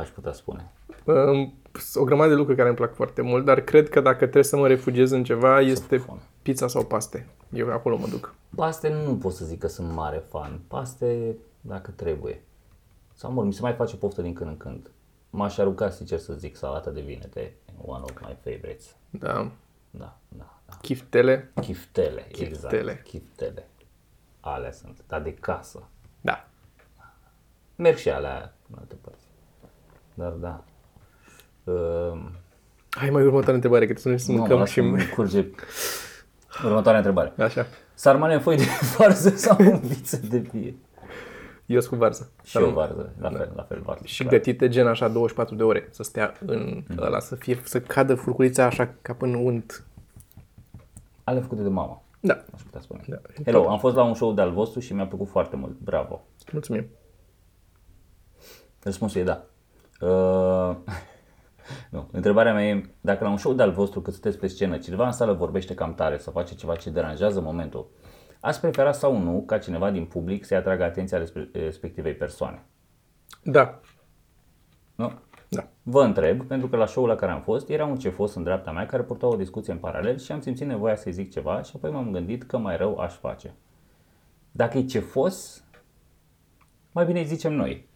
aș 0.00 0.08
putea 0.08 0.32
spune. 0.32 0.70
um, 1.04 1.54
o 1.94 2.04
grămadă 2.04 2.28
de 2.28 2.34
lucruri 2.34 2.56
care 2.56 2.68
îmi 2.68 2.78
plac 2.78 2.94
foarte 2.94 3.22
mult, 3.22 3.44
dar 3.44 3.60
cred 3.60 3.88
că 3.88 4.00
dacă 4.00 4.18
trebuie 4.18 4.44
să 4.44 4.56
mă 4.56 4.66
refugiez 4.66 5.10
în 5.10 5.24
ceva, 5.24 5.60
este 5.60 5.96
fun. 5.96 6.18
pizza 6.42 6.68
sau 6.68 6.84
paste. 6.84 7.26
Eu 7.52 7.72
acolo 7.72 7.96
mă 7.96 8.06
duc. 8.06 8.34
Paste 8.56 8.88
nu 8.88 9.16
pot 9.16 9.32
să 9.32 9.44
zic 9.44 9.58
că 9.58 9.66
sunt 9.68 9.92
mare 9.92 10.22
fan. 10.28 10.60
Paste 10.68 11.36
dacă 11.60 11.90
trebuie. 11.90 12.42
Sau 13.14 13.32
mă, 13.32 13.44
mi 13.44 13.52
se 13.52 13.60
mai 13.62 13.72
face 13.72 13.96
poftă 13.96 14.22
din 14.22 14.32
când 14.32 14.50
în 14.50 14.56
când. 14.56 14.90
M-aș 15.30 15.58
arunca, 15.58 15.90
sincer 15.90 16.18
să 16.18 16.32
zic, 16.32 16.56
salata 16.56 16.90
de 16.90 17.00
vinete. 17.00 17.54
One 17.84 18.02
of 18.02 18.10
my 18.20 18.36
favorites. 18.44 18.96
Da. 19.10 19.50
Da, 19.90 20.16
da, 20.28 20.60
da. 20.66 20.76
Chiftele. 20.82 21.50
Chiftele, 21.60 22.26
Chiftele. 22.32 22.78
exact. 22.90 23.02
Chiftele. 23.06 23.68
Alea 24.40 24.72
sunt, 24.72 24.98
dar 25.06 25.22
de 25.22 25.34
casă. 25.34 25.82
Da. 26.20 26.48
Merg 27.76 27.96
și 27.96 28.10
alea 28.10 28.54
în 28.70 28.76
alte 28.78 28.94
părți. 28.94 29.24
Dar 30.20 30.30
da. 30.32 30.64
Uh, 31.72 32.20
Hai 32.90 33.10
mai 33.10 33.22
următoarea 33.22 33.54
întrebare, 33.54 33.86
că 33.86 33.92
trebuie 33.92 34.18
să 34.18 34.30
nu, 34.32 34.38
mâncăm 34.38 34.58
mă 34.58 34.66
și... 34.66 34.82
și 34.98 35.08
curge. 35.14 35.46
Următoarea 36.64 36.96
întrebare. 36.96 37.32
Așa. 37.38 37.66
Sarmale 37.94 38.34
în 38.34 38.40
foi 38.40 38.56
de 38.56 38.62
varză 38.98 39.28
sau 39.30 39.56
în 39.58 39.80
viță 39.80 40.16
de 40.16 40.38
vie? 40.38 40.74
Eu 41.66 41.80
sunt 41.80 41.92
cu 41.92 41.98
varză. 41.98 42.30
Și 42.44 42.56
o 42.56 42.70
varză, 42.70 43.12
la 43.18 43.30
fel, 43.30 43.52
la 43.56 43.62
fel 43.62 43.80
varză. 43.80 44.02
Și 44.06 44.24
gătite 44.24 44.68
gen 44.68 44.86
așa 44.86 45.08
24 45.08 45.54
de 45.54 45.62
ore, 45.62 45.88
să 45.90 46.02
stea 46.02 46.34
în 46.46 46.82
Mhm. 46.88 47.02
ăla, 47.02 47.18
să 47.20 47.34
fie, 47.34 47.60
să 47.64 47.80
cadă 47.80 48.14
furculița 48.14 48.64
așa 48.64 48.94
ca 49.02 49.12
până 49.12 49.36
unt. 49.36 49.84
Ale 51.24 51.40
făcute 51.40 51.62
de 51.62 51.68
mama, 51.68 52.02
Da. 52.20 52.44
aș 52.54 52.62
putea 52.62 52.80
spune. 52.80 53.02
Da. 53.06 53.16
Hello, 53.44 53.70
am 53.70 53.78
fost 53.78 53.94
la 53.96 54.02
un 54.02 54.14
show 54.14 54.32
de-al 54.32 54.50
vostru 54.52 54.80
și 54.80 54.92
mi-a 54.92 55.06
plăcut 55.06 55.28
foarte 55.28 55.56
mult. 55.56 55.78
Bravo. 55.78 56.22
Mulțumim. 56.52 56.86
Răspunsul 58.82 59.20
e 59.20 59.24
da. 59.24 59.44
Uh, 60.00 60.76
nu. 61.90 62.08
Întrebarea 62.12 62.52
mea 62.52 62.68
e, 62.68 62.94
dacă 63.00 63.24
la 63.24 63.30
un 63.30 63.36
show 63.36 63.52
de-al 63.52 63.70
vostru, 63.70 64.00
când 64.00 64.14
sunteți 64.14 64.38
pe 64.38 64.46
scenă, 64.46 64.78
cineva 64.78 65.06
în 65.06 65.12
sală 65.12 65.32
vorbește 65.32 65.74
cam 65.74 65.94
tare 65.94 66.16
sau 66.16 66.32
face 66.32 66.54
ceva 66.54 66.76
ce 66.76 66.90
deranjează 66.90 67.40
momentul, 67.40 67.90
ați 68.40 68.60
prefera 68.60 68.92
sau 68.92 69.18
nu 69.18 69.42
ca 69.46 69.58
cineva 69.58 69.90
din 69.90 70.04
public 70.04 70.44
să-i 70.44 70.56
atragă 70.56 70.84
atenția 70.84 71.18
respe- 71.18 71.50
respectivei 71.52 72.14
persoane? 72.14 72.64
Da. 73.42 73.80
Nu? 74.94 75.12
Da. 75.48 75.68
Vă 75.82 76.02
întreb, 76.02 76.46
pentru 76.46 76.68
că 76.68 76.76
la 76.76 76.86
show-ul 76.86 77.08
la 77.08 77.14
care 77.14 77.32
am 77.32 77.40
fost, 77.40 77.68
era 77.68 77.84
un 77.84 77.96
cefos 77.96 78.34
în 78.34 78.42
dreapta 78.42 78.70
mea 78.70 78.86
care 78.86 79.02
purta 79.02 79.26
o 79.26 79.36
discuție 79.36 79.72
în 79.72 79.78
paralel 79.78 80.18
și 80.18 80.32
am 80.32 80.40
simțit 80.40 80.66
nevoia 80.66 80.96
să-i 80.96 81.12
zic 81.12 81.30
ceva 81.30 81.62
și 81.62 81.72
apoi 81.76 81.90
m-am 81.90 82.10
gândit 82.10 82.42
că 82.42 82.58
mai 82.58 82.76
rău 82.76 82.98
aș 82.98 83.14
face. 83.14 83.54
Dacă 84.50 84.78
e 84.78 84.84
cefos, 84.84 85.64
mai 86.92 87.04
bine 87.04 87.18
îi 87.18 87.26
zicem 87.26 87.52
noi. 87.52 87.88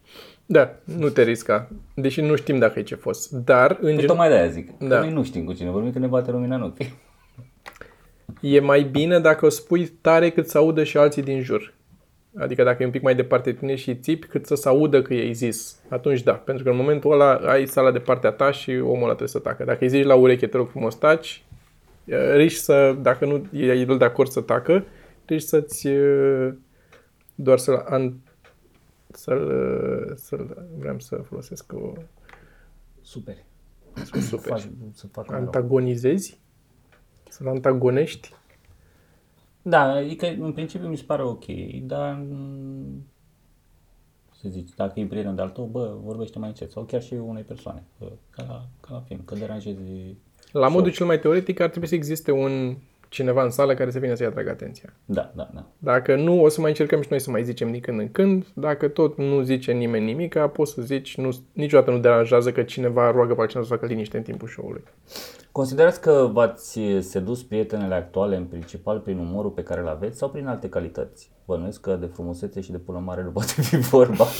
Da, 0.45 0.75
nu 0.83 1.09
te 1.09 1.23
risca. 1.23 1.69
Deși 1.93 2.21
nu 2.21 2.35
știm 2.35 2.57
dacă 2.57 2.79
e 2.79 2.83
ce 2.83 2.95
fost. 2.95 3.31
Dar, 3.31 3.71
în 3.71 3.77
Păi 3.85 3.97
gen... 3.97 4.07
tocmai 4.07 4.29
de-aia 4.29 4.47
zic. 4.47 4.77
Da. 4.77 4.87
Da. 4.87 4.99
Noi 4.99 5.11
nu 5.11 5.23
știm 5.23 5.43
cu 5.43 5.53
cine 5.53 5.69
vorbim, 5.69 5.91
că 5.91 5.99
ne 5.99 6.07
bate 6.07 6.31
lumina 6.31 6.55
în 6.55 6.61
ochi. 6.61 6.91
e 8.41 8.59
mai 8.59 8.83
bine 8.83 9.19
dacă 9.19 9.45
o 9.45 9.49
spui 9.49 9.85
tare 9.85 10.29
cât 10.29 10.49
să 10.49 10.57
audă 10.57 10.83
și 10.83 10.97
alții 10.97 11.21
din 11.21 11.41
jur. 11.41 11.73
Adică 12.37 12.63
dacă 12.63 12.83
e 12.83 12.85
un 12.85 12.91
pic 12.91 13.01
mai 13.01 13.15
departe 13.15 13.51
de 13.51 13.57
tine 13.57 13.75
și 13.75 13.89
îi 13.89 13.95
țipi, 13.95 14.27
cât 14.27 14.45
să 14.45 14.55
se 14.55 14.67
audă 14.67 15.01
că 15.01 15.13
i-ai 15.13 15.33
zis. 15.33 15.79
Atunci 15.89 16.23
da. 16.23 16.33
Pentru 16.33 16.63
că 16.63 16.69
în 16.69 16.75
momentul 16.75 17.11
ăla 17.11 17.33
ai 17.33 17.65
sala 17.65 17.91
de 17.91 17.99
partea 17.99 18.31
ta 18.31 18.51
și 18.51 18.71
omul 18.71 19.03
ăla 19.03 19.05
trebuie 19.05 19.27
să 19.27 19.39
tacă. 19.39 19.63
Dacă 19.63 19.77
îi 19.81 19.89
zici 19.89 20.05
la 20.05 20.15
ureche, 20.15 20.47
te 20.47 20.57
rog 20.57 20.69
frumos 20.69 20.95
taci, 20.95 21.43
riști 22.35 22.59
să, 22.59 22.95
dacă 23.01 23.25
nu 23.25 23.45
e 23.51 23.65
el 23.65 23.97
de 23.97 24.05
acord 24.05 24.29
să 24.29 24.41
tacă, 24.41 24.85
riști 25.25 25.47
să-ți 25.47 25.87
uh, 25.87 26.53
doar 27.35 27.57
să-l, 27.57 27.85
an, 27.89 28.13
să-l, 29.25 29.47
uh, 30.09 30.15
să-l 30.15 30.67
vreau 30.77 30.99
să 30.99 31.15
folosesc 31.15 31.73
o 31.73 31.93
Super. 33.01 33.35
super. 34.03 34.51
Faci, 34.51 34.69
să 34.93 35.07
fac 35.07 35.27
mai 35.27 35.37
rău. 35.37 35.45
Antagonizezi? 35.45 36.39
Să-l 37.29 37.47
antagonești? 37.47 38.33
Da, 39.61 39.81
adică 39.81 40.27
în 40.39 40.51
principiu 40.51 40.87
mi 40.87 40.97
se 40.97 41.03
pare 41.03 41.23
ok, 41.23 41.45
dar 41.81 42.13
mm, 42.13 43.07
să 44.31 44.49
zici, 44.49 44.69
dacă 44.75 44.99
e 44.99 45.05
prieten 45.05 45.35
de-al 45.35 45.49
tău, 45.49 45.65
bă, 45.65 45.97
vorbește 46.03 46.39
mai 46.39 46.47
încet. 46.47 46.71
Sau 46.71 46.83
chiar 46.83 47.01
și 47.01 47.13
unei 47.13 47.43
persoane, 47.43 47.83
bă, 47.99 48.11
ca, 48.29 48.43
la, 48.47 48.67
ca 48.79 48.93
la 48.93 49.01
film, 49.01 49.21
că 49.25 49.35
deranjezi 49.35 50.15
La 50.51 50.67
modul 50.67 50.91
cel 50.91 51.05
mai 51.05 51.19
teoretic 51.19 51.59
ar 51.59 51.69
trebui 51.69 51.87
să 51.87 51.95
existe 51.95 52.31
un 52.31 52.77
cineva 53.09 53.43
în 53.43 53.49
sală 53.49 53.73
care 53.73 53.91
să 53.91 53.99
vină 53.99 54.13
să-i 54.13 54.25
atragă 54.25 54.49
atenția. 54.49 54.93
Da, 55.05 55.31
da, 55.35 55.49
da. 55.53 55.65
Dacă 55.77 56.15
nu, 56.15 56.43
o 56.43 56.49
să 56.49 56.61
mai 56.61 56.69
încercăm 56.69 57.01
și 57.01 57.07
noi 57.09 57.19
să 57.19 57.29
mai 57.29 57.43
zicem 57.43 57.71
din 57.71 57.79
când 57.79 57.99
în 57.99 58.11
când. 58.11 58.45
Dacă 58.53 58.87
tot 58.87 59.17
nu 59.17 59.41
zice 59.41 59.71
nimeni 59.71 60.05
nimic, 60.05 60.37
poți 60.53 60.73
să 60.73 60.81
zici, 60.81 61.17
nu, 61.17 61.29
niciodată 61.53 61.91
nu 61.91 61.97
deranjează 61.97 62.51
că 62.51 62.63
cineva 62.63 63.11
roagă 63.11 63.33
pe 63.33 63.41
altcineva 63.41 63.67
să 63.67 63.73
facă 63.73 63.85
liniște 63.85 64.17
în 64.17 64.23
timpul 64.23 64.47
show-ului. 64.47 64.83
Considerați 65.51 66.01
că 66.01 66.29
v-ați 66.33 66.79
sedus 66.99 67.43
prietenele 67.43 67.95
actuale 67.95 68.35
în 68.35 68.43
principal 68.43 68.99
prin 68.99 69.17
umorul 69.17 69.51
pe 69.51 69.63
care 69.63 69.81
îl 69.81 69.87
aveți 69.87 70.17
sau 70.17 70.29
prin 70.29 70.47
alte 70.47 70.69
calități? 70.69 71.31
Bănuiesc 71.45 71.81
că 71.81 71.95
de 71.95 72.05
frumusețe 72.05 72.61
și 72.61 72.71
de 72.71 72.77
pulă 72.77 72.99
mare 72.99 73.23
nu 73.23 73.29
poate 73.29 73.61
fi 73.61 73.75
vorba. 73.75 74.25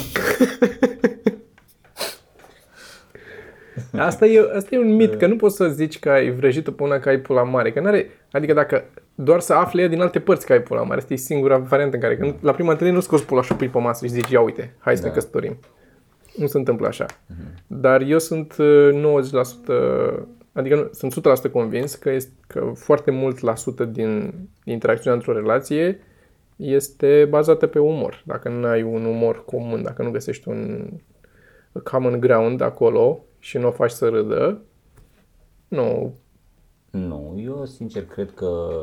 Asta 3.98 4.26
e, 4.26 4.52
asta 4.56 4.76
e 4.76 4.80
un 4.80 4.96
mit, 4.96 5.16
că 5.16 5.28
nu 5.28 5.36
poți 5.36 5.56
să 5.56 5.68
zici 5.68 6.00
că 6.00 6.10
ai 6.10 6.32
vrăjit-o 6.32 6.72
pe 6.72 6.84
una 6.84 7.00
că 7.00 7.10
ai 7.10 7.18
pula 7.20 7.44
mare. 7.44 7.72
Că 7.72 7.80
n-are, 7.80 8.10
adică 8.32 8.54
dacă 8.54 8.84
doar 9.16 9.40
să 9.40 9.54
afli 9.54 9.82
ea 9.82 9.88
din 9.88 10.02
alte 10.02 10.20
părți 10.20 10.46
că 10.46 10.54
ai 10.54 10.62
pula 10.62 10.82
mare, 10.82 11.00
asta 11.00 11.14
e 11.14 11.18
singura 11.18 11.58
variantă 11.58 11.96
în 11.96 12.02
care 12.02 12.18
când, 12.18 12.34
la 12.42 12.52
prima 12.52 12.72
întâlnire 12.72 12.98
nu 12.98 13.04
scoți 13.04 13.26
pula 13.26 13.42
și 13.42 13.52
o 13.52 13.56
pui 13.56 13.68
pe 13.68 13.80
masă 13.80 14.06
și 14.06 14.12
zici, 14.12 14.30
ia 14.30 14.42
uite, 14.42 14.76
hai 14.80 14.96
să 14.96 15.02
Da. 15.02 15.08
ne 15.08 15.14
căsătorim. 15.14 15.58
Nu 16.36 16.46
se 16.48 16.58
întâmplă 16.58 16.88
așa. 16.88 17.06
Dar 17.68 18.02
eu 18.02 18.20
sunt 18.20 18.56
uh, 18.58 19.22
90%, 20.22 20.26
adică 20.54 20.76
nu, 20.76 20.90
sunt 20.92 21.14
100% 21.48 21.52
convins 21.52 21.96
că, 21.96 22.10
este, 22.12 22.32
că 22.48 22.72
foarte 22.76 23.12
mult 23.12 23.40
la 23.40 23.56
sută 23.56 23.86
din 23.86 24.34
interacțiunea 24.64 25.18
într-o 25.18 25.34
relație 25.34 26.00
este 26.56 27.28
bazată 27.30 27.68
pe 27.68 27.80
umor. 27.80 28.24
Dacă 28.26 28.50
nu 28.50 28.68
ai 28.68 28.82
un 28.82 29.06
umor 29.06 29.46
comun, 29.46 29.84
dacă 29.84 30.04
nu 30.04 30.12
găsești 30.12 30.48
un 30.48 30.90
common 31.84 32.20
ground 32.20 32.62
acolo 32.62 33.24
și 33.46 33.58
nu 33.58 33.68
o 33.68 33.72
faci 33.72 33.92
să 33.92 34.10
râdă, 34.10 34.62
nu, 35.68 36.14
nu, 36.92 37.36
eu 37.38 37.66
sincer 37.66 38.06
cred 38.06 38.34
că 38.34 38.78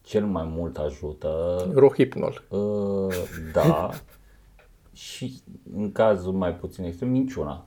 cel 0.00 0.26
mai 0.26 0.44
mult 0.46 0.76
ajută 0.78 1.56
rohipnol. 1.74 2.44
Uh, 2.48 3.14
da. 3.52 3.90
și 4.92 5.40
în 5.76 5.92
cazul 5.92 6.32
mai 6.32 6.54
puțin 6.54 6.84
extrem, 6.84 7.08
minciuna. 7.08 7.64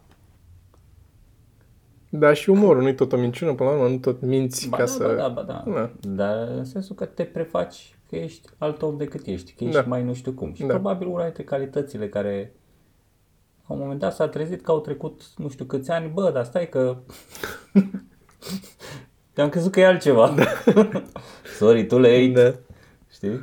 Da, 2.09 2.33
și 2.33 2.49
umorul 2.49 2.81
nu-i 2.81 2.95
tot 2.95 3.13
o 3.13 3.17
minciună, 3.17 3.53
până 3.53 3.69
la 3.69 3.75
urmă, 3.75 3.87
nu 3.89 3.97
tot 3.97 4.21
minți 4.21 4.69
Ba 4.69 4.77
ca 4.77 4.83
da, 4.83 4.89
să... 4.89 5.03
ba 5.07 5.13
da, 5.15 5.27
ba 5.27 5.41
da. 5.43 5.63
Da. 5.73 5.91
Dar 6.01 6.47
în 6.47 6.65
sensul 6.65 6.95
că 6.95 7.05
te 7.05 7.23
prefaci 7.23 7.97
că 8.09 8.15
ești 8.15 8.49
alt 8.57 8.81
om 8.81 8.97
decât 8.97 9.25
ești, 9.25 9.53
că 9.53 9.63
ești 9.63 9.75
Da. 9.75 9.83
mai 9.87 10.03
nu 10.03 10.13
știu 10.13 10.31
cum. 10.31 10.53
Și 10.53 10.61
Da. 10.61 10.67
probabil 10.67 11.07
una 11.07 11.23
dintre 11.23 11.43
calitățile 11.43 12.09
care 12.09 12.53
la 13.67 13.75
un 13.75 13.79
moment 13.81 13.99
dat 13.99 14.13
s-a 14.13 14.27
trezit 14.27 14.61
că 14.61 14.71
au 14.71 14.79
trecut 14.79 15.21
nu 15.37 15.49
știu 15.49 15.65
câți 15.65 15.91
ani, 15.91 16.11
bă, 16.13 16.31
dar 16.31 16.45
stai 16.45 16.69
că 16.69 16.95
am 19.35 19.49
crezut 19.49 19.71
că 19.71 19.79
e 19.79 19.85
altceva. 19.85 20.35
Da. 20.35 20.73
Sorry, 21.59 21.85
too 21.85 21.99
late. 21.99 22.31
Da. 22.33 22.53
Știi? 23.11 23.39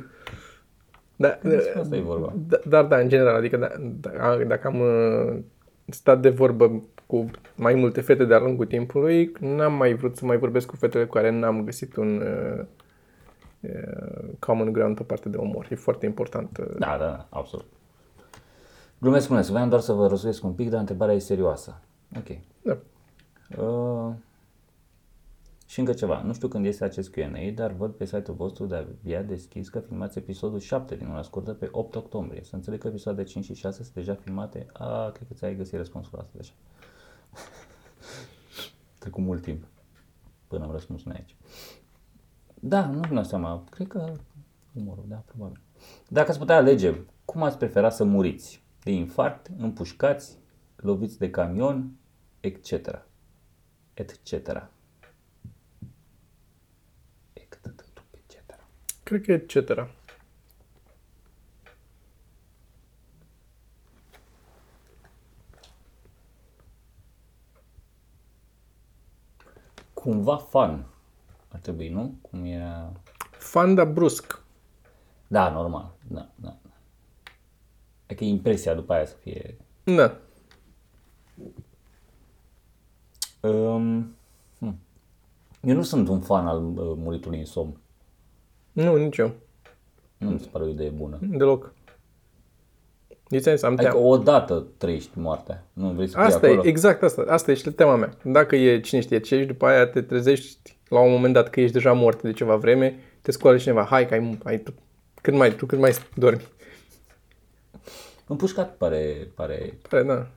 Da, 1.15 1.39
Despre 1.43 1.79
asta 1.79 1.95
e 1.95 1.99
vorba. 2.01 2.33
da, 2.47 2.59
dar 2.67 2.85
da, 2.85 2.97
în 2.97 3.09
general, 3.09 3.35
adică 3.35 3.57
da, 3.57 3.69
da, 3.79 4.37
dacă 4.47 4.67
am 4.67 4.79
uh, 4.79 5.39
stat 5.85 6.21
de 6.21 6.29
vorbă 6.29 6.83
cu 7.05 7.25
mai 7.55 7.73
multe 7.73 8.01
fete 8.01 8.25
de-a 8.25 8.39
lungul 8.39 8.65
timpului, 8.65 9.31
n-am 9.39 9.73
mai 9.73 9.93
vrut 9.93 10.15
să 10.15 10.25
mai 10.25 10.37
vorbesc 10.37 10.67
cu 10.67 10.75
fetele 10.75 11.05
cu 11.05 11.13
care 11.13 11.29
n-am 11.29 11.63
găsit 11.63 11.95
un 11.95 12.21
uh, 12.21 12.65
uh, 13.59 14.29
common 14.39 14.71
ground 14.71 14.95
pe 14.95 15.03
partea 15.03 15.31
de 15.31 15.37
umor. 15.37 15.67
E 15.69 15.75
foarte 15.75 16.05
important. 16.05 16.57
uh. 16.57 16.65
Da, 16.77 16.95
da, 16.99 17.05
da, 17.05 17.27
absolut. 17.29 17.65
Glumesc, 19.01 19.27
glumesc. 19.27 19.49
Vreau 19.49 19.67
doar 19.67 19.81
să 19.81 19.93
vă 19.93 20.07
răsuiesc 20.07 20.43
un 20.43 20.53
pic, 20.53 20.69
dar 20.69 20.79
întrebarea 20.79 21.15
e 21.15 21.19
serioasă. 21.19 21.81
Ok. 22.17 22.27
Da. 22.63 22.77
Uh, 23.63 24.13
și 25.65 25.79
încă 25.79 25.93
ceva. 25.93 26.21
Nu 26.21 26.33
știu 26.33 26.47
când 26.47 26.65
este 26.65 26.83
acest 26.83 27.11
Q&A, 27.11 27.51
dar 27.55 27.71
văd 27.71 27.91
pe 27.91 28.05
site-ul 28.05 28.35
vostru 28.37 28.65
de 28.65 28.75
abia 28.75 29.21
deschis 29.21 29.69
că 29.69 29.79
filmați 29.79 30.17
episodul 30.17 30.59
7 30.59 30.95
din 30.95 31.07
una 31.07 31.21
scurtă 31.21 31.53
pe 31.53 31.69
8 31.71 31.95
octombrie. 31.95 32.43
Să 32.43 32.55
înțeleg 32.55 32.79
că 32.79 32.87
episoadele 32.87 33.27
5 33.27 33.45
și 33.45 33.53
6 33.53 33.83
sunt 33.83 33.95
deja 33.95 34.13
filmate. 34.13 34.65
A, 34.73 35.09
cred 35.09 35.27
că 35.27 35.33
ți-ai 35.33 35.55
găsit 35.55 35.77
răspunsul 35.77 36.11
la 36.13 36.19
asta 36.19 36.33
deja. 36.37 36.53
Trecut 38.99 39.23
mult 39.23 39.41
timp 39.41 39.63
până 40.47 40.63
am 40.63 40.71
răspuns 40.71 41.03
noi 41.03 41.15
aici. 41.15 41.35
Da, 42.59 42.85
nu 42.85 43.01
mi 43.09 43.25
seama. 43.25 43.63
Cred 43.69 43.87
că 43.87 44.11
umorul, 44.73 45.05
da, 45.07 45.23
probabil. 45.25 45.61
Dacă 46.07 46.29
ați 46.29 46.39
putea 46.39 46.55
alege, 46.55 46.95
cum 47.25 47.43
ați 47.43 47.57
prefera 47.57 47.89
să 47.89 48.03
muriți? 48.03 48.60
De 48.83 48.91
infarct, 48.91 49.49
împușcați, 49.57 50.37
loviți 50.75 51.17
de 51.17 51.29
camion, 51.29 51.91
etc. 52.39 53.05
Etc. 53.93 54.31
etc. 57.33 58.55
Cred 59.03 59.21
că 59.21 59.31
e 59.31 59.33
etc. 59.33 59.87
Cumva 69.93 70.37
fun 70.37 70.85
ar 71.51 71.59
trebui, 71.59 71.89
nu? 71.89 72.17
Cum 72.21 72.43
era... 72.43 72.91
Fan, 73.31 73.75
dar 73.75 73.85
brusc. 73.85 74.43
Da, 75.27 75.49
normal. 75.49 75.91
Da, 76.07 76.29
da. 76.35 76.57
Adică 78.11 78.25
impresia 78.25 78.73
după 78.73 78.93
aia 78.93 79.05
să 79.05 79.15
fie... 79.19 79.57
Da. 79.83 80.17
Um, 83.41 84.15
hm. 84.59 84.75
Eu 85.61 85.75
nu 85.75 85.81
sunt 85.81 86.07
un 86.07 86.19
fan 86.19 86.47
al 86.47 86.63
uh, 86.63 86.73
muritului 86.75 87.39
în 87.39 87.45
somn. 87.45 87.79
Nu, 88.71 88.95
nici 88.95 89.17
eu. 89.17 89.31
Nu 90.17 90.29
mi 90.29 90.39
se 90.39 90.47
pare 90.51 90.65
o 90.65 90.67
idee 90.67 90.89
bună. 90.89 91.19
Deloc. 91.21 91.73
Deci 93.27 93.47
am 93.47 93.53
zis, 93.53 93.63
am 93.63 93.73
Adică 93.73 93.91
teamă. 93.91 94.05
odată 94.05 94.67
trăiești 94.77 95.19
moartea. 95.19 95.65
Nu 95.73 95.89
vrei 95.89 96.07
să 96.07 96.15
fii 96.15 96.25
Asta 96.25 96.47
acolo. 96.47 96.63
e, 96.63 96.67
exact 96.67 97.03
asta. 97.03 97.25
Asta 97.27 97.51
e 97.51 97.53
și 97.53 97.71
teama 97.71 97.95
mea. 97.95 98.17
Dacă 98.23 98.55
e 98.55 98.79
cine 98.79 99.01
știe 99.01 99.19
ce 99.19 99.35
ești, 99.35 99.47
după 99.47 99.65
aia 99.65 99.87
te 99.87 100.01
trezești 100.01 100.77
la 100.87 100.99
un 100.99 101.11
moment 101.11 101.33
dat 101.33 101.49
că 101.49 101.61
ești 101.61 101.73
deja 101.73 101.93
mort 101.93 102.21
de 102.21 102.31
ceva 102.31 102.55
vreme, 102.55 102.99
te 103.21 103.31
scoală 103.31 103.57
cineva, 103.57 103.83
hai 103.83 104.07
că 104.07 104.13
ai, 104.13 104.37
ai 104.43 104.57
tu, 104.57 104.73
cât 105.21 105.33
mai, 105.33 105.55
tu 105.55 105.65
cât 105.65 105.79
mai 105.79 105.93
dormi. 106.15 106.41
Împușcat 108.31 108.77
pare, 108.77 109.31
pare... 109.35 109.77
Pare, 109.89 110.03
da. 110.03 110.27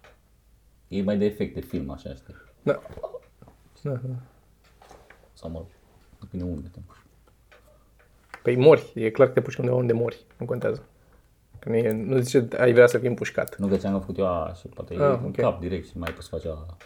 E 0.89 1.03
mai 1.03 1.19
de 1.19 1.25
efect 1.25 1.55
de 1.55 1.61
film, 1.61 1.91
așa, 1.91 2.15
știi? 2.15 2.35
Da. 2.63 2.83
da. 3.83 3.91
da. 3.91 4.15
Sau 5.33 5.51
mă 5.51 5.59
rog, 5.59 5.67
depinde 6.21 6.45
unde 6.45 6.69
te 6.69 6.79
împuși. 6.79 7.01
Păi 8.43 8.57
mori, 8.57 8.93
e 8.95 9.11
clar 9.11 9.27
că 9.27 9.33
te 9.33 9.41
puși 9.41 9.61
undeva 9.61 9.77
unde 9.77 9.93
mori, 9.93 10.25
nu 10.39 10.47
contează. 10.47 10.83
Că 11.59 11.69
nu, 11.69 11.75
e, 11.75 11.93
nu 11.93 12.19
zice 12.19 12.49
ai 12.59 12.73
vrea 12.73 12.87
să 12.87 12.99
fii 12.99 13.09
împușcat. 13.09 13.59
Nu 13.59 13.67
că 13.67 13.77
ți-am 13.77 14.01
făcut 14.01 14.19
eu 14.19 14.27
a, 14.27 14.53
și 14.53 14.67
poate 14.67 14.95
Ah, 14.95 15.01
e 15.01 15.05
în 15.05 15.25
ok. 15.25 15.37
cap 15.37 15.61
direct 15.61 15.89
și 15.89 15.99
mai 15.99 16.13
poți 16.13 16.29
face 16.29 16.49
a... 16.49 16.77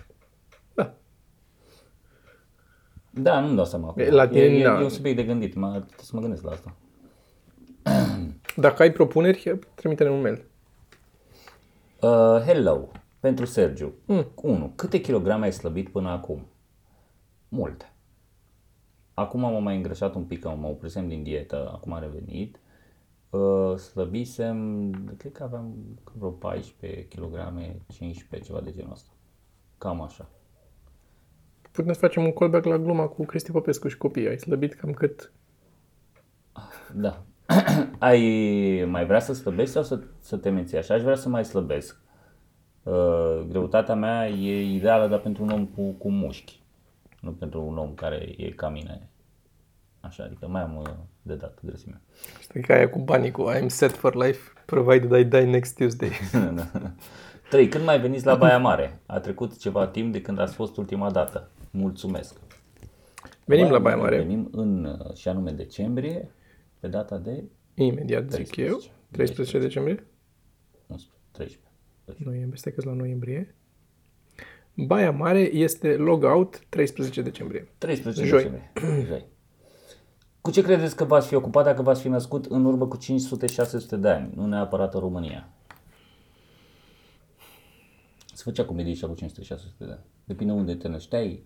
Da. 0.74 0.94
Da, 3.10 3.40
nu-mi 3.40 3.56
dau 3.56 3.64
seama. 3.64 3.88
acum. 3.88 4.02
E, 4.02 4.10
la 4.10 4.28
tine, 4.28 4.40
e, 4.40 4.60
e, 4.60 4.66
na. 4.66 4.80
e 4.80 4.82
un 4.82 4.88
subiect 4.88 5.16
de 5.16 5.24
gândit, 5.24 5.54
mă, 5.54 5.68
trebuie 5.70 5.96
să 6.00 6.10
mă 6.14 6.20
gândesc 6.20 6.42
la 6.42 6.50
asta. 6.50 6.76
Dacă 8.56 8.82
ai 8.82 8.92
propuneri, 8.92 9.58
trimite-ne 9.74 10.10
un 10.10 10.20
mail. 10.20 10.44
Uh, 12.00 12.40
hello, 12.44 12.88
pentru 13.20 13.44
Sergiu. 13.44 13.94
Mm. 14.04 14.26
1. 14.34 14.72
Câte 14.76 15.00
kilograme 15.00 15.44
ai 15.44 15.52
slăbit 15.52 15.88
până 15.88 16.08
acum? 16.08 16.46
Multe. 17.48 17.92
Acum 19.14 19.40
m-am 19.40 19.62
mai 19.62 19.76
îngrășat 19.76 20.14
un 20.14 20.24
pic, 20.24 20.40
că 20.40 20.48
mă 20.48 20.66
oprisem 20.66 21.08
din 21.08 21.22
dietă, 21.22 21.70
acum 21.72 21.92
am 21.92 22.00
revenit. 22.00 22.60
Uh, 23.30 23.76
slăbisem, 23.76 24.90
cred 25.16 25.32
că 25.32 25.42
aveam 25.42 25.74
vreo 26.12 26.30
14 26.30 27.06
kg, 27.06 27.34
15, 27.86 28.48
ceva 28.48 28.60
de 28.60 28.72
genul 28.72 28.92
ăsta. 28.92 29.10
Cam 29.78 30.00
așa. 30.00 30.28
Putem 31.70 31.92
să 31.92 31.98
facem 31.98 32.24
un 32.24 32.32
callback 32.32 32.64
la 32.64 32.78
gluma 32.78 33.06
cu 33.06 33.24
Cristi 33.24 33.50
Popescu 33.50 33.88
și 33.88 33.96
copiii. 33.96 34.28
Ai 34.28 34.38
slăbit 34.38 34.74
cam 34.74 34.92
cât? 34.92 35.32
Da. 36.94 37.24
ai 37.98 38.84
mai 38.88 39.06
vrea 39.06 39.20
să 39.20 39.32
slăbești 39.32 39.72
sau 39.72 39.82
să, 39.82 40.00
să 40.20 40.36
te 40.36 40.50
menții 40.50 40.78
așa? 40.78 40.94
Aș 40.94 41.02
vrea 41.02 41.14
să 41.14 41.28
mai 41.28 41.44
slăbesc. 41.44 42.00
Uh, 42.82 43.40
greutatea 43.48 43.94
mea 43.94 44.28
e 44.28 44.74
ideală, 44.74 45.08
dar 45.08 45.18
pentru 45.18 45.42
un 45.42 45.50
om 45.50 45.66
cu, 45.66 45.90
cu 45.90 46.10
mușchi. 46.10 46.60
Nu 47.20 47.32
pentru 47.32 47.62
un 47.62 47.78
om 47.78 47.94
care 47.94 48.34
e 48.36 48.50
ca 48.50 48.68
mine. 48.68 49.08
Așa, 50.00 50.24
adică 50.24 50.48
mai 50.48 50.62
am 50.62 50.76
uh, 50.76 50.92
de 51.22 51.34
dat 51.34 51.58
grăsimea. 51.64 52.00
Știi 52.40 52.60
că 52.60 52.72
aia 52.72 52.88
cu 52.90 52.98
banii, 52.98 53.30
cu 53.30 53.50
I'm 53.56 53.66
set 53.66 53.92
for 53.92 54.14
life, 54.14 54.52
provided 54.66 55.18
I 55.18 55.24
die 55.24 55.44
next 55.44 55.76
Tuesday. 55.76 56.10
3. 57.50 57.68
Când 57.68 57.84
mai 57.84 58.00
veniți 58.00 58.26
la 58.26 58.34
Baia 58.34 58.58
Mare? 58.58 59.00
A 59.06 59.18
trecut 59.18 59.58
ceva 59.58 59.86
timp 59.86 60.12
de 60.12 60.20
când 60.20 60.38
ați 60.38 60.54
fost 60.54 60.76
ultima 60.76 61.10
dată. 61.10 61.50
Mulțumesc. 61.70 62.40
Venim 63.44 63.70
la 63.70 63.78
Baia 63.78 63.96
Mare. 63.96 64.16
Venim 64.16 64.48
în, 64.52 64.84
uh, 64.84 65.14
și 65.14 65.28
anume 65.28 65.50
decembrie, 65.50 66.30
pe 66.80 66.88
data 66.88 67.18
de 67.18 67.44
Imediat 67.74 68.30
zic 68.30 68.56
eu. 68.56 68.80
13 69.10 69.58
decembrie? 69.58 70.06
11, 70.86 71.12
13. 71.32 72.24
Noiembrie, 72.24 72.58
stai 72.58 72.72
că 72.72 72.82
la 72.84 72.92
noiembrie. 72.92 73.54
Baia 74.74 75.10
Mare 75.10 75.40
este 75.40 75.96
logout 75.96 76.60
13 76.68 77.22
decembrie. 77.22 77.68
13 77.78 78.24
Joi. 78.24 78.42
decembrie. 78.42 78.72
Joi. 79.08 79.24
Cu 80.40 80.50
ce 80.50 80.62
credeți 80.62 80.96
că 80.96 81.04
v-ați 81.04 81.26
fi 81.28 81.34
ocupat 81.34 81.64
dacă 81.64 81.82
v-ați 81.82 82.00
fi 82.00 82.08
născut 82.08 82.44
în 82.46 82.64
urmă 82.64 82.86
cu 82.88 82.98
500-600 82.98 83.98
de 83.98 84.08
ani, 84.08 84.32
nu 84.34 84.46
neapărat 84.46 84.94
în 84.94 85.00
România? 85.00 85.48
Se 88.34 88.42
făcea 88.44 88.64
comedie 88.64 88.94
și 88.94 89.04
cu 89.06 89.14
500-600 89.14 89.18
de 89.78 89.84
ani. 89.84 90.04
Depinde 90.24 90.52
unde 90.52 90.74
te 90.74 90.88
nășteai. 90.88 91.42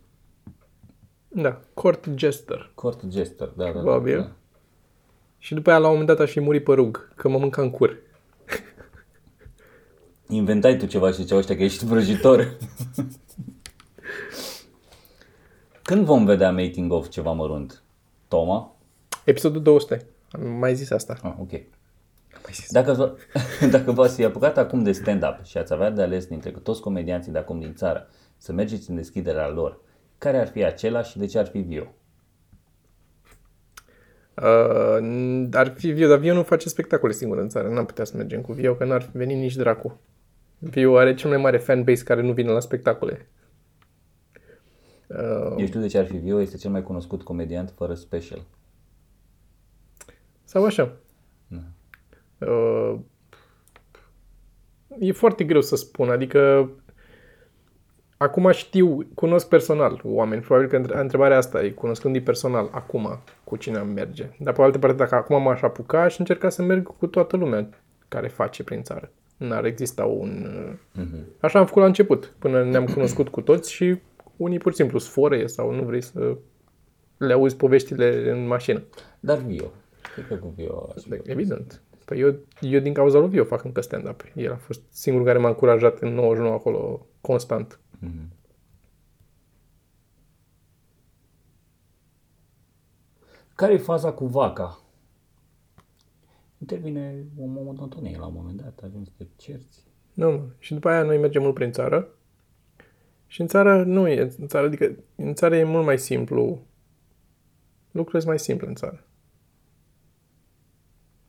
Da, 1.29 1.61
court 1.75 2.09
jester. 2.17 2.73
Court 2.75 3.03
jester, 3.11 3.49
da, 3.49 3.65
da, 3.65 3.73
da, 3.73 3.81
Probabil. 3.81 4.19
da. 4.19 4.37
Și 5.43 5.55
după 5.55 5.71
aia 5.71 5.79
la 5.79 5.87
un 5.87 5.91
moment 5.91 6.09
dat 6.09 6.21
aș 6.27 6.31
fi 6.31 6.41
murit 6.41 6.65
pe 6.65 6.73
rug, 6.73 7.13
că 7.15 7.29
mă 7.29 7.39
mânca 7.39 7.63
în 7.63 7.71
cur. 7.71 7.97
Inventai 10.29 10.77
tu 10.77 10.87
ceva 10.87 11.13
și 11.13 11.25
ceva 11.25 11.39
ăștia 11.41 11.57
că 11.57 11.63
ești 11.63 11.85
vrăjitor. 11.85 12.57
Când 15.83 16.05
vom 16.05 16.25
vedea 16.25 16.53
making 16.53 16.93
of 16.93 17.09
ceva 17.09 17.33
mărunt? 17.33 17.83
Toma? 18.29 18.77
Episodul 19.25 19.63
200. 19.63 20.07
Am 20.31 20.47
mai 20.47 20.75
zis 20.75 20.91
asta. 20.91 21.17
Ah, 21.23 21.35
ok. 21.39 21.51
Mai 21.51 22.53
zis. 22.53 22.71
Dacă, 22.71 22.93
v- 22.93 23.37
dacă 23.75 23.93
v-ați 23.93 24.15
fi 24.15 24.25
apucat 24.25 24.59
acum 24.59 24.83
de 24.83 24.93
stand-up 24.93 25.45
și 25.45 25.59
ați 25.59 25.73
avea 25.73 25.91
de 25.91 26.03
ales 26.03 26.27
dintre 26.27 26.51
toți 26.51 26.81
comedianții 26.81 27.33
de 27.33 27.39
acum 27.39 27.59
din 27.59 27.75
țară 27.75 28.09
să 28.37 28.53
mergeți 28.53 28.91
în 28.91 28.97
deschiderea 28.97 29.49
lor, 29.49 29.81
care 30.19 30.39
ar 30.39 30.49
fi 30.49 30.65
acela 30.65 31.03
și 31.03 31.19
de 31.19 31.27
ce 31.27 31.39
ar 31.39 31.47
fi 31.47 31.59
viu? 31.59 31.95
Uh, 34.37 35.49
ar 35.53 35.75
fi 35.77 35.91
Viu, 35.91 36.09
dar 36.09 36.19
Viu 36.19 36.35
nu 36.35 36.43
face 36.43 36.69
spectacole 36.69 37.13
singur 37.13 37.39
în 37.39 37.49
țară. 37.49 37.69
N-am 37.69 37.87
putea 37.87 38.05
să 38.05 38.17
mergem 38.17 38.41
cu 38.41 38.53
Viu, 38.53 38.75
că 38.75 38.85
n-ar 38.85 39.11
veni 39.13 39.35
nici 39.35 39.57
dracu. 39.57 40.01
Viu 40.59 40.97
are 40.97 41.15
cel 41.15 41.31
mai 41.31 41.39
mare 41.39 41.59
fanbase 41.59 42.03
care 42.05 42.23
nu 42.23 42.33
vine 42.33 42.51
la 42.51 42.61
spectacole. 42.61 43.29
Uh, 45.07 45.55
Eu 45.59 45.67
știu 45.67 45.81
de 45.81 45.87
ce 45.87 45.99
ar 45.99 46.07
fi 46.07 46.17
viu, 46.17 46.41
este 46.41 46.57
cel 46.57 46.71
mai 46.71 46.83
cunoscut 46.83 47.23
comediant 47.23 47.71
fără 47.77 47.95
special. 47.95 48.43
sau 50.45 50.65
așa. 50.65 50.97
Da. 51.47 51.63
Uh, 52.47 52.99
E 54.99 55.13
foarte 55.13 55.45
greu 55.45 55.61
să 55.61 55.77
spun, 55.77 56.11
adică 56.11 56.71
acum 58.23 58.51
știu, 58.51 59.07
cunosc 59.15 59.49
personal 59.49 60.01
oameni, 60.05 60.43
probabil 60.43 60.69
că 60.69 60.77
între- 60.77 60.99
întrebarea 61.01 61.37
asta 61.37 61.65
e, 61.65 61.71
cunoscându-i 61.71 62.21
personal, 62.21 62.69
acum, 62.73 63.19
cu 63.45 63.57
cine 63.57 63.79
am 63.79 63.89
merge. 63.89 64.29
Dar 64.39 64.55
pe 64.55 64.63
altă 64.63 64.79
parte, 64.79 64.97
dacă 64.97 65.15
acum 65.15 65.43
m-aș 65.43 65.63
apuca, 65.63 66.03
aș 66.03 66.19
încerca 66.19 66.49
să 66.49 66.63
merg 66.63 66.97
cu 66.99 67.07
toată 67.07 67.37
lumea 67.37 67.69
care 68.09 68.29
face 68.29 68.63
prin 68.65 68.83
țară. 68.83 69.11
N-ar 69.37 69.65
exista 69.65 70.05
un... 70.05 70.47
Mhm. 70.93 71.17
Așa 71.41 71.59
am 71.59 71.67
făcut 71.67 71.81
la 71.81 71.87
început, 71.89 72.35
până 72.39 72.65
ne-am 72.65 72.87
cunoscut 72.87 73.29
cu 73.29 73.41
toți 73.41 73.73
și 73.73 73.99
unii 74.37 74.59
pur 74.59 74.71
și 74.71 74.77
simplu 74.77 74.99
sfore 74.99 75.47
sau 75.47 75.75
nu 75.75 75.83
vrei 75.83 76.03
să 76.03 76.37
le 77.17 77.33
auzi 77.33 77.57
poveștile 77.57 78.31
în 78.31 78.47
mașină. 78.47 78.83
Dar 79.21 79.39
Vio. 79.39 79.65
Cred 80.15 80.27
că 80.29 80.35
cu 80.35 80.53
Vio 80.57 80.89
aș 80.97 81.03
fi. 81.03 81.31
Evident. 81.31 81.83
Păi 82.05 82.21
eu, 82.21 82.35
eu 82.61 82.81
din 82.81 82.93
cauza 82.93 83.19
lui 83.19 83.29
Vio 83.29 83.45
fac 83.45 83.65
încă 83.65 83.81
stand-up. 83.81 84.25
El 84.35 84.53
a 84.53 84.57
fost 84.57 84.81
singurul 84.91 85.27
care 85.27 85.39
m-a 85.39 85.49
încurajat 85.49 85.99
în 85.99 86.15
99 86.15 86.55
acolo 86.55 87.07
constant. 87.21 87.81
Care 93.55 93.73
e 93.73 93.79
faza 93.79 94.13
cu 94.13 94.27
vaca? 94.27 94.81
Intervine 96.59 97.25
o 97.39 97.47
monotonie 97.47 98.17
la 98.19 98.27
un 98.27 98.35
moment 98.35 98.61
dat, 98.63 98.81
ajungi 98.83 99.11
să 99.11 99.17
te 99.17 99.27
cerți. 99.37 99.85
Nu, 100.15 100.31
mă. 100.31 100.49
Și 100.59 100.75
după 100.75 100.89
aia 100.89 101.03
noi 101.03 101.19
mergem 101.19 101.43
mult 101.43 101.55
prin 101.55 101.73
țară. 101.73 102.09
Și 103.27 103.41
în 103.41 103.47
țară 103.47 103.85
nu 103.85 104.09
e. 104.09 104.21
În 104.39 104.47
țară, 104.47 104.67
adică 104.67 104.97
în 105.17 105.35
țară 105.35 105.57
e 105.57 105.65
mult 105.65 105.85
mai 105.85 105.99
simplu. 105.99 106.67
Lucrurile 107.91 108.21
sunt 108.21 108.33
mai 108.33 108.39
simple 108.39 108.67
în 108.69 108.75
țară. 108.75 109.05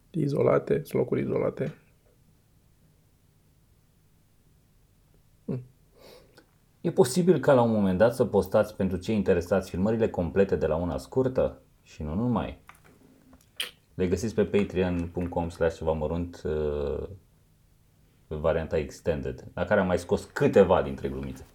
Izolate, 0.09 0.73
sunt 0.73 0.93
locuri 0.93 1.21
izolate. 1.21 1.73
E 6.83 6.91
posibil 6.91 7.39
ca 7.39 7.53
la 7.53 7.61
un 7.61 7.71
moment 7.71 7.97
dat 7.97 8.15
să 8.15 8.25
postați 8.25 8.75
pentru 8.75 8.97
cei 8.97 9.15
interesați 9.15 9.69
filmările 9.69 10.09
complete 10.09 10.55
de 10.55 10.65
la 10.65 10.75
una 10.75 10.97
scurtă 10.97 11.61
și 11.83 12.03
nu 12.03 12.13
numai. 12.13 12.57
Le 13.93 14.07
găsiți 14.07 14.35
pe 14.35 14.45
patreon.com 14.45 15.49
slash 15.49 15.77
ceva 15.77 15.91
mărunt 15.91 16.41
uh, 16.45 17.03
pe 18.27 18.35
varianta 18.35 18.77
extended, 18.77 19.43
la 19.53 19.63
care 19.65 19.79
am 19.79 19.87
mai 19.87 19.97
scos 19.97 20.23
câteva 20.33 20.81
dintre 20.81 21.07
glumițe. 21.09 21.45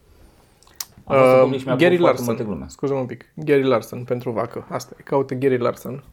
Am 1.04 1.16
fost 1.18 1.34
în 1.34 1.40
public 1.42 1.58
și 1.60 1.64
mi-a 1.66 1.74
Uh, 1.74 1.80
Gary 1.80 1.96
plăcut 1.96 2.14
foarte 2.14 2.30
multe 2.30 2.42
Larson. 2.42 2.56
glume. 2.56 2.68
scuze 2.70 2.92
un 2.92 3.06
pic. 3.06 3.32
Gary 3.34 3.62
Larson 3.62 4.04
pentru 4.04 4.30
vacă. 4.30 4.66
Asta 4.70 4.96
e. 4.98 5.02
Caută 5.02 5.34
Gary 5.34 5.58
Larson. 5.58 6.04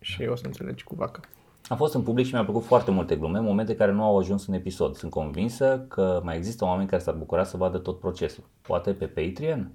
Și 0.00 0.22
o 0.22 0.34
să 0.34 0.46
înțelegi 0.46 0.84
cu 0.84 0.94
vacă. 0.94 1.20
Am 1.68 1.76
fost 1.76 1.94
în 1.94 2.02
public 2.02 2.26
și 2.26 2.34
mi-a 2.34 2.44
plăcut 2.44 2.64
foarte 2.64 2.90
multe 2.90 3.16
glume, 3.16 3.40
momente 3.40 3.76
care 3.76 3.92
nu 3.92 4.02
au 4.02 4.18
ajuns 4.18 4.46
în 4.46 4.54
episod. 4.54 4.96
Sunt 4.96 5.10
convinsă 5.10 5.84
că 5.88 6.20
mai 6.24 6.36
există 6.36 6.64
oameni 6.64 6.88
care 6.88 7.02
s-ar 7.02 7.14
bucura 7.14 7.44
să 7.44 7.56
vadă 7.56 7.78
tot 7.78 7.98
procesul. 7.98 8.44
Poate 8.62 8.92
pe 8.94 9.06
Patreon? 9.06 9.72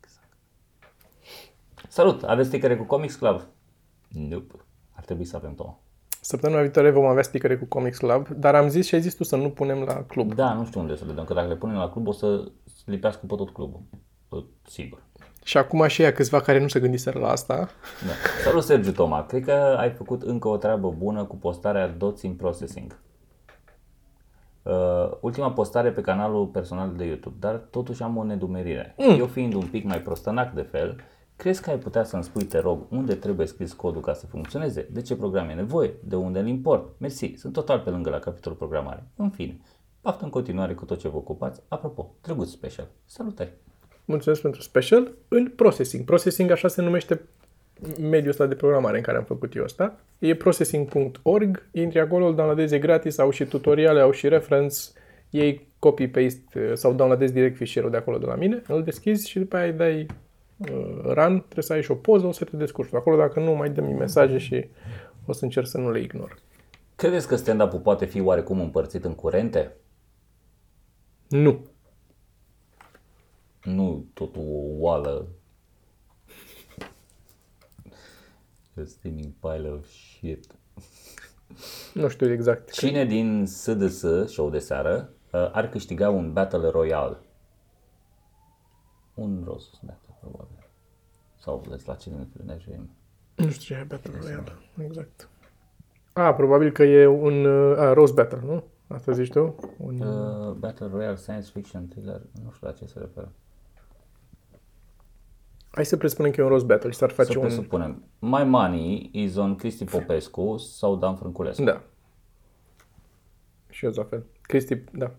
Exact. 0.00 0.38
Salut! 1.88 2.22
Aveți 2.22 2.48
stickere 2.48 2.76
cu 2.76 2.84
Comics 2.84 3.14
Club? 3.14 3.42
Nope. 4.08 4.54
Ar 4.92 5.04
trebui 5.04 5.24
să 5.24 5.36
avem 5.36 5.54
două. 5.56 5.78
Săptămâna 6.20 6.60
viitoare 6.60 6.90
vom 6.90 7.04
avea 7.04 7.22
stickere 7.22 7.58
cu 7.58 7.64
Comics 7.64 7.98
Club, 7.98 8.28
dar 8.28 8.54
am 8.54 8.68
zis 8.68 8.86
și 8.86 8.94
ai 8.94 9.00
zis 9.00 9.14
tu 9.14 9.24
să 9.24 9.36
nu 9.36 9.50
punem 9.50 9.78
la 9.78 9.94
club. 9.94 10.34
Da, 10.34 10.52
nu 10.52 10.64
știu 10.64 10.80
unde 10.80 10.96
să 10.96 11.04
le 11.04 11.12
dăm, 11.12 11.24
că 11.24 11.34
dacă 11.34 11.48
le 11.48 11.56
punem 11.56 11.76
la 11.76 11.90
club 11.90 12.06
o 12.06 12.12
să 12.12 12.50
lipească 12.84 13.26
pe 13.26 13.34
tot 13.34 13.50
clubul. 13.50 13.80
Tot 14.28 14.46
Sigur. 14.62 15.02
Și 15.44 15.56
acum 15.56 15.86
și 15.86 16.02
ea 16.02 16.12
câțiva 16.12 16.40
care 16.40 16.60
nu 16.60 16.68
se 16.68 16.80
gândiseră 16.80 17.18
la 17.18 17.30
asta. 17.30 17.54
Da. 18.06 18.12
Salut 18.44 18.62
Sergiu 18.62 18.92
Toma, 18.92 19.26
cred 19.26 19.44
că 19.44 19.76
ai 19.78 19.90
făcut 19.90 20.22
încă 20.22 20.48
o 20.48 20.56
treabă 20.56 20.94
bună 20.98 21.24
cu 21.24 21.36
postarea 21.36 21.88
Dots 21.88 22.22
in 22.22 22.34
Processing. 22.34 22.98
Uh, 24.62 25.10
ultima 25.20 25.52
postare 25.52 25.90
pe 25.90 26.00
canalul 26.00 26.46
personal 26.46 26.92
de 26.96 27.04
YouTube, 27.04 27.36
dar 27.38 27.54
totuși 27.54 28.02
am 28.02 28.16
o 28.16 28.24
nedumerire. 28.24 28.94
Mm. 28.98 29.18
Eu 29.18 29.26
fiind 29.26 29.54
un 29.54 29.66
pic 29.66 29.84
mai 29.84 30.02
prostănac 30.02 30.52
de 30.52 30.62
fel, 30.62 31.00
crezi 31.36 31.62
că 31.62 31.70
ai 31.70 31.78
putea 31.78 32.04
să-mi 32.04 32.24
spui, 32.24 32.44
te 32.44 32.58
rog, 32.58 32.86
unde 32.88 33.14
trebuie 33.14 33.46
scris 33.46 33.72
codul 33.72 34.00
ca 34.00 34.12
să 34.12 34.26
funcționeze? 34.26 34.88
De 34.90 35.02
ce 35.02 35.16
program 35.16 35.48
e 35.48 35.54
nevoie? 35.54 35.94
De 36.04 36.16
unde 36.16 36.38
îl 36.38 36.46
import? 36.46 36.88
Mersi, 36.98 37.34
sunt 37.36 37.52
total 37.52 37.78
pe 37.78 37.90
lângă 37.90 38.10
la 38.10 38.18
capitolul 38.18 38.58
programare. 38.58 39.06
În 39.16 39.30
fine, 39.30 39.60
paftă 40.00 40.24
în 40.24 40.30
continuare 40.30 40.74
cu 40.74 40.84
tot 40.84 40.98
ce 40.98 41.08
vă 41.08 41.16
ocupați. 41.16 41.62
Apropo, 41.68 42.14
drăguț 42.20 42.48
special. 42.48 42.86
Salutări! 43.04 43.52
Mulțumesc 44.10 44.40
pentru 44.40 44.60
special 44.60 45.12
în 45.28 45.52
processing. 45.56 46.04
Processing 46.04 46.50
așa 46.50 46.68
se 46.68 46.82
numește 46.82 47.20
mediul 48.00 48.28
ăsta 48.28 48.46
de 48.46 48.54
programare 48.54 48.96
în 48.96 49.02
care 49.02 49.16
am 49.16 49.24
făcut 49.24 49.54
eu 49.54 49.64
asta. 49.64 50.00
E 50.18 50.34
processing.org, 50.34 51.68
intri 51.72 52.00
acolo, 52.00 52.26
îl 52.26 52.34
downloadezi 52.34 52.74
e 52.74 52.78
gratis, 52.78 53.18
au 53.18 53.30
și 53.30 53.44
tutoriale, 53.44 54.00
au 54.00 54.10
și 54.10 54.28
reference, 54.28 54.78
iei 55.30 55.68
copy-paste 55.78 56.74
sau 56.74 56.92
downloadezi 56.92 57.32
direct 57.32 57.56
fișierul 57.56 57.90
de 57.90 57.96
acolo 57.96 58.18
de 58.18 58.26
la 58.26 58.34
mine, 58.34 58.62
îl 58.66 58.82
deschizi 58.82 59.28
și 59.28 59.38
după 59.38 59.56
aia 59.56 59.66
îi 59.66 59.72
dai 59.72 60.06
uh, 60.56 61.00
run, 61.02 61.38
trebuie 61.38 61.64
să 61.64 61.72
ai 61.72 61.82
și 61.82 61.90
o 61.90 61.94
poză, 61.94 62.26
o 62.26 62.32
să 62.32 62.44
te 62.44 62.56
descurci. 62.56 62.94
Acolo 62.94 63.16
dacă 63.16 63.40
nu, 63.40 63.52
mai 63.52 63.70
dă-mi 63.70 63.92
mesaje 63.92 64.38
și 64.38 64.66
o 65.26 65.32
să 65.32 65.44
încerc 65.44 65.66
să 65.66 65.78
nu 65.78 65.90
le 65.90 66.00
ignor. 66.00 66.38
Credeți 66.96 67.28
că 67.28 67.36
stand-up-ul 67.36 67.78
poate 67.78 68.04
fi 68.04 68.20
oarecum 68.20 68.60
împărțit 68.60 69.04
în 69.04 69.14
curente? 69.14 69.72
Nu. 71.28 71.64
Nu 73.62 74.04
tot 74.14 74.36
o 74.36 74.42
oală. 74.78 75.28
A 78.76 78.82
steaming 78.84 79.32
pile 79.40 79.68
of 79.68 79.86
shit. 79.86 80.54
Nu 81.94 82.08
știu 82.08 82.32
exact. 82.32 82.70
Cine 82.70 83.04
din 83.04 83.46
SDS, 83.46 84.04
show 84.26 84.50
de 84.50 84.58
seară, 84.58 85.10
uh, 85.32 85.50
ar 85.52 85.68
câștiga 85.68 86.10
un 86.10 86.32
Battle 86.32 86.68
Royale? 86.68 87.16
Un 89.14 89.42
Roses 89.44 89.78
Battle, 89.82 90.16
probabil. 90.20 90.68
Sau 91.38 91.62
vedeți 91.64 91.88
la 91.88 91.94
cine 91.94 92.16
ne 92.16 92.26
primește. 92.32 92.80
Nu 93.34 93.48
știu 93.48 93.74
ce 93.74 93.80
e 93.80 93.84
Battle 93.84 94.18
Royale. 94.20 94.52
Exact. 94.84 95.28
A, 96.12 96.34
probabil 96.34 96.70
că 96.72 96.82
e 96.82 97.06
un 97.06 97.44
uh, 97.44 97.78
a, 97.78 97.92
Rose 97.92 98.12
Battle, 98.12 98.40
nu? 98.44 98.64
Asta 98.86 99.12
zici 99.12 99.30
tu? 99.30 99.74
Un... 99.76 100.00
Uh, 100.00 100.52
Battle 100.52 100.86
Royale, 100.86 101.16
Science 101.16 101.50
Fiction, 101.50 101.86
Thriller, 101.88 102.20
nu 102.44 102.50
știu 102.52 102.66
la 102.66 102.72
ce 102.72 102.86
se 102.86 102.98
referă. 102.98 103.32
Hai 105.70 105.84
să 105.84 105.96
presupunem 105.96 106.30
că 106.30 106.40
e 106.40 106.44
un 106.44 106.50
Rose 106.50 106.64
Battle 106.64 106.90
și 106.90 106.96
s-ar 106.96 107.10
face 107.10 107.32
Să 107.32 107.38
un... 107.38 107.44
presupunem. 107.44 108.04
My 108.18 108.44
Money 108.44 109.10
is 109.12 109.36
on 109.36 109.56
Cristi 109.56 109.84
Popescu 109.84 110.56
sau 110.56 110.96
Dan 110.96 111.16
Frânculescu. 111.16 111.62
Da. 111.62 111.82
Și 113.68 113.84
eu 113.84 113.92
la 113.94 114.04
fel. 114.04 114.26
Cristi, 114.40 114.74
da. 114.92 115.10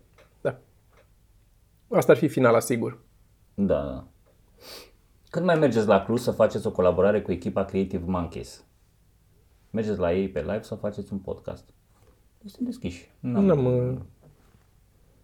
Da. 0.42 0.60
Asta 1.92 2.12
ar 2.12 2.18
fi 2.18 2.28
finala, 2.28 2.60
sigur. 2.60 3.00
Da, 3.54 3.84
da. 3.84 4.08
Când 5.30 5.46
mai 5.46 5.60
mergeți 5.60 5.88
la 5.88 6.04
Cluj 6.04 6.20
să 6.20 6.32
faceți 6.32 6.68
o 6.68 6.72
colaborare 6.72 7.22
cu 7.22 7.32
echipa 7.32 7.66
Creative 7.66 8.04
Monkeys? 8.06 8.66
Mergeți 9.70 10.00
la 10.00 10.14
ei 10.14 10.30
pe 10.30 10.40
live 10.40 10.62
sau 10.62 10.78
faceți 10.78 11.14
un 11.14 11.20
podcast? 11.20 11.70
Deci 12.40 12.50
suntem 12.52 12.66
deschiși. 12.66 13.12
N-am, 13.20 13.46
N-am... 13.46 13.66
uh, 13.66 13.98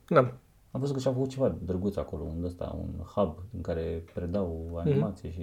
N-am. 0.07 0.33
Am 0.77 0.83
văzut 0.83 0.95
că 0.95 1.01
și-au 1.01 1.13
făcut 1.13 1.29
ceva 1.29 1.55
drăguț 1.65 1.95
acolo, 1.95 2.23
un 2.23 2.43
ăsta, 2.43 2.75
un 2.79 3.03
hub 3.15 3.37
în 3.53 3.61
care 3.61 4.03
predau 4.13 4.79
animație 4.85 5.31
și 5.31 5.39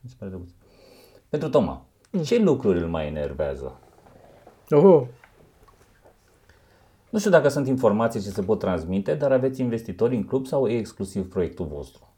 mi 0.00 0.08
se 0.08 0.14
pare 0.18 0.30
drăguț. 0.30 0.50
Pentru 1.28 1.48
Toma, 1.48 1.86
ce 2.24 2.42
lucruri 2.42 2.78
îl 2.78 2.88
mai 2.88 3.06
enervează? 3.06 3.78
Oho, 4.70 5.06
Nu 7.10 7.18
știu 7.18 7.30
dacă 7.30 7.48
sunt 7.48 7.66
informații 7.66 8.20
ce 8.20 8.28
se 8.28 8.42
pot 8.42 8.58
transmite, 8.58 9.14
dar 9.14 9.32
aveți 9.32 9.60
investitori 9.60 10.16
în 10.16 10.24
club 10.24 10.46
sau 10.46 10.68
e 10.68 10.76
exclusiv 10.76 11.28
proiectul 11.28 11.66
vostru? 11.66 12.12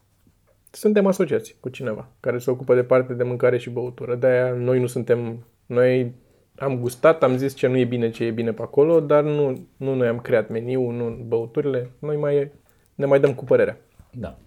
suntem 0.70 1.06
asociați 1.06 1.56
cu 1.61 1.68
cineva 1.68 2.08
care 2.20 2.38
se 2.38 2.50
ocupă 2.50 2.74
de 2.74 2.84
parte 2.84 3.14
de 3.14 3.22
mâncare 3.22 3.58
și 3.58 3.70
băutură. 3.70 4.14
De-aia 4.14 4.52
noi 4.52 4.80
nu 4.80 4.86
suntem... 4.86 5.46
Noi 5.66 6.14
am 6.61 6.80
gustat, 6.80 7.22
am 7.22 7.36
zis 7.36 7.54
ce 7.54 7.66
nu 7.66 7.76
e 7.76 7.84
bine, 7.84 8.11
ce 8.11 8.24
e 8.24 8.30
bine 8.30 8.52
pe 8.52 8.62
acolo, 8.62 9.00
dar 9.00 9.22
nu, 9.22 9.66
nu 9.76 9.94
noi 9.94 10.08
am 10.08 10.18
creat 10.20 10.48
meniu, 10.48 10.90
nu 10.90 11.24
băuturile. 11.26 11.90
Noi 11.98 12.16
mai, 12.16 12.52
ne 12.94 13.06
mai 13.06 13.20
dăm 13.20 13.34
cu 13.34 13.44
părerea. 13.44 13.78
Da. 14.12 14.38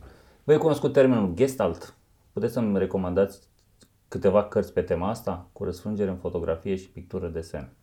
Voi 0.44 0.58
cunoscut 0.58 0.94
termenul 0.94 1.34
gestalt? 1.34 1.96
Puteți 2.34 2.54
să-mi 2.54 2.78
recomandați 2.78 3.40
câteva 4.08 4.44
cărți 4.44 4.74
pe 4.74 4.82
tema 4.82 5.10
asta, 5.10 5.50
cu 5.52 5.64
răsfrângere 5.64 6.10
în 6.10 6.18
fotografie 6.18 6.76
și 6.76 6.90
pictură 6.90 7.28
desen? 7.28 7.74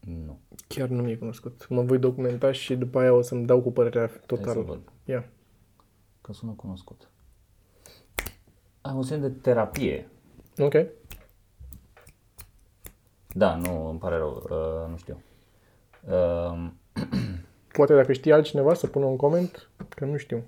Nu. 0.00 0.38
Chiar 0.68 0.88
nu 0.88 1.02
mi-e 1.02 1.16
cunoscut. 1.16 1.66
Mă 1.68 1.82
voi 1.82 1.98
documenta 1.98 2.52
și 2.52 2.76
după 2.76 2.98
aia 2.98 3.12
o 3.12 3.22
să-mi 3.22 3.46
dau 3.46 3.60
cu 3.62 3.72
părerea 3.72 4.06
Hai 4.06 4.10
să 4.20 4.26
total. 4.26 4.62
văd, 4.62 4.80
Ia. 5.04 5.28
că 6.20 6.32
sună 6.32 6.52
cunoscut. 6.52 7.10
Am 8.80 8.98
o 8.98 9.16
de 9.16 9.30
terapie. 9.30 10.08
Ok. 10.58 10.74
Da, 13.36 13.56
nu, 13.56 13.88
îmi 13.88 13.98
pare 13.98 14.16
rău, 14.16 14.42
uh, 14.50 14.90
nu 14.90 14.96
știu. 14.96 15.22
Uh, 16.08 16.70
Poate 17.76 17.94
dacă 17.94 18.12
știe 18.12 18.32
altcineva 18.32 18.74
să 18.74 18.86
pună 18.86 19.04
un 19.04 19.16
coment, 19.16 19.70
că 19.88 20.04
nu 20.04 20.16
știu. 20.16 20.44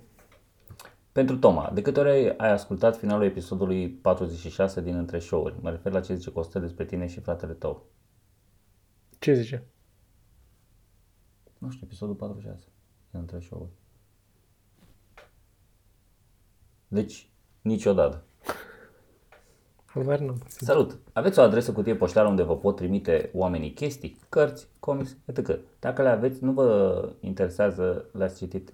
pentru 1.11 1.37
Toma, 1.37 1.71
de 1.73 1.81
câte 1.81 1.99
ori 1.99 2.09
ai- 2.09 2.33
ai 2.37 2.51
ascultat 2.51 2.97
finalul 2.97 3.25
episodului 3.25 3.89
46 3.89 4.81
din 4.81 4.95
Între 4.95 5.19
Show-uri? 5.19 5.55
Mă 5.61 5.69
refer 5.69 5.91
la 5.91 5.99
ce 5.99 6.15
zice 6.15 6.31
Costel 6.31 6.61
despre 6.61 6.85
tine 6.85 7.07
și 7.07 7.19
fratele 7.19 7.53
tău. 7.53 7.85
Ce 9.19 9.33
zice? 9.33 9.63
Nu 11.57 11.69
știu, 11.69 11.85
episodul 11.85 12.15
46 12.15 12.67
între 13.11 13.39
show 13.39 13.69
Deci, 16.87 17.29
niciodată. 17.61 18.23
Habar 19.93 20.19
n-am. 20.19 20.37
Salut! 20.47 20.97
Aveți 21.13 21.39
o 21.39 21.41
adresă 21.41 21.71
cutie 21.71 21.95
poștală 21.95 22.29
unde 22.29 22.43
vă 22.43 22.57
pot 22.57 22.75
trimite 22.75 23.29
oamenii 23.33 23.73
chestii, 23.73 24.17
cărți, 24.29 24.67
comics, 24.79 25.17
etc. 25.25 25.59
Dacă 25.79 26.01
le 26.01 26.09
aveți, 26.09 26.43
nu 26.43 26.51
vă 26.51 27.09
interesează, 27.19 28.05
le-ați 28.11 28.37
citit, 28.37 28.71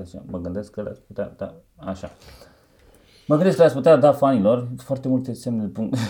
așa, 0.00 0.22
mă 0.26 0.38
gândesc 0.38 0.70
că 0.70 0.82
le-ați 0.82 1.00
putea, 1.00 1.34
da, 1.36 1.54
așa. 1.76 2.10
Mă 3.26 3.34
gândesc 3.34 3.56
că 3.56 3.62
le-ați 3.62 3.76
putea 3.76 3.96
da 3.96 4.12
fanilor 4.12 4.68
foarte 4.76 5.08
multe 5.08 5.32
semne 5.32 5.62
de 5.62 5.68
punct. 5.68 5.96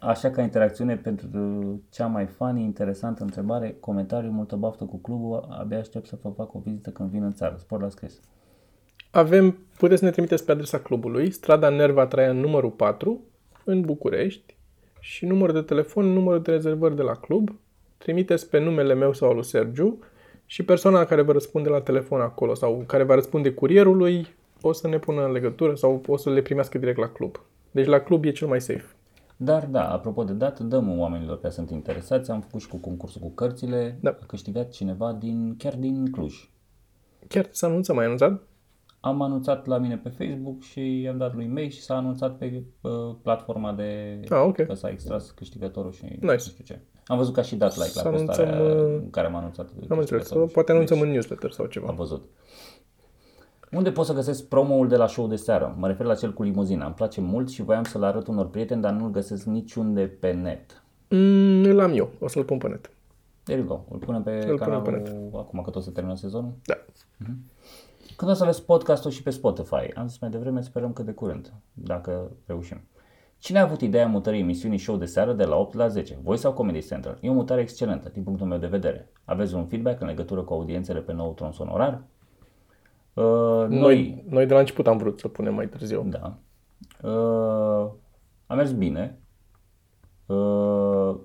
Așa 0.00 0.30
ca 0.30 0.42
interacțiune 0.42 0.96
pentru 0.96 1.82
cea 1.90 2.06
mai 2.06 2.26
funny, 2.26 2.62
interesantă 2.62 3.22
întrebare, 3.22 3.76
comentariu, 3.80 4.30
multă 4.30 4.56
baftă 4.56 4.84
cu 4.84 4.96
clubul, 4.96 5.46
abia 5.48 5.78
aștept 5.78 6.06
să 6.06 6.18
vă 6.22 6.28
fac 6.28 6.54
o 6.54 6.58
vizită 6.58 6.90
când 6.90 7.10
vin 7.10 7.22
în 7.22 7.32
țară. 7.32 7.56
Spor 7.58 7.82
la 7.82 7.88
scris. 7.88 8.20
Avem, 9.18 9.58
puteți 9.76 9.98
să 9.98 10.04
ne 10.04 10.10
trimiteți 10.10 10.44
pe 10.44 10.52
adresa 10.52 10.78
clubului, 10.78 11.30
strada 11.30 11.68
Nerva 11.68 12.06
Traian 12.06 12.40
numărul 12.40 12.70
4, 12.70 13.20
în 13.64 13.80
București, 13.80 14.56
și 15.00 15.26
numărul 15.26 15.54
de 15.54 15.60
telefon, 15.60 16.12
numărul 16.12 16.42
de 16.42 16.50
rezervări 16.50 16.96
de 16.96 17.02
la 17.02 17.12
club. 17.12 17.58
Trimiteți 17.96 18.48
pe 18.50 18.58
numele 18.58 18.94
meu 18.94 19.12
sau 19.12 19.28
al 19.28 19.34
lui 19.34 19.44
Sergiu 19.44 19.98
și 20.46 20.62
persoana 20.62 21.04
care 21.04 21.22
vă 21.22 21.32
răspunde 21.32 21.68
la 21.68 21.80
telefon 21.80 22.20
acolo 22.20 22.54
sau 22.54 22.84
care 22.86 23.02
va 23.02 23.14
răspunde 23.14 23.52
curierului 23.52 24.26
o 24.60 24.72
să 24.72 24.88
ne 24.88 24.98
pună 24.98 25.24
în 25.24 25.32
legătură 25.32 25.74
sau 25.74 26.02
o 26.06 26.16
să 26.16 26.30
le 26.30 26.42
primească 26.42 26.78
direct 26.78 26.98
la 26.98 27.08
club. 27.08 27.40
Deci 27.70 27.86
la 27.86 28.00
club 28.00 28.24
e 28.24 28.30
cel 28.30 28.48
mai 28.48 28.60
safe. 28.60 28.94
Dar 29.36 29.66
da, 29.66 29.92
apropo 29.92 30.24
de 30.24 30.32
dat, 30.32 30.60
dăm 30.60 30.98
oamenilor 30.98 31.40
care 31.40 31.52
sunt 31.52 31.70
interesați. 31.70 32.30
Am 32.30 32.40
făcut 32.40 32.60
și 32.60 32.68
cu 32.68 32.76
concursul 32.76 33.20
cu 33.20 33.30
cărțile. 33.30 33.98
Da. 34.00 34.10
A 34.10 34.26
câștigat 34.26 34.70
cineva 34.70 35.12
din, 35.12 35.54
chiar 35.56 35.74
din 35.74 36.10
Cluj. 36.10 36.50
Chiar 37.28 37.48
s-a 37.50 37.66
anunțat, 37.66 37.96
mai 37.96 38.04
anunțat? 38.04 38.42
Am 39.00 39.22
anunțat 39.22 39.66
la 39.66 39.78
mine 39.78 39.96
pe 39.96 40.08
Facebook 40.08 40.62
și 40.62 41.00
i-am 41.00 41.16
dat 41.18 41.34
lui 41.34 41.46
mail 41.46 41.68
și 41.68 41.82
s-a 41.82 41.96
anunțat 41.96 42.36
pe 42.36 42.62
uh, 42.80 42.90
platforma 43.22 43.72
de 43.72 44.20
Ah, 44.30 44.42
ok. 44.46 44.56
că 44.66 44.74
s-a 44.74 44.88
extras 44.88 45.30
câștigătorul 45.30 45.92
și 45.92 46.04
Nice. 46.04 46.26
nu 46.26 46.38
știu 46.38 46.64
ce. 46.64 46.80
Am 47.06 47.16
văzut 47.16 47.34
că 47.34 47.40
a 47.40 47.42
și 47.42 47.56
dat 47.56 47.70
like 47.76 47.90
la 47.94 48.00
Să 48.02 48.08
postarea 48.08 48.54
anunțăm, 48.56 48.86
uh, 48.94 49.00
în 49.02 49.10
care 49.10 49.26
am 49.26 49.34
anunțat 49.34 49.66
Am 49.66 49.72
înțeles. 49.80 49.98
câștigătorul. 49.98 50.44
Sau 50.46 50.52
poate 50.54 50.72
anunțăm 50.72 50.96
Deci, 50.96 51.06
în 51.06 51.12
newsletter 51.12 51.50
sau 51.50 51.64
Am 51.64 51.70
ceva. 51.70 51.92
văzut. 51.92 52.28
Unde 53.72 53.90
pot 53.92 54.06
să 54.06 54.12
găsesc 54.12 54.48
promo-ul 54.48 54.88
de 54.88 54.96
la 54.96 55.06
show 55.06 55.26
de 55.28 55.36
seară? 55.36 55.74
Mă 55.78 55.86
refer 55.86 56.06
la 56.06 56.14
cel 56.14 56.32
cu 56.32 56.42
limuzina. 56.42 56.84
Îmi 56.86 56.94
place 56.94 57.20
mult 57.20 57.48
și 57.50 57.62
voiam 57.62 57.84
să-l 57.84 58.02
arăt 58.02 58.26
unor 58.26 58.48
prieteni, 58.50 58.82
dar 58.82 58.92
nu-l 58.92 59.10
găsesc 59.10 59.44
niciunde 59.46 60.06
pe 60.06 60.32
net. 60.32 60.82
Mm, 61.08 61.64
îl 61.64 61.80
am 61.80 61.92
eu, 61.94 62.10
o 62.20 62.28
să-l 62.28 62.44
pun 62.44 62.58
pe 62.58 62.68
net. 62.68 62.90
There 63.42 63.58
you 63.60 63.68
go. 63.68 63.80
Îl 63.90 63.98
punem 63.98 64.22
pe 64.22 64.30
punem 64.40 64.56
canalul 64.56 64.82
pe 64.82 64.90
net. 64.90 65.34
acum 65.34 65.60
că 65.62 65.70
tot 65.70 65.82
se 65.82 65.90
termină 65.90 66.16
sezonul. 66.16 66.52
Da. 66.66 66.74
Când 68.18 68.30
o 68.30 68.34
să 68.34 68.42
aveți 68.42 68.64
podcastul 68.64 69.10
și 69.10 69.22
pe 69.22 69.30
Spotify? 69.30 69.92
Am 69.94 70.06
zis 70.08 70.18
mai 70.18 70.30
devreme, 70.30 70.60
sperăm 70.60 70.92
că 70.92 71.02
de 71.02 71.12
curând, 71.12 71.52
dacă 71.72 72.30
reușim. 72.46 72.80
Cine 73.38 73.58
a 73.58 73.62
avut 73.62 73.80
ideea 73.80 74.06
mutării 74.06 74.40
emisiunii 74.40 74.78
show 74.78 74.96
de 74.96 75.04
seară 75.04 75.32
de 75.32 75.44
la 75.44 75.56
8 75.56 75.74
la 75.74 75.88
10? 75.88 76.18
Voi 76.22 76.36
sau 76.36 76.52
Comedy 76.52 76.86
Central? 76.86 77.18
E 77.20 77.30
o 77.30 77.32
mutare 77.32 77.60
excelentă, 77.60 78.08
din 78.08 78.22
punctul 78.22 78.46
meu 78.46 78.58
de 78.58 78.66
vedere. 78.66 79.12
Aveți 79.24 79.54
un 79.54 79.66
feedback 79.66 80.00
în 80.00 80.06
legătură 80.06 80.42
cu 80.42 80.52
audiențele 80.52 81.00
pe 81.00 81.12
nou 81.12 81.32
tron 81.32 81.52
sonorar? 81.52 82.02
Uh, 83.14 83.24
noi, 83.24 83.68
Noi, 83.68 84.24
noi 84.28 84.46
de 84.46 84.52
la 84.52 84.60
început 84.60 84.86
am 84.86 84.96
vrut 84.96 85.18
să 85.18 85.28
punem 85.28 85.54
mai 85.54 85.68
târziu. 85.68 86.02
da. 86.02 86.38
Uh, 87.08 87.90
a 88.46 88.54
mers 88.54 88.72
bine. 88.72 89.18
Uh, 90.26 91.16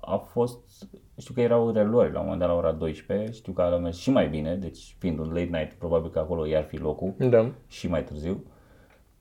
a 0.00 0.16
fost, 0.16 0.88
știu 1.18 1.34
că 1.34 1.40
erau 1.40 1.70
reluări 1.70 2.12
la 2.12 2.18
un 2.18 2.24
moment 2.24 2.40
dat 2.40 2.50
la 2.50 2.56
ora 2.56 2.72
12, 2.72 3.32
știu 3.32 3.52
că 3.52 3.62
a 3.62 3.76
mers 3.76 3.96
și 3.96 4.10
mai 4.10 4.28
bine, 4.28 4.56
deci 4.56 4.96
fiind 4.98 5.18
un 5.18 5.28
late 5.28 5.48
night, 5.52 5.72
probabil 5.72 6.10
că 6.10 6.18
acolo 6.18 6.46
i-ar 6.46 6.64
fi 6.64 6.76
locul 6.76 7.14
Da. 7.18 7.50
și 7.66 7.88
mai 7.88 8.04
târziu. 8.04 8.44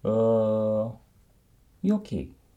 Uh, 0.01 0.91
e 1.79 1.93
ok. 1.93 2.07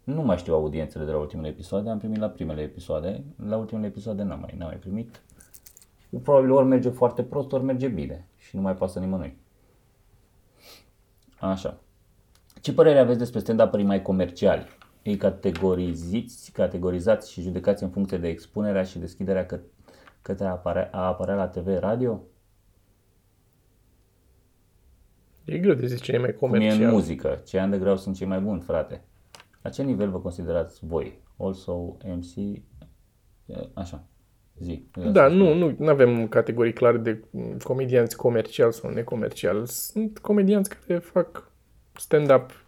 Nu 0.05 0.23
mai 0.23 0.37
știu 0.37 0.55
audiențele 0.55 1.05
de 1.05 1.11
la 1.11 1.19
ultimele 1.19 1.49
episoade, 1.49 1.91
am 1.91 1.99
primit 1.99 2.19
la 2.19 2.29
primele 2.29 2.61
episoade, 2.61 3.25
la 3.49 3.57
ultimele 3.57 3.87
episoade 3.87 4.23
n-am 4.23 4.41
mai, 4.41 4.55
n-am 4.59 4.69
mai 4.69 4.77
primit. 4.77 5.21
Probabil 6.23 6.51
ori 6.51 6.67
merge 6.67 6.89
foarte 6.89 7.23
prost, 7.23 7.53
ori 7.53 7.65
merge 7.65 7.89
bine 7.89 8.27
și 8.37 8.57
nu 8.57 8.63
mai 8.63 8.75
pasă 8.77 8.99
nimănui. 8.99 9.39
Așa. 11.41 11.79
Ce 12.61 12.73
părere 12.73 12.99
aveți 12.99 13.19
despre 13.19 13.39
stand-up-ării 13.41 13.87
mai 13.87 14.03
comerciali? 14.03 14.67
Ei 15.03 15.17
categoriziți, 15.17 16.51
categorizați 16.53 17.33
și 17.33 17.43
judecați 17.43 17.83
în 17.83 17.91
funcție 17.91 18.19
de 18.19 18.29
expunerea 18.29 18.83
și 18.83 18.99
deschiderea 18.99 19.47
că, 19.47 19.61
către 20.23 20.47
a 20.47 20.51
apărea, 20.51 20.89
a 20.93 21.07
apărea 21.07 21.35
la 21.35 21.49
TV, 21.49 21.79
radio? 21.79 22.23
E 25.45 25.59
greu 25.59 25.75
de 25.75 25.87
zis 25.87 26.01
cine 26.01 26.17
e 26.17 26.21
mai 26.21 26.35
Cum 26.35 26.53
e 26.53 26.57
în 26.57 26.63
comercial. 26.63 26.93
muzică, 26.93 27.41
ce 27.47 27.61
underground 27.61 27.99
sunt 27.99 28.17
cei 28.17 28.27
mai 28.27 28.41
buni, 28.41 28.61
frate. 28.61 29.05
La 29.63 29.71
ce 29.71 29.83
nivel 29.83 30.11
vă 30.11 30.21
considerați 30.21 30.87
voi? 30.87 31.23
Also, 31.37 31.97
MC, 32.05 32.37
e, 32.37 33.69
așa, 33.75 34.05
zi. 34.59 34.85
Da, 35.13 35.29
nu, 35.29 35.55
nu 35.55 35.89
avem 35.89 36.29
categorii 36.29 36.73
clare 36.73 36.97
de 36.97 37.25
mm, 37.31 37.57
comedianți 37.65 38.17
comercial 38.17 38.73
sau 38.73 38.91
necomercial. 38.91 39.67
Sunt 39.67 40.19
comedianți 40.19 40.71
care 40.77 40.99
fac 40.99 41.51
stand-up. 41.93 42.65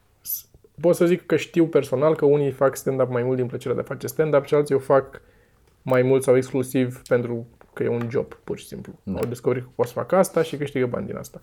S- 0.77 0.81
Pot 0.81 0.95
să 0.95 1.07
zic 1.07 1.27
că 1.27 1.37
știu 1.37 1.67
personal 1.67 2.15
că 2.17 2.25
unii 2.25 2.51
fac 2.51 2.77
stand-up 2.77 3.11
mai 3.11 3.23
mult 3.23 3.37
din 3.37 3.47
plăcerea 3.47 3.75
de 3.77 3.81
a 3.81 3.85
face 3.85 4.07
stand-up 4.07 4.45
și 4.45 4.55
alții 4.55 4.75
o 4.75 4.79
fac 4.79 5.21
mai 5.83 6.03
mult 6.03 6.23
sau 6.23 6.37
exclusiv 6.37 7.03
pentru 7.09 7.47
că 7.73 7.83
e 7.83 7.89
un 7.89 8.09
job, 8.11 8.35
pur 8.35 8.59
și 8.59 8.67
simplu. 8.67 8.93
Da. 9.03 9.19
Au 9.19 9.25
descoperit 9.27 9.63
că 9.63 9.69
pot 9.75 9.87
să 9.87 9.93
fac 9.93 10.13
asta 10.13 10.43
și 10.43 10.57
câștigă 10.57 10.87
bani 10.87 11.07
din 11.07 11.17
asta. 11.17 11.41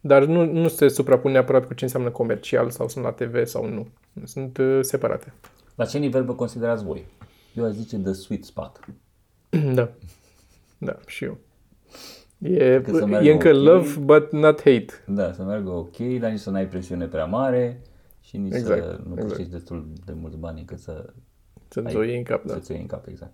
Dar 0.00 0.24
nu, 0.24 0.44
nu 0.44 0.68
se 0.68 0.88
suprapun 0.88 1.30
neapărat 1.32 1.66
cu 1.66 1.74
ce 1.74 1.84
înseamnă 1.84 2.10
comercial 2.10 2.70
sau 2.70 2.88
sunt 2.88 3.04
la 3.04 3.10
TV 3.12 3.44
sau 3.46 3.66
nu. 3.68 3.86
Sunt 4.24 4.58
uh, 4.58 4.78
separate. 4.80 5.32
La 5.74 5.84
ce 5.84 5.98
nivel 5.98 6.24
vă 6.24 6.34
considerați 6.34 6.84
voi? 6.84 7.06
Eu 7.54 7.64
aș 7.64 7.70
zice 7.72 7.96
the 7.98 8.12
sweet 8.12 8.44
spot. 8.44 8.80
Da. 9.74 9.88
Da, 10.78 10.96
și 11.06 11.24
eu. 11.24 11.38
E, 12.38 12.80
Că 12.80 12.92
să 12.96 13.06
meargă 13.06 13.28
e 13.28 13.32
încă 13.32 13.48
ok. 13.48 13.54
love, 13.54 13.98
but 14.00 14.32
not 14.32 14.56
hate. 14.58 14.86
Da, 15.06 15.32
să 15.32 15.42
meargă 15.42 15.70
ok, 15.70 15.96
dar 15.96 16.30
nici 16.30 16.40
să 16.40 16.50
n-ai 16.50 16.66
presiune 16.66 17.06
prea 17.06 17.24
mare 17.24 17.80
și 18.32 18.38
nici 18.38 18.54
Exact, 18.54 18.82
să 18.82 19.00
nu 19.04 19.12
exact. 19.12 19.28
câștigi 19.28 19.50
destul 19.50 19.92
de 20.04 20.12
mulți 20.12 20.36
bani 20.36 20.60
încât 20.60 20.78
să, 20.78 21.12
Să-ți 21.68 21.96
o 21.96 22.02
iei 22.02 22.16
în 22.16 22.22
cap, 22.22 22.44
da. 22.44 22.52
să-ți 22.52 22.70
o 22.70 22.74
iei 22.74 22.82
în 22.82 22.88
cap, 22.88 23.06
exact. 23.06 23.32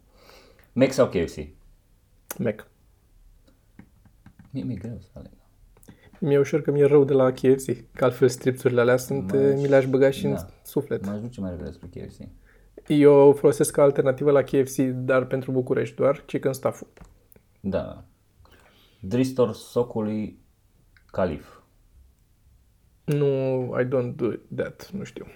Mac 0.72 0.92
sau 0.92 1.09
KFC? 1.09 1.36
Mac. 2.38 2.70
Mie 4.51 4.62
mi-e 4.62 4.76
greu 4.76 4.99
să 5.01 5.09
aleg. 5.12 5.30
Mi-e 6.20 6.38
ușor 6.38 6.61
că 6.62 6.70
mi-e 6.70 6.84
rău 6.84 7.05
de 7.05 7.12
la 7.12 7.30
KFC, 7.30 7.84
că 7.92 8.05
altfel 8.05 8.28
stripsurile 8.28 8.80
alea 8.80 8.96
sunt, 8.96 9.32
Mă, 9.32 9.38
mi 9.38 9.68
le-aș 9.68 9.86
băga 9.86 10.11
și 10.11 10.24
în 10.24 10.32
da. 10.34 10.46
suflet. 10.62 11.07
M-aș 11.07 11.20
duce 11.20 11.40
mai 11.40 11.51
repede 11.51 11.70
spre 11.70 11.86
KFC. 11.88 12.20
Eu 12.86 13.32
folosesc 13.32 13.72
ca 13.72 13.82
alternativă 13.82 14.30
la 14.30 14.42
KFC, 14.42 14.76
dar 14.78 15.26
pentru 15.26 15.51
București 15.51 15.94
doar, 15.96 16.22
chicken 16.26 16.53
stuff 16.53 16.82
Da. 17.61 18.05
Dristor 19.01 19.53
Socului 19.55 20.38
Calif. 21.07 21.57
Nu, 23.09 23.26
I 23.80 23.84
don't 23.84 24.14
do 24.14 24.28
that, 24.56 24.90
nu 24.92 25.04
știu. 25.04 25.26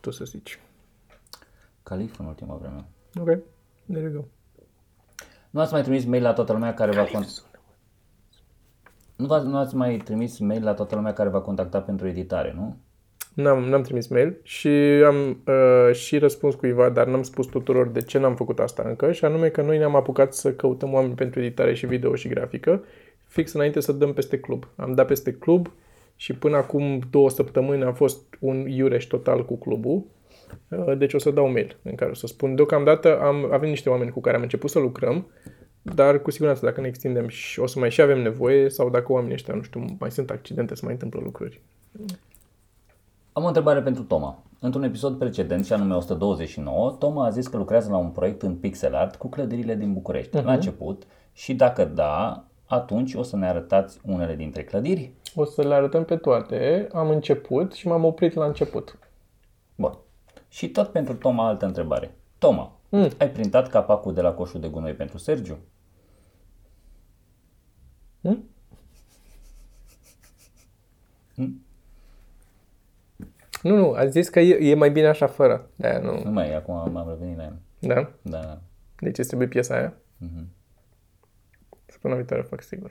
Tu 0.00 0.10
să 0.10 0.24
zici. 0.24 0.60
Calif 1.82 2.18
în 2.18 2.26
ultima 2.26 2.54
vreme. 2.54 2.84
Ok, 3.20 3.42
there 3.92 4.10
you 4.10 4.12
go. 4.12 4.24
Nu 5.50 5.60
ați 5.60 5.72
mai 5.72 5.82
trimis 5.82 6.04
mail 6.04 6.22
la 6.22 6.32
toată 6.32 6.52
lumea 6.52 6.74
care 6.74 6.90
va 6.90 7.04
contacta. 7.04 7.42
Nu, 9.16 9.26
v-ați, 9.26 9.46
nu 9.46 9.56
ați 9.56 9.76
mai 9.76 9.96
trimis 9.96 10.38
mail 10.38 10.64
la 10.64 10.74
toată 10.74 10.94
lumea 10.94 11.12
care 11.12 11.28
va 11.28 11.40
contacta 11.40 11.80
pentru 11.80 12.08
editare, 12.08 12.52
nu? 12.52 12.76
N-am, 13.34 13.62
n-am 13.62 13.82
trimis 13.82 14.06
mail 14.06 14.40
și 14.42 14.68
am 15.06 15.42
uh, 15.46 15.94
și 15.94 16.18
răspuns 16.18 16.54
cuiva, 16.54 16.88
dar 16.88 17.06
n-am 17.06 17.22
spus 17.22 17.46
tuturor 17.46 17.88
de 17.88 18.02
ce 18.02 18.18
n-am 18.18 18.36
făcut 18.36 18.58
asta 18.58 18.82
încă, 18.86 19.12
și 19.12 19.24
anume 19.24 19.48
că 19.48 19.62
noi 19.62 19.78
ne-am 19.78 19.94
apucat 19.94 20.34
să 20.34 20.52
căutăm 20.52 20.92
oameni 20.92 21.14
pentru 21.14 21.40
editare 21.40 21.74
și 21.74 21.86
video 21.86 22.14
și 22.14 22.28
grafică, 22.28 22.84
fix 23.26 23.52
înainte 23.52 23.80
să 23.80 23.92
dăm 23.92 24.12
peste 24.12 24.38
club. 24.38 24.68
Am 24.76 24.94
dat 24.94 25.06
peste 25.06 25.32
club 25.32 25.72
și 26.20 26.32
până 26.32 26.56
acum 26.56 27.00
două 27.10 27.30
săptămâni 27.30 27.84
a 27.84 27.92
fost 27.92 28.36
un 28.40 28.66
iureș 28.68 29.04
total 29.04 29.44
cu 29.44 29.56
clubul, 29.56 30.04
uh, 30.68 30.98
deci 30.98 31.14
o 31.14 31.18
să 31.18 31.30
dau 31.30 31.50
mail 31.50 31.76
în 31.82 31.94
care 31.94 32.10
o 32.10 32.14
să 32.14 32.26
spun. 32.26 32.54
Deocamdată 32.54 33.20
am, 33.20 33.52
avem 33.52 33.68
niște 33.68 33.88
oameni 33.90 34.10
cu 34.10 34.20
care 34.20 34.36
am 34.36 34.42
început 34.42 34.70
să 34.70 34.78
lucrăm, 34.78 35.26
dar 35.82 36.22
cu 36.22 36.30
siguranță 36.30 36.64
dacă 36.64 36.80
ne 36.80 36.86
extindem 36.86 37.28
și 37.28 37.60
o 37.60 37.66
să 37.66 37.78
mai 37.78 37.90
și 37.90 38.00
avem 38.00 38.22
nevoie 38.22 38.68
sau 38.68 38.90
dacă 38.90 39.12
oamenii 39.12 39.34
ăștia, 39.34 39.54
nu 39.54 39.62
știu, 39.62 39.84
mai 39.98 40.10
sunt 40.10 40.30
accidente, 40.30 40.74
să 40.74 40.80
mai 40.84 40.92
întâmplă 40.92 41.20
lucruri. 41.22 41.60
Am 43.32 43.44
o 43.44 43.46
întrebare 43.46 43.82
pentru 43.82 44.02
Toma. 44.02 44.42
Într-un 44.58 44.82
episod 44.82 45.18
precedent, 45.18 45.66
și 45.66 45.72
anume 45.72 45.94
129, 45.94 46.96
Toma 46.98 47.26
a 47.26 47.30
zis 47.30 47.46
că 47.46 47.56
lucrează 47.56 47.90
la 47.90 47.96
un 47.96 48.08
proiect 48.08 48.42
în 48.42 48.54
pixel 48.54 48.94
art 48.94 49.16
cu 49.16 49.28
clădirile 49.28 49.74
din 49.74 49.92
București. 49.92 50.38
Uh-huh. 50.38 50.44
La 50.44 50.52
început 50.52 51.02
și 51.32 51.54
dacă 51.54 51.84
da, 51.84 52.44
atunci 52.70 53.14
o 53.14 53.22
să 53.22 53.36
ne 53.36 53.46
arătați 53.46 54.00
unele 54.04 54.34
dintre 54.34 54.64
clădiri? 54.64 55.12
O 55.34 55.44
să 55.44 55.62
le 55.62 55.74
arătăm 55.74 56.04
pe 56.04 56.16
toate. 56.16 56.88
Am 56.92 57.08
început 57.08 57.72
și 57.72 57.86
m-am 57.86 58.04
oprit 58.04 58.34
la 58.34 58.44
început. 58.44 58.98
Bun. 59.74 59.98
Și 60.48 60.68
tot 60.68 60.88
pentru 60.88 61.14
Toma 61.14 61.46
altă 61.46 61.66
întrebare. 61.66 62.14
Toma, 62.38 62.72
mm. 62.88 63.08
ai 63.18 63.30
printat 63.30 63.68
capacul 63.68 64.14
de 64.14 64.20
la 64.20 64.32
coșul 64.32 64.60
de 64.60 64.68
gunoi 64.68 64.92
pentru 64.92 65.18
Sergiu? 65.18 65.58
Hm? 68.22 68.44
Hm? 71.34 71.64
Nu, 73.62 73.76
nu, 73.76 73.92
a 73.92 74.06
zis 74.06 74.28
că 74.28 74.40
e, 74.40 74.70
e 74.70 74.74
mai 74.74 74.90
bine 74.90 75.06
așa 75.06 75.26
fără. 75.26 75.70
De 75.76 76.00
nu. 76.02 76.22
Nu 76.24 76.30
mai 76.30 76.48
e, 76.48 76.54
acum 76.54 76.92
m-am 76.92 77.08
revenit 77.08 77.36
la 77.36 77.44
el. 77.44 77.58
Da? 77.78 78.10
Da, 78.22 78.40
da. 78.40 78.60
Deci 79.00 79.18
îți 79.18 79.28
trebuie 79.28 79.48
piesa 79.48 79.74
aia? 79.74 79.94
Mhm. 80.16 80.58
Săptămâna 82.00 82.26
viitoare 82.26 82.42
fac 82.50 82.62
sigur. 82.62 82.90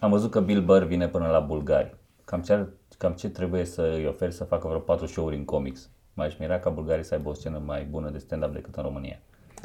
Am 0.00 0.10
văzut 0.10 0.30
că 0.30 0.40
Bill 0.40 0.62
Burr 0.62 0.82
vine 0.84 1.08
până 1.08 1.26
la 1.26 1.38
bulgari. 1.40 1.94
Cam 2.24 2.42
ce, 2.42 2.52
ar- 2.52 2.68
cam 2.98 3.12
ce 3.12 3.28
trebuie 3.28 3.64
să 3.64 3.82
îi 3.82 4.06
oferi 4.06 4.32
să 4.32 4.44
facă 4.44 4.66
vreo 4.68 4.78
patru 4.80 5.06
show-uri 5.06 5.36
în 5.36 5.44
comics? 5.44 5.88
M-aș 6.14 6.36
mira 6.38 6.58
ca 6.58 6.70
bulgarii 6.70 7.04
să 7.04 7.14
aibă 7.14 7.28
o 7.28 7.32
scenă 7.32 7.62
mai 7.64 7.84
bună 7.90 8.10
de 8.10 8.18
stand-up 8.18 8.52
decât 8.52 8.74
în 8.74 8.82
România. 8.82 9.18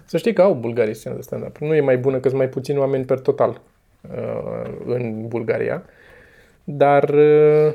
Să 0.06 0.18
știi 0.18 0.34
că 0.34 0.42
au 0.42 0.54
bulgarii 0.54 0.94
scenă 0.94 1.16
de 1.16 1.22
stand-up. 1.22 1.58
Nu 1.58 1.74
e 1.76 1.82
mai 1.82 1.98
bună 1.98 2.20
că 2.20 2.28
sunt 2.28 2.40
mai 2.40 2.50
puțini 2.50 2.78
oameni 2.78 3.06
per 3.06 3.20
total 3.20 3.62
uh, 4.02 4.72
în 4.86 5.28
Bulgaria. 5.28 5.84
Dar 6.64 7.10
uh, 7.10 7.74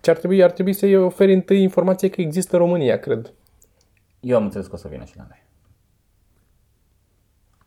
ce 0.00 0.10
ar 0.10 0.16
trebui? 0.16 0.42
Ar 0.42 0.50
trebui 0.50 0.72
să-i 0.72 0.96
oferi 0.96 1.32
întâi 1.34 1.62
informație 1.62 2.08
că 2.10 2.20
există 2.20 2.56
România, 2.56 2.98
cred. 2.98 3.32
Eu 4.20 4.36
am 4.36 4.44
înțeles 4.44 4.66
că 4.66 4.74
o 4.74 4.78
să 4.78 4.88
vină 4.88 5.04
și 5.04 5.16
la 5.16 5.26
noi. 5.28 5.42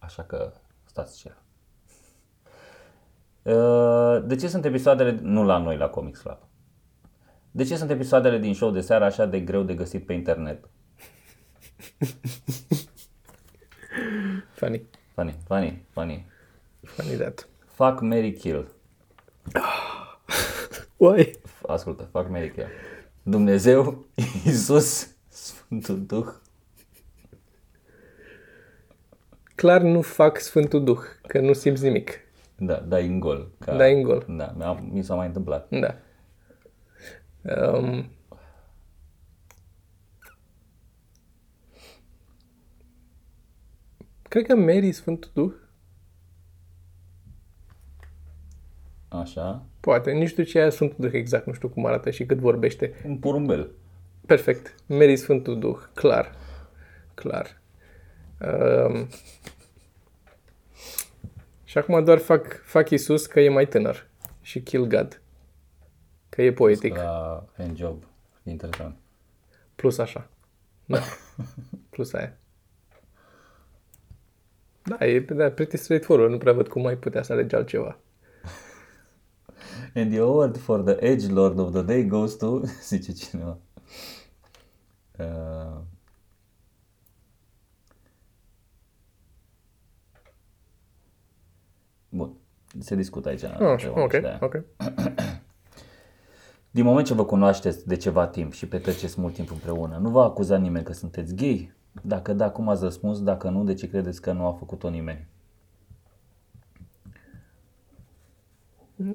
Așa 0.07 0.23
că 0.23 0.53
stați 0.85 1.17
ce. 1.17 1.33
Uh, 3.51 4.23
De 4.25 4.35
ce 4.35 4.47
sunt 4.47 4.65
episoadele, 4.65 5.19
nu 5.21 5.43
la 5.43 5.57
noi, 5.57 5.77
la 5.77 5.87
Comics 5.89 6.19
Club? 6.19 6.37
De 7.51 7.63
ce 7.63 7.75
sunt 7.77 7.89
episoadele 7.89 8.37
din 8.37 8.53
show 8.53 8.71
de 8.71 8.81
seară 8.81 9.05
așa 9.05 9.25
de 9.25 9.39
greu 9.39 9.63
de 9.63 9.73
găsit 9.73 10.05
pe 10.05 10.13
internet? 10.13 10.69
Funny. 14.53 14.85
Funny, 15.13 15.35
funny, 15.47 15.85
funny. 15.89 16.25
Funny 16.83 17.15
that. 17.15 17.47
Fuck, 17.65 18.01
Mary 18.01 18.33
Kill. 18.33 18.67
Why? 20.97 21.31
Ascultă, 21.67 22.03
fuck, 22.11 22.29
Mary 22.29 22.51
Kill. 22.51 22.67
Dumnezeu, 23.23 24.05
Iisus, 24.45 25.15
Sfântul 25.27 26.05
Duh. 26.05 26.27
Clar 29.57 29.81
nu 29.81 30.01
fac 30.01 30.39
Sfântul 30.39 30.83
Duh, 30.83 30.99
că 31.27 31.39
nu 31.39 31.53
simți 31.53 31.83
nimic. 31.83 32.11
Da, 32.57 32.75
dai 32.75 33.07
în 33.07 33.19
gol. 33.19 33.51
Ca... 33.59 33.75
Dai 33.75 33.93
în 33.93 34.01
gol. 34.01 34.25
Da, 34.27 34.53
mi-a, 34.57 34.71
mi 34.71 35.03
s-a 35.03 35.15
mai 35.15 35.27
întâmplat. 35.27 35.67
Da. 35.69 35.95
Um, 37.71 38.09
cred 44.21 44.45
că 44.45 44.55
Mary 44.55 44.91
Sfântul 44.91 45.29
Duh. 45.33 45.53
Așa, 49.07 49.65
Poate, 49.79 50.11
nici 50.11 50.29
știu 50.29 50.43
ce 50.43 50.59
e 50.59 50.69
Sfântul 50.69 50.97
Duh 50.99 51.13
exact, 51.13 51.45
nu 51.45 51.53
știu 51.53 51.69
cum 51.69 51.85
arată 51.85 52.09
și 52.09 52.25
cât 52.25 52.37
vorbește. 52.37 52.93
un 53.05 53.17
porumbel. 53.17 53.71
Perfect. 54.25 54.75
Mary 54.85 55.15
Sfântul 55.15 55.59
Duh, 55.59 55.77
clar. 55.93 56.35
Clar. 57.13 57.61
Um, 58.39 59.07
și 61.63 61.77
acum 61.77 62.03
doar 62.03 62.17
fac, 62.17 62.61
fac 62.63 62.89
Isus 62.89 63.25
că 63.25 63.39
e 63.39 63.49
mai 63.49 63.67
tânăr 63.67 64.07
și 64.41 64.61
Kill 64.61 64.85
God. 64.85 65.21
Că 66.29 66.41
e 66.41 66.53
poetic. 66.53 66.95
La 66.95 67.45
handjob. 67.57 68.03
E 68.43 68.49
interesant. 68.49 68.95
Plus 69.75 69.97
așa. 69.97 70.29
Da. 70.85 70.99
Plus 71.89 72.13
aia. 72.13 72.37
Da, 74.83 75.05
e 75.05 75.19
da, 75.19 75.49
pretty 75.49 75.77
straightforward. 75.77 76.31
Nu 76.31 76.37
prea 76.37 76.53
văd 76.53 76.67
cum 76.67 76.81
mai 76.81 76.97
putea 76.97 77.23
să 77.23 77.33
alege 77.33 77.55
altceva. 77.55 77.99
And 79.95 80.11
the 80.11 80.19
award 80.19 80.57
for 80.57 80.81
the 80.81 81.05
Edge 81.05 81.27
Lord 81.27 81.59
of 81.59 81.71
the 81.71 81.81
Day 81.81 82.05
goes 82.05 82.35
to, 82.35 82.61
zice 82.87 83.11
cineva. 83.11 83.57
Uh, 85.17 85.81
bun, 92.09 92.37
se 92.79 92.95
discută 92.95 93.29
aici. 93.29 93.43
Oh, 93.43 93.55
pe 93.57 93.63
așa, 93.63 93.89
ok, 93.89 93.95
oamenii 93.97 94.15
ăștia. 94.27 94.39
ok. 94.41 94.61
Din 96.71 96.85
moment 96.85 97.07
ce 97.07 97.13
vă 97.13 97.25
cunoașteți 97.25 97.87
de 97.87 97.95
ceva 97.95 98.27
timp 98.27 98.53
și 98.53 98.67
petreceți 98.67 99.21
mult 99.21 99.33
timp 99.33 99.51
împreună, 99.51 99.97
nu 100.01 100.09
vă 100.09 100.21
acuza 100.21 100.57
nimeni 100.57 100.85
că 100.85 100.93
sunteți 100.93 101.35
gay? 101.35 101.73
Dacă 102.01 102.33
da, 102.33 102.49
cum 102.49 102.69
ați 102.69 102.83
răspuns? 102.83 103.23
Dacă 103.23 103.49
nu, 103.49 103.63
de 103.63 103.73
ce 103.73 103.89
credeți 103.89 104.21
că 104.21 104.31
nu 104.31 104.45
a 104.45 104.51
făcut-o 104.51 104.89
nimeni? 104.89 105.27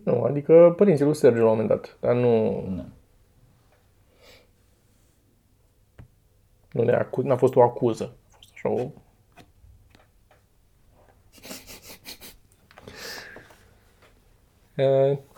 Nu, 0.04 0.22
adică 0.22 0.74
părinții 0.76 1.04
lui 1.04 1.14
Sergiu 1.14 1.38
la 1.38 1.44
un 1.44 1.50
moment 1.50 1.68
dat, 1.68 1.96
dar 2.00 2.14
nu, 2.14 2.50
Nu. 2.68 2.84
nu 6.72 6.82
ne 6.82 6.92
acu- 6.92 7.22
n-a 7.22 7.36
fost 7.36 7.54
o 7.56 7.62
acuză. 7.62 8.04
A 8.32 8.36
fost 8.36 8.50
așa 8.54 8.68
o... 8.68 8.88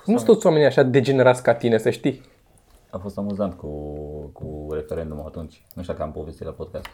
nu 0.07 0.17
sunt 0.17 0.25
toți 0.25 0.47
oamenii 0.47 0.67
așa 0.67 0.83
degenerați 0.83 1.43
ca 1.43 1.55
tine, 1.55 1.79
să 1.79 1.91
știi. 1.91 2.21
A 2.91 2.99
fost 2.99 3.19
amuzant 3.19 3.55
cu, 3.55 3.69
cu 4.33 4.67
referendumul 4.71 5.25
atunci. 5.27 5.65
Nu 5.75 5.83
știu 5.83 5.95
dacă 5.95 6.05
am 6.05 6.13
povestit 6.13 6.47
la 6.47 6.53
podcast. 6.53 6.87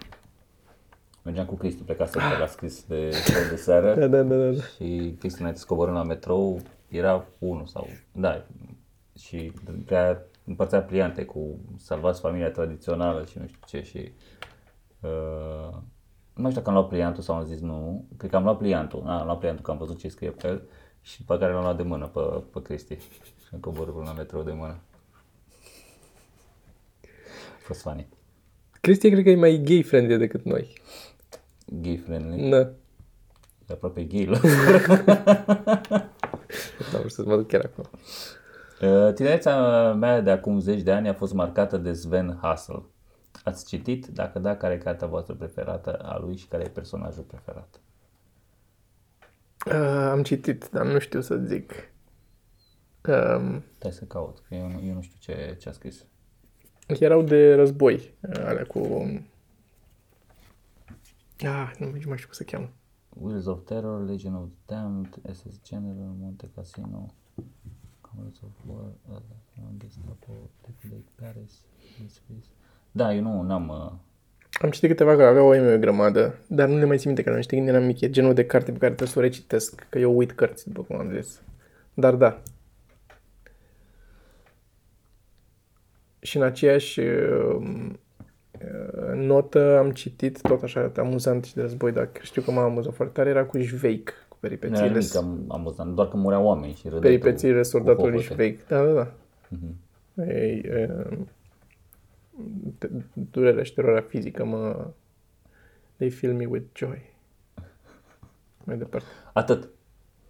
Mergeam 1.22 1.46
cu 1.46 1.54
Cristi, 1.54 1.82
plecase 1.82 2.18
de 2.18 2.36
la 2.40 2.46
scris 2.46 2.84
de 2.86 3.10
show 3.10 3.42
de 3.50 3.56
seară 3.56 3.94
Da, 4.00 4.06
da, 4.06 4.22
da, 4.22 4.36
da. 4.36 4.50
da. 4.50 4.62
și 4.62 5.16
Cristi 5.18 5.40
înainte 5.40 5.60
să 5.60 5.66
coborâm 5.68 5.94
la 5.94 6.02
metrou, 6.02 6.60
era 6.88 7.24
unul 7.38 7.66
sau, 7.66 7.86
da, 8.12 8.44
și 9.18 9.52
prea 9.86 10.22
împărțea 10.44 10.82
pliante 10.82 11.24
cu 11.24 11.58
salvați 11.76 12.20
familia 12.20 12.50
tradițională 12.50 13.24
și 13.24 13.38
nu 13.38 13.46
știu 13.46 13.60
ce 13.66 13.82
și 13.82 14.12
uh, 15.00 15.76
nu 16.34 16.48
știu 16.48 16.60
dacă 16.60 16.68
am 16.68 16.74
luat 16.74 16.88
pliantul 16.88 17.22
sau 17.22 17.34
am 17.34 17.44
zis 17.44 17.60
nu, 17.60 18.04
cred 18.16 18.30
că 18.30 18.36
am 18.36 18.42
luat 18.42 18.58
pliantul, 18.58 19.02
a, 19.06 19.18
am 19.18 19.24
luat 19.24 19.38
pliantul 19.38 19.64
că 19.64 19.70
am 19.70 19.78
văzut 19.78 19.98
ce 19.98 20.08
scrie 20.08 20.30
pe 20.30 20.46
el 20.48 20.62
și 21.02 21.22
pe 21.22 21.38
care 21.38 21.52
l-am 21.52 21.62
luat 21.62 21.76
de 21.76 21.82
mână 21.82 22.06
pe, 22.06 22.20
pe 22.52 22.62
Cristi 22.62 22.94
și 22.94 23.50
am 23.52 23.58
coborât 23.60 23.94
până 23.94 24.06
la 24.06 24.12
metrou 24.12 24.42
de 24.42 24.52
mână. 24.52 24.78
A 27.02 27.62
fost 27.62 27.80
funny. 27.80 28.06
Cristi 28.80 29.10
cred 29.10 29.22
că 29.22 29.30
e 29.30 29.36
mai 29.36 29.60
gay-friendly 29.64 30.18
decât 30.18 30.44
noi. 30.44 30.72
Gay 31.66 31.96
friendly. 31.96 32.50
Da. 32.50 32.58
E 33.66 33.72
aproape 33.72 34.04
gay 34.04 34.24
la 34.24 34.38
Da, 36.78 36.96
vreau 36.96 37.08
să 37.08 37.22
mă 37.26 37.36
duc 37.36 37.46
chiar 37.46 37.64
acolo. 37.64 37.88
Uh, 38.80 39.12
Tinerețea 39.14 39.92
mea 39.92 40.20
de 40.20 40.30
acum 40.30 40.60
10 40.60 40.82
de 40.82 40.92
ani 40.92 41.08
a 41.08 41.14
fost 41.14 41.32
marcată 41.32 41.76
de 41.76 41.92
Sven 41.92 42.38
Hassel. 42.40 42.82
Ați 43.44 43.66
citit? 43.66 44.06
Dacă 44.06 44.38
da, 44.38 44.56
care 44.56 44.74
e 44.74 44.78
cartea 44.78 45.06
voastră 45.06 45.34
preferată 45.34 45.92
a 45.92 46.18
lui 46.18 46.36
și 46.36 46.46
care 46.46 46.64
e 46.64 46.68
personajul 46.68 47.22
preferat? 47.22 47.80
Uh, 49.66 50.08
am 50.10 50.22
citit, 50.22 50.68
dar 50.72 50.86
nu 50.86 50.98
știu 50.98 51.20
să 51.20 51.36
zic. 51.36 51.72
Um, 53.08 53.62
Stai 53.78 53.92
să 53.92 54.04
caut, 54.04 54.42
că 54.48 54.54
eu, 54.54 54.68
nu- 54.68 54.82
eu 54.86 54.94
nu 54.94 55.00
știu 55.00 55.16
ce, 55.18 55.56
ce 55.60 55.68
a 55.68 55.72
scris. 55.72 56.04
erau 56.86 57.22
de 57.22 57.54
război, 57.54 58.14
uh, 58.20 58.44
alea 58.44 58.64
cu... 58.64 58.78
Ah, 61.44 61.70
nu 61.78 61.86
mai 61.90 61.98
știu 62.00 62.08
cum 62.08 62.32
se 62.32 62.44
cheamă. 62.44 62.70
Wheels 63.08 63.46
of 63.46 63.64
Terror, 63.64 64.04
Legion 64.04 64.34
of 64.34 64.48
the 64.48 64.74
Damned, 64.74 65.20
SS 65.32 65.60
General, 65.62 66.12
Monte 66.18 66.50
Cassino, 66.54 67.14
Comrades 68.00 68.40
of 68.42 68.50
War, 68.66 68.84
uh, 69.08 69.16
Gestapo, 69.78 70.32
Liquidate 70.66 71.10
Paris, 71.20 71.64
This 71.98 72.20
Face. 72.26 72.46
Da, 72.92 73.14
eu 73.14 73.22
nu 73.22 73.42
n-am... 73.42 74.00
Uh, 74.60 74.66
Am 74.66 74.70
citit 74.70 74.88
câteva 74.88 75.16
care 75.16 75.28
aveau 75.28 75.48
o 75.48 75.54
o 75.54 75.78
grămadă, 75.78 76.34
dar 76.46 76.68
nu 76.68 76.76
le 76.78 76.84
mai 76.84 76.96
țin 76.98 77.06
minte, 77.06 77.30
că 77.30 77.36
nu 77.36 77.42
știu 77.42 77.56
când 77.56 77.68
eram 77.68 77.84
mic. 77.84 78.00
E 78.00 78.10
genul 78.10 78.34
de 78.34 78.46
carte 78.46 78.72
pe 78.72 78.78
care 78.78 78.92
trebuie 78.94 79.08
să 79.08 79.18
o 79.18 79.22
recitesc, 79.22 79.86
că 79.88 79.98
eu 79.98 80.16
uit 80.16 80.32
cărți, 80.32 80.68
după 80.68 80.82
cum 80.82 80.96
am 80.98 81.12
zis. 81.14 81.40
Dar 81.94 82.14
da. 82.14 82.40
Și 86.20 86.36
în 86.36 86.42
aceeași 86.42 87.00
uh, 87.00 87.56
uh, 87.60 89.14
notă 89.14 89.78
am 89.78 89.90
citit, 89.90 90.40
tot 90.40 90.62
așa, 90.62 90.92
amuzant 90.96 91.44
și 91.44 91.54
de 91.54 91.60
război, 91.60 91.92
dar 91.92 92.08
știu 92.20 92.42
că 92.42 92.50
m-a 92.50 92.62
amuzat 92.62 92.94
foarte 92.94 93.12
tare, 93.14 93.28
era 93.30 93.44
cu 93.44 93.58
Jveik, 93.58 94.12
cu 94.28 94.36
nu 94.40 94.48
era 94.48 94.56
peripețiile, 94.58 94.88
nimic 94.88 95.16
am, 95.16 95.44
amuzant, 95.48 95.94
doar 95.94 96.08
că 96.08 96.16
mureau 96.16 96.44
oameni 96.44 96.72
și 96.72 96.88
râdeai 96.88 97.00
tu 97.00 97.06
peripețiile 97.20 97.58
cu 97.58 97.64
soldatului 97.64 98.10
hohote. 98.10 98.32
Jveik. 98.34 98.66
Da, 98.66 98.84
da, 98.84 98.92
da. 98.92 99.12
Ei, 100.24 100.64
uh, 100.64 100.66
de- 101.08 101.26
durerea 103.12 103.62
și 103.62 103.74
teroarea 103.74 104.06
fizică 104.08 104.44
mă... 104.44 104.86
They 105.96 106.10
fill 106.10 106.34
me 106.34 106.46
with 106.46 106.64
joy. 106.74 107.14
Mai 108.64 108.76
departe. 108.76 109.08
Atât. 109.32 109.68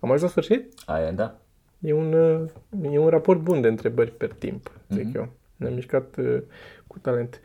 Am 0.01 0.11
ajuns 0.11 0.21
la 0.23 0.29
sfârșit? 0.29 0.73
Aia, 0.87 1.13
da. 1.13 1.39
E 1.79 1.93
un, 1.93 2.13
uh, 2.13 2.51
e 2.93 2.99
un 2.99 3.09
raport 3.09 3.41
bun 3.41 3.61
de 3.61 3.69
întrebări 3.69 4.11
per 4.11 4.33
timp, 4.33 4.71
zic 4.89 5.15
eu. 5.15 5.29
Ne-am 5.57 5.75
mișcat 5.75 6.17
uh, 6.17 6.43
cu 6.87 6.99
talent. 6.99 7.41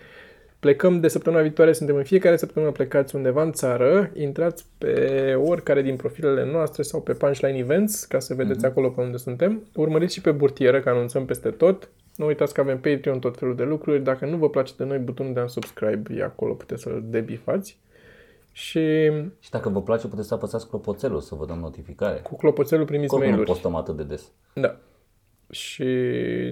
Plecăm 0.59 0.99
de 0.99 1.07
săptămâna 1.07 1.41
viitoare, 1.41 1.73
suntem 1.73 1.95
în 1.95 2.03
fiecare 2.03 2.37
săptămână 2.37 2.71
plecați 2.71 3.15
undeva 3.15 3.41
în 3.41 3.51
țară. 3.51 4.11
Intrați 4.13 4.65
pe 4.77 5.33
oricare 5.43 5.81
din 5.81 5.95
profilele 5.95 6.51
noastre 6.51 6.81
sau 6.81 7.01
pe 7.01 7.13
Punchline 7.13 7.57
Events 7.57 8.03
ca 8.03 8.19
să 8.19 8.33
vedeți 8.33 8.59
mm-hmm. 8.59 8.69
acolo 8.69 8.89
pe 8.89 9.01
unde 9.01 9.17
suntem. 9.17 9.63
Urmăriți 9.75 10.13
și 10.13 10.21
pe 10.21 10.31
burtieră, 10.31 10.79
că 10.79 10.89
anunțăm 10.89 11.25
peste 11.25 11.49
tot. 11.49 11.89
Nu 12.15 12.25
uitați 12.25 12.53
că 12.53 12.61
avem 12.61 12.79
Patreon, 12.79 13.19
tot 13.19 13.37
felul 13.37 13.55
de 13.55 13.63
lucruri. 13.63 14.03
Dacă 14.03 14.25
nu 14.25 14.37
vă 14.37 14.49
place 14.49 14.73
de 14.77 14.83
noi, 14.83 14.97
butonul 14.97 15.33
de 15.33 15.39
unsubscribe 15.39 16.13
e 16.13 16.23
acolo, 16.23 16.53
puteți 16.53 16.81
să-l 16.81 17.03
debifați. 17.05 17.79
Și 18.51 19.11
Și 19.39 19.49
dacă 19.49 19.69
vă 19.69 19.81
place, 19.81 20.07
puteți 20.07 20.27
să 20.27 20.33
apăsați 20.33 20.69
clopoțelul 20.69 21.19
să 21.19 21.35
vă 21.35 21.45
dăm 21.45 21.59
notificare. 21.59 22.19
cu 22.19 22.35
clopoțelul 22.35 22.85
primiți 22.85 23.09
Cum 23.09 23.19
nu 23.19 23.25
mail-uri. 23.25 23.47
postăm 23.49 23.75
atât 23.75 23.95
de 23.97 24.03
des. 24.03 24.31
Da. 24.53 24.77
Și 25.49 25.83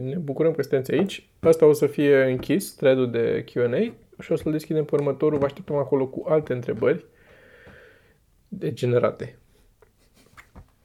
ne 0.02 0.16
bucurăm 0.18 0.52
că 0.54 0.62
sunteți 0.62 0.92
aici. 0.92 1.30
Asta 1.40 1.66
o 1.66 1.74
să 1.74 1.88
fie 1.88 2.24
închis, 2.24 2.74
thread 2.74 3.12
de 3.12 3.44
Q&A 3.44 3.94
și 4.22 4.32
o 4.32 4.36
să-l 4.36 4.52
deschidem 4.52 4.86
pe 4.86 4.96
următorul. 4.96 5.40
Vă 5.40 5.46
așteptăm 5.46 5.76
acolo 5.76 6.08
cu 6.08 6.26
alte 6.30 6.54
întrebări 6.54 7.06
degenerate. 8.48 9.38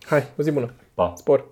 Hai, 0.01 0.23
o 0.39 0.43
zi 0.43 0.51
bună! 0.51 0.71
Pa! 0.95 1.13
Spor! 1.17 1.47